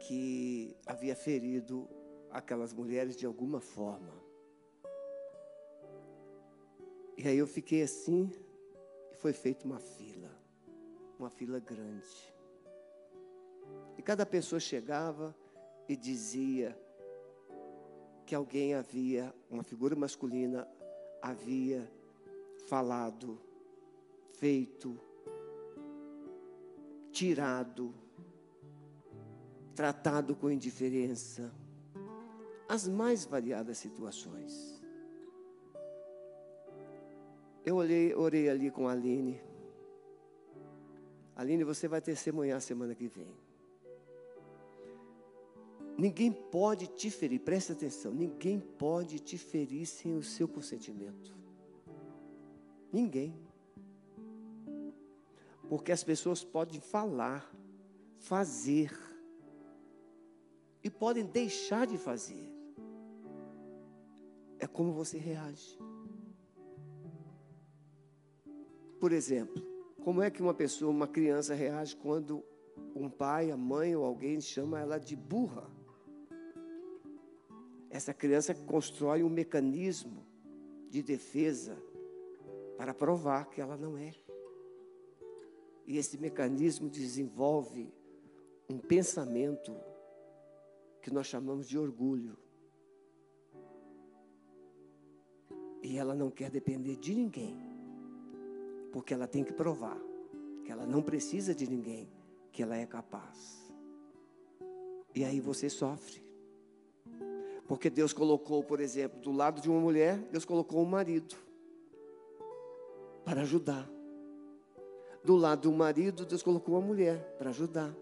que 0.00 0.76
havia 0.84 1.14
ferido 1.14 1.88
aquelas 2.28 2.74
mulheres 2.74 3.16
de 3.16 3.24
alguma 3.24 3.60
forma. 3.60 4.12
E 7.16 7.26
aí 7.26 7.38
eu 7.38 7.46
fiquei 7.46 7.82
assim 7.82 8.30
e 9.12 9.14
foi 9.14 9.32
feita 9.32 9.64
uma 9.64 9.78
fila, 9.78 10.30
uma 11.18 11.30
fila 11.30 11.60
grande. 11.60 12.34
E 13.96 14.02
cada 14.02 14.26
pessoa 14.26 14.60
chegava 14.60 15.34
e 15.88 15.96
dizia 15.96 16.76
que 18.26 18.34
alguém 18.34 18.74
havia, 18.74 19.32
uma 19.48 19.62
figura 19.62 19.94
masculina, 19.94 20.68
havia 21.22 21.88
falado, 22.66 23.40
feito, 24.32 25.00
tirado, 27.16 27.94
tratado 29.74 30.36
com 30.36 30.50
indiferença, 30.50 31.50
as 32.68 32.86
mais 32.86 33.24
variadas 33.24 33.78
situações. 33.78 34.82
Eu 37.64 37.76
olhei, 37.76 38.14
orei 38.14 38.50
ali 38.50 38.70
com 38.70 38.86
a 38.86 38.92
Aline. 38.92 39.40
Aline, 41.34 41.64
você 41.64 41.88
vai 41.88 42.02
testemunhar 42.02 42.60
semana 42.60 42.94
que 42.94 43.08
vem. 43.08 43.34
Ninguém 45.96 46.30
pode 46.30 46.86
te 46.86 47.10
ferir, 47.10 47.40
preste 47.40 47.72
atenção, 47.72 48.12
ninguém 48.12 48.60
pode 48.60 49.20
te 49.20 49.38
ferir 49.38 49.86
sem 49.86 50.14
o 50.14 50.22
seu 50.22 50.46
consentimento. 50.46 51.34
Ninguém. 52.92 53.45
Porque 55.68 55.92
as 55.92 56.02
pessoas 56.04 56.44
podem 56.44 56.80
falar, 56.80 57.52
fazer, 58.18 58.90
e 60.82 60.90
podem 60.90 61.24
deixar 61.24 61.86
de 61.86 61.98
fazer. 61.98 62.52
É 64.58 64.66
como 64.66 64.92
você 64.92 65.18
reage. 65.18 65.78
Por 69.00 69.12
exemplo, 69.12 69.62
como 70.02 70.22
é 70.22 70.30
que 70.30 70.40
uma 70.40 70.54
pessoa, 70.54 70.90
uma 70.90 71.08
criança 71.08 71.54
reage 71.54 71.96
quando 71.96 72.44
um 72.94 73.10
pai, 73.10 73.50
a 73.50 73.56
mãe 73.56 73.94
ou 73.94 74.04
alguém 74.04 74.40
chama 74.40 74.80
ela 74.80 74.98
de 74.98 75.16
burra? 75.16 75.68
essa 77.96 78.12
criança 78.12 78.54
constrói 78.54 79.22
um 79.22 79.28
mecanismo 79.28 80.24
de 80.90 81.02
defesa 81.02 81.76
para 82.76 82.92
provar 82.92 83.46
que 83.46 83.60
ela 83.60 83.76
não 83.76 83.96
é. 83.96 84.12
E 85.86 85.96
esse 85.96 86.18
mecanismo 86.18 86.90
desenvolve 86.90 87.92
um 88.68 88.78
pensamento 88.78 89.74
que 91.00 91.12
nós 91.12 91.26
chamamos 91.26 91.68
de 91.68 91.78
orgulho. 91.78 92.36
E 95.82 95.96
ela 95.96 96.14
não 96.14 96.30
quer 96.30 96.50
depender 96.50 96.96
de 96.96 97.14
ninguém, 97.14 97.56
porque 98.92 99.14
ela 99.14 99.28
tem 99.28 99.44
que 99.44 99.52
provar 99.52 99.96
que 100.64 100.72
ela 100.72 100.84
não 100.84 101.00
precisa 101.00 101.54
de 101.54 101.70
ninguém, 101.70 102.10
que 102.50 102.60
ela 102.60 102.76
é 102.76 102.84
capaz. 102.84 103.72
E 105.14 105.24
aí 105.24 105.38
você 105.38 105.70
sofre. 105.70 106.20
Porque 107.68 107.88
Deus 107.88 108.12
colocou, 108.12 108.64
por 108.64 108.80
exemplo, 108.80 109.20
do 109.20 109.30
lado 109.30 109.60
de 109.60 109.70
uma 109.70 109.80
mulher, 109.80 110.18
Deus 110.32 110.44
colocou 110.44 110.82
um 110.82 110.84
marido 110.84 111.36
para 113.24 113.42
ajudar. 113.42 113.95
Do 115.26 115.34
lado 115.34 115.62
do 115.62 115.72
marido, 115.72 116.24
Deus 116.24 116.40
colocou 116.40 116.76
uma 116.76 116.86
mulher 116.86 117.34
para 117.36 117.50
ajudar. 117.50 117.92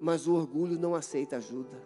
Mas 0.00 0.26
o 0.26 0.34
orgulho 0.34 0.76
não 0.76 0.92
aceita 0.92 1.36
ajuda. 1.36 1.80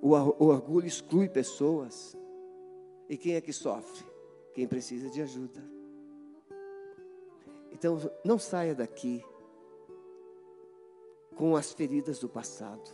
O, 0.00 0.14
o 0.14 0.46
orgulho 0.46 0.86
exclui 0.86 1.28
pessoas. 1.28 2.16
E 3.08 3.16
quem 3.16 3.34
é 3.34 3.40
que 3.40 3.52
sofre? 3.52 4.06
Quem 4.54 4.68
precisa 4.68 5.10
de 5.10 5.20
ajuda. 5.20 5.60
Então, 7.72 7.98
não 8.24 8.38
saia 8.38 8.72
daqui 8.72 9.24
com 11.34 11.56
as 11.56 11.72
feridas 11.72 12.20
do 12.20 12.28
passado. 12.28 12.88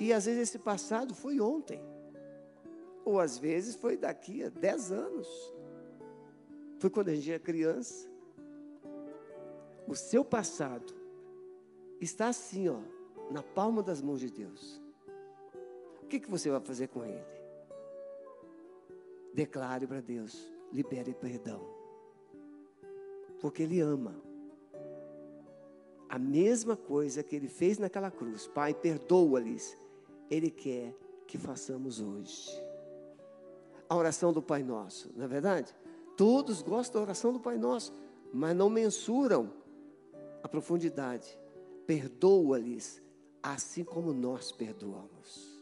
E 0.00 0.12
às 0.12 0.24
vezes 0.24 0.48
esse 0.48 0.58
passado 0.58 1.14
foi 1.14 1.38
ontem. 1.38 1.80
Ou 3.04 3.20
às 3.20 3.38
vezes 3.38 3.76
foi 3.76 3.96
daqui 3.96 4.42
a 4.42 4.48
10 4.48 4.90
anos. 4.90 5.54
Foi 6.84 6.90
quando 6.90 7.08
a 7.08 7.14
gente 7.14 7.30
era 7.30 7.38
criança. 7.38 8.06
O 9.88 9.94
seu 9.94 10.22
passado 10.22 10.92
está 11.98 12.28
assim, 12.28 12.68
ó, 12.68 12.78
na 13.30 13.42
palma 13.42 13.82
das 13.82 14.02
mãos 14.02 14.20
de 14.20 14.30
Deus. 14.30 14.82
O 16.02 16.06
que, 16.06 16.20
que 16.20 16.30
você 16.30 16.50
vai 16.50 16.60
fazer 16.60 16.88
com 16.88 17.02
ele? 17.02 17.24
Declare 19.32 19.86
para 19.86 20.02
Deus, 20.02 20.52
libere 20.70 21.14
perdão. 21.14 21.66
Porque 23.40 23.62
Ele 23.62 23.80
ama. 23.80 24.14
A 26.06 26.18
mesma 26.18 26.76
coisa 26.76 27.22
que 27.22 27.34
Ele 27.34 27.48
fez 27.48 27.78
naquela 27.78 28.10
cruz. 28.10 28.46
Pai, 28.46 28.74
perdoa-lhes 28.74 29.74
ele 30.30 30.50
quer 30.50 30.94
que 31.26 31.38
façamos 31.38 31.98
hoje. 31.98 32.50
A 33.88 33.96
oração 33.96 34.34
do 34.34 34.42
Pai 34.42 34.62
Nosso, 34.62 35.10
não 35.16 35.24
é 35.24 35.28
verdade? 35.28 35.74
Todos 36.16 36.62
gostam 36.62 37.00
da 37.00 37.06
oração 37.06 37.32
do 37.32 37.40
Pai 37.40 37.58
Nosso, 37.58 37.92
mas 38.32 38.54
não 38.54 38.70
mensuram 38.70 39.52
a 40.42 40.48
profundidade. 40.48 41.38
Perdoa-lhes, 41.86 43.02
assim 43.42 43.84
como 43.84 44.12
nós 44.12 44.52
perdoamos. 44.52 45.54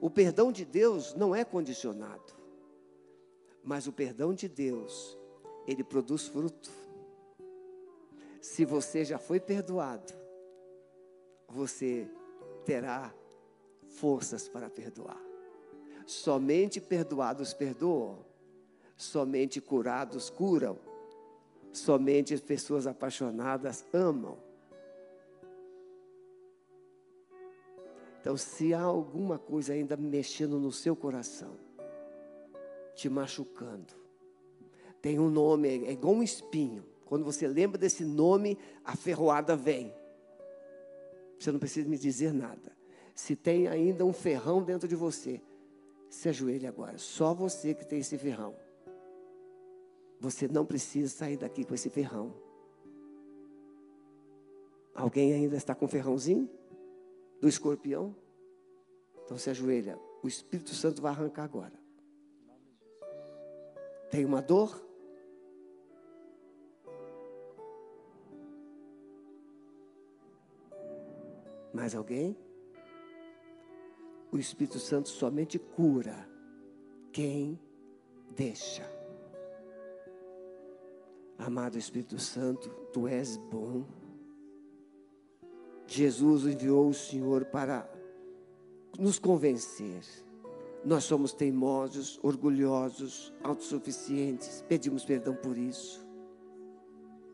O 0.00 0.08
perdão 0.08 0.52
de 0.52 0.64
Deus 0.64 1.14
não 1.14 1.34
é 1.34 1.44
condicionado, 1.44 2.34
mas 3.64 3.86
o 3.86 3.92
perdão 3.92 4.32
de 4.32 4.48
Deus, 4.48 5.18
ele 5.66 5.82
produz 5.82 6.28
fruto. 6.28 6.70
Se 8.40 8.64
você 8.64 9.04
já 9.04 9.18
foi 9.18 9.40
perdoado, 9.40 10.12
você 11.48 12.08
terá 12.64 13.12
forças 13.88 14.48
para 14.48 14.70
perdoar. 14.70 15.20
Somente 16.06 16.80
perdoados 16.80 17.52
perdoam, 17.52 18.24
somente 18.98 19.60
curados 19.60 20.28
curam, 20.28 20.76
somente 21.72 22.36
pessoas 22.38 22.86
apaixonadas 22.86 23.86
amam. 23.92 24.36
Então, 28.20 28.36
se 28.36 28.74
há 28.74 28.82
alguma 28.82 29.38
coisa 29.38 29.72
ainda 29.72 29.96
mexendo 29.96 30.58
no 30.58 30.72
seu 30.72 30.96
coração, 30.96 31.56
te 32.94 33.08
machucando, 33.08 33.94
tem 35.00 35.20
um 35.20 35.30
nome, 35.30 35.86
é 35.86 35.92
igual 35.92 36.14
um 36.14 36.22
espinho. 36.22 36.84
Quando 37.04 37.24
você 37.24 37.46
lembra 37.46 37.78
desse 37.78 38.04
nome, 38.04 38.58
a 38.84 38.96
ferroada 38.96 39.54
vem. 39.54 39.94
Você 41.38 41.52
não 41.52 41.60
precisa 41.60 41.88
me 41.88 41.96
dizer 41.96 42.34
nada. 42.34 42.76
Se 43.14 43.36
tem 43.36 43.68
ainda 43.68 44.04
um 44.04 44.12
ferrão 44.12 44.62
dentro 44.62 44.88
de 44.88 44.96
você, 44.96 45.40
se 46.10 46.28
ajoelhe 46.28 46.66
agora. 46.66 46.98
Só 46.98 47.32
você 47.32 47.72
que 47.72 47.86
tem 47.86 48.00
esse 48.00 48.18
ferrão. 48.18 48.54
Você 50.20 50.48
não 50.48 50.64
precisa 50.64 51.08
sair 51.08 51.36
daqui 51.36 51.64
com 51.64 51.74
esse 51.74 51.88
ferrão. 51.88 52.34
Alguém 54.94 55.32
ainda 55.32 55.56
está 55.56 55.74
com 55.74 55.84
o 55.84 55.88
ferrãozinho? 55.88 56.50
Do 57.40 57.48
escorpião? 57.48 58.14
Então 59.24 59.38
se 59.38 59.48
ajoelha. 59.48 59.98
O 60.22 60.26
Espírito 60.26 60.74
Santo 60.74 61.00
vai 61.00 61.12
arrancar 61.12 61.44
agora. 61.44 61.78
Tem 64.10 64.24
uma 64.24 64.42
dor? 64.42 64.84
Mais 71.72 71.94
alguém? 71.94 72.36
o 74.30 74.38
Espírito 74.38 74.78
Santo 74.78 75.08
somente 75.08 75.58
cura 75.58 76.28
quem 77.12 77.58
deixa. 78.36 78.97
Amado 81.38 81.78
Espírito 81.78 82.18
Santo, 82.18 82.68
tu 82.92 83.06
és 83.06 83.36
bom. 83.36 83.84
Jesus 85.86 86.44
enviou 86.44 86.88
o 86.88 86.94
Senhor 86.94 87.44
para 87.46 87.88
nos 88.98 89.18
convencer. 89.18 90.02
Nós 90.84 91.04
somos 91.04 91.32
teimosos, 91.32 92.18
orgulhosos, 92.22 93.32
autossuficientes. 93.42 94.64
Pedimos 94.68 95.04
perdão 95.04 95.34
por 95.34 95.56
isso. 95.56 96.04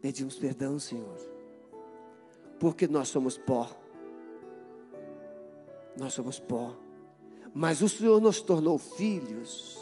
Pedimos 0.02 0.36
perdão, 0.36 0.78
Senhor. 0.78 1.18
Porque 2.60 2.86
nós 2.86 3.08
somos 3.08 3.38
pó. 3.38 3.70
Nós 5.96 6.12
somos 6.12 6.38
pó. 6.38 6.76
Mas 7.54 7.80
o 7.80 7.88
Senhor 7.88 8.20
nos 8.20 8.40
tornou 8.40 8.78
filhos, 8.78 9.78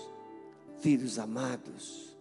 filhos 0.78 1.18
amados. 1.18 2.11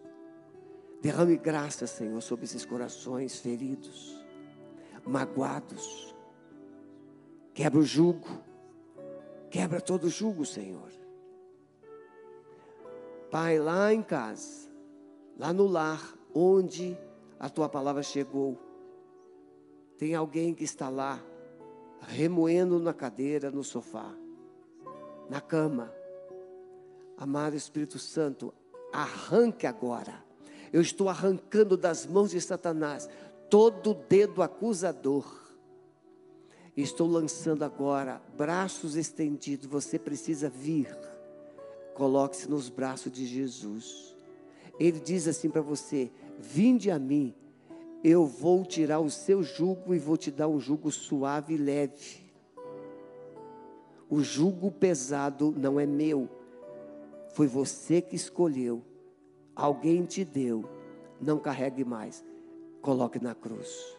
Derrame 1.01 1.37
graça, 1.37 1.87
Senhor, 1.87 2.21
sobre 2.21 2.45
esses 2.45 2.65
corações 2.65 3.39
feridos, 3.39 4.23
magoados. 5.05 6.15
Quebra 7.53 7.79
o 7.79 7.83
jugo, 7.83 8.27
quebra 9.49 9.81
todo 9.81 10.05
o 10.05 10.09
jugo, 10.09 10.45
Senhor. 10.45 10.91
Pai, 13.29 13.57
lá 13.59 13.93
em 13.93 14.03
casa, 14.03 14.69
lá 15.37 15.51
no 15.51 15.65
lar, 15.65 16.13
onde 16.33 16.97
a 17.39 17.49
tua 17.49 17.67
palavra 17.67 18.03
chegou, 18.03 18.57
tem 19.97 20.13
alguém 20.13 20.53
que 20.53 20.63
está 20.63 20.89
lá, 20.89 21.19
remoendo 22.01 22.79
na 22.79 22.93
cadeira, 22.93 23.49
no 23.49 23.63
sofá 23.63 24.15
na 25.31 25.39
cama. 25.39 25.89
Amado 27.17 27.55
Espírito 27.55 27.97
Santo, 27.97 28.53
arranque 28.91 29.65
agora. 29.65 30.21
Eu 30.71 30.81
estou 30.81 31.09
arrancando 31.09 31.75
das 31.75 32.05
mãos 32.05 32.31
de 32.31 32.39
Satanás 32.39 33.09
todo 33.49 33.93
dedo 33.93 34.41
acusador. 34.41 35.41
Estou 36.75 37.07
lançando 37.07 37.63
agora 37.63 38.21
braços 38.37 38.95
estendidos. 38.95 39.67
Você 39.67 39.99
precisa 39.99 40.49
vir. 40.49 40.97
Coloque-se 41.93 42.49
nos 42.49 42.69
braços 42.69 43.11
de 43.11 43.25
Jesus. 43.25 44.15
Ele 44.79 44.99
diz 44.99 45.27
assim 45.27 45.49
para 45.49 45.61
você: 45.61 46.09
Vinde 46.39 46.89
a 46.89 46.97
mim, 46.97 47.35
eu 48.03 48.25
vou 48.25 48.65
tirar 48.65 48.99
o 48.99 49.09
seu 49.09 49.43
jugo 49.43 49.93
e 49.93 49.99
vou 49.99 50.15
te 50.15 50.31
dar 50.31 50.47
um 50.47 50.59
jugo 50.59 50.89
suave 50.89 51.53
e 51.55 51.57
leve. 51.57 52.31
O 54.09 54.21
jugo 54.21 54.71
pesado 54.71 55.53
não 55.55 55.79
é 55.79 55.85
meu, 55.85 56.27
foi 57.33 57.47
você 57.47 58.01
que 58.01 58.15
escolheu, 58.15 58.81
alguém 59.61 60.03
te 60.05 60.25
deu. 60.25 60.65
Não 61.19 61.37
carregue 61.37 61.85
mais, 61.85 62.23
coloque 62.81 63.23
na 63.23 63.35
cruz. 63.35 63.95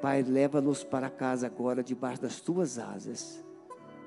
Pai, 0.00 0.22
leva-nos 0.22 0.82
para 0.82 1.10
casa 1.10 1.46
agora, 1.46 1.82
debaixo 1.82 2.22
das 2.22 2.40
tuas 2.40 2.78
asas. 2.78 3.44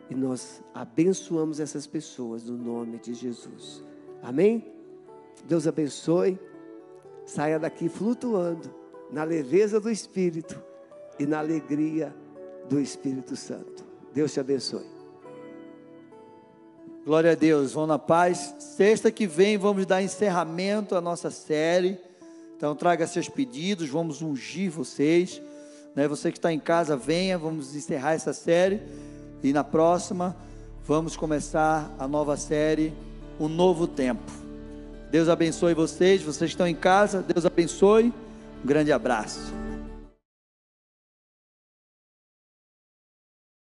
E 0.10 0.16
nós 0.16 0.62
abençoamos 0.74 1.60
essas 1.60 1.86
pessoas 1.86 2.46
no 2.46 2.58
nome 2.58 2.98
de 2.98 3.14
Jesus. 3.14 3.84
Amém? 4.24 4.74
Deus 5.46 5.68
abençoe. 5.68 6.40
Saia 7.26 7.60
daqui 7.60 7.88
flutuando 7.88 8.74
na 9.12 9.24
leveza 9.24 9.80
do 9.80 9.90
Espírito 9.90 10.62
e 11.20 11.26
na 11.26 11.40
alegria 11.40 12.16
do 12.68 12.80
Espírito 12.80 13.36
Santo. 13.36 13.86
Deus 14.14 14.34
te 14.34 14.40
abençoe. 14.40 14.91
Glória 17.04 17.32
a 17.32 17.36
Deus, 17.36 17.72
vão 17.74 17.88
na 17.88 17.98
paz. 17.98 18.54
Sexta 18.60 19.12
que 19.12 19.26
vem 19.26 19.58
vamos 19.58 19.86
dar 19.88 20.04
encerramento 20.04 20.96
à 20.96 21.02
nossa 21.02 21.32
série. 21.32 21.98
Então 22.56 22.76
traga 22.76 23.08
seus 23.08 23.28
pedidos, 23.28 23.90
vamos 23.90 24.22
ungir 24.22 24.70
vocês. 24.70 25.42
Né? 25.96 26.08
Você 26.08 26.32
que 26.32 26.38
está 26.38 26.54
em 26.54 26.60
casa, 26.60 26.96
venha, 26.96 27.40
vamos 27.40 27.76
encerrar 27.76 28.14
essa 28.14 28.34
série. 28.34 28.82
E 29.42 29.52
na 29.52 29.64
próxima, 29.64 30.38
vamos 30.86 31.18
começar 31.18 31.92
a 31.98 32.08
nova 32.08 32.38
série, 32.38 32.94
O 33.40 33.48
Novo 33.48 33.88
Tempo. 33.88 34.32
Deus 35.10 35.28
abençoe 35.28 35.74
vocês, 35.74 36.22
vocês 36.22 36.52
estão 36.52 36.68
em 36.68 36.76
casa, 36.76 37.22
Deus 37.22 37.46
abençoe. 37.48 38.14
Um 38.64 38.68
grande 38.68 38.92
abraço. 38.92 39.61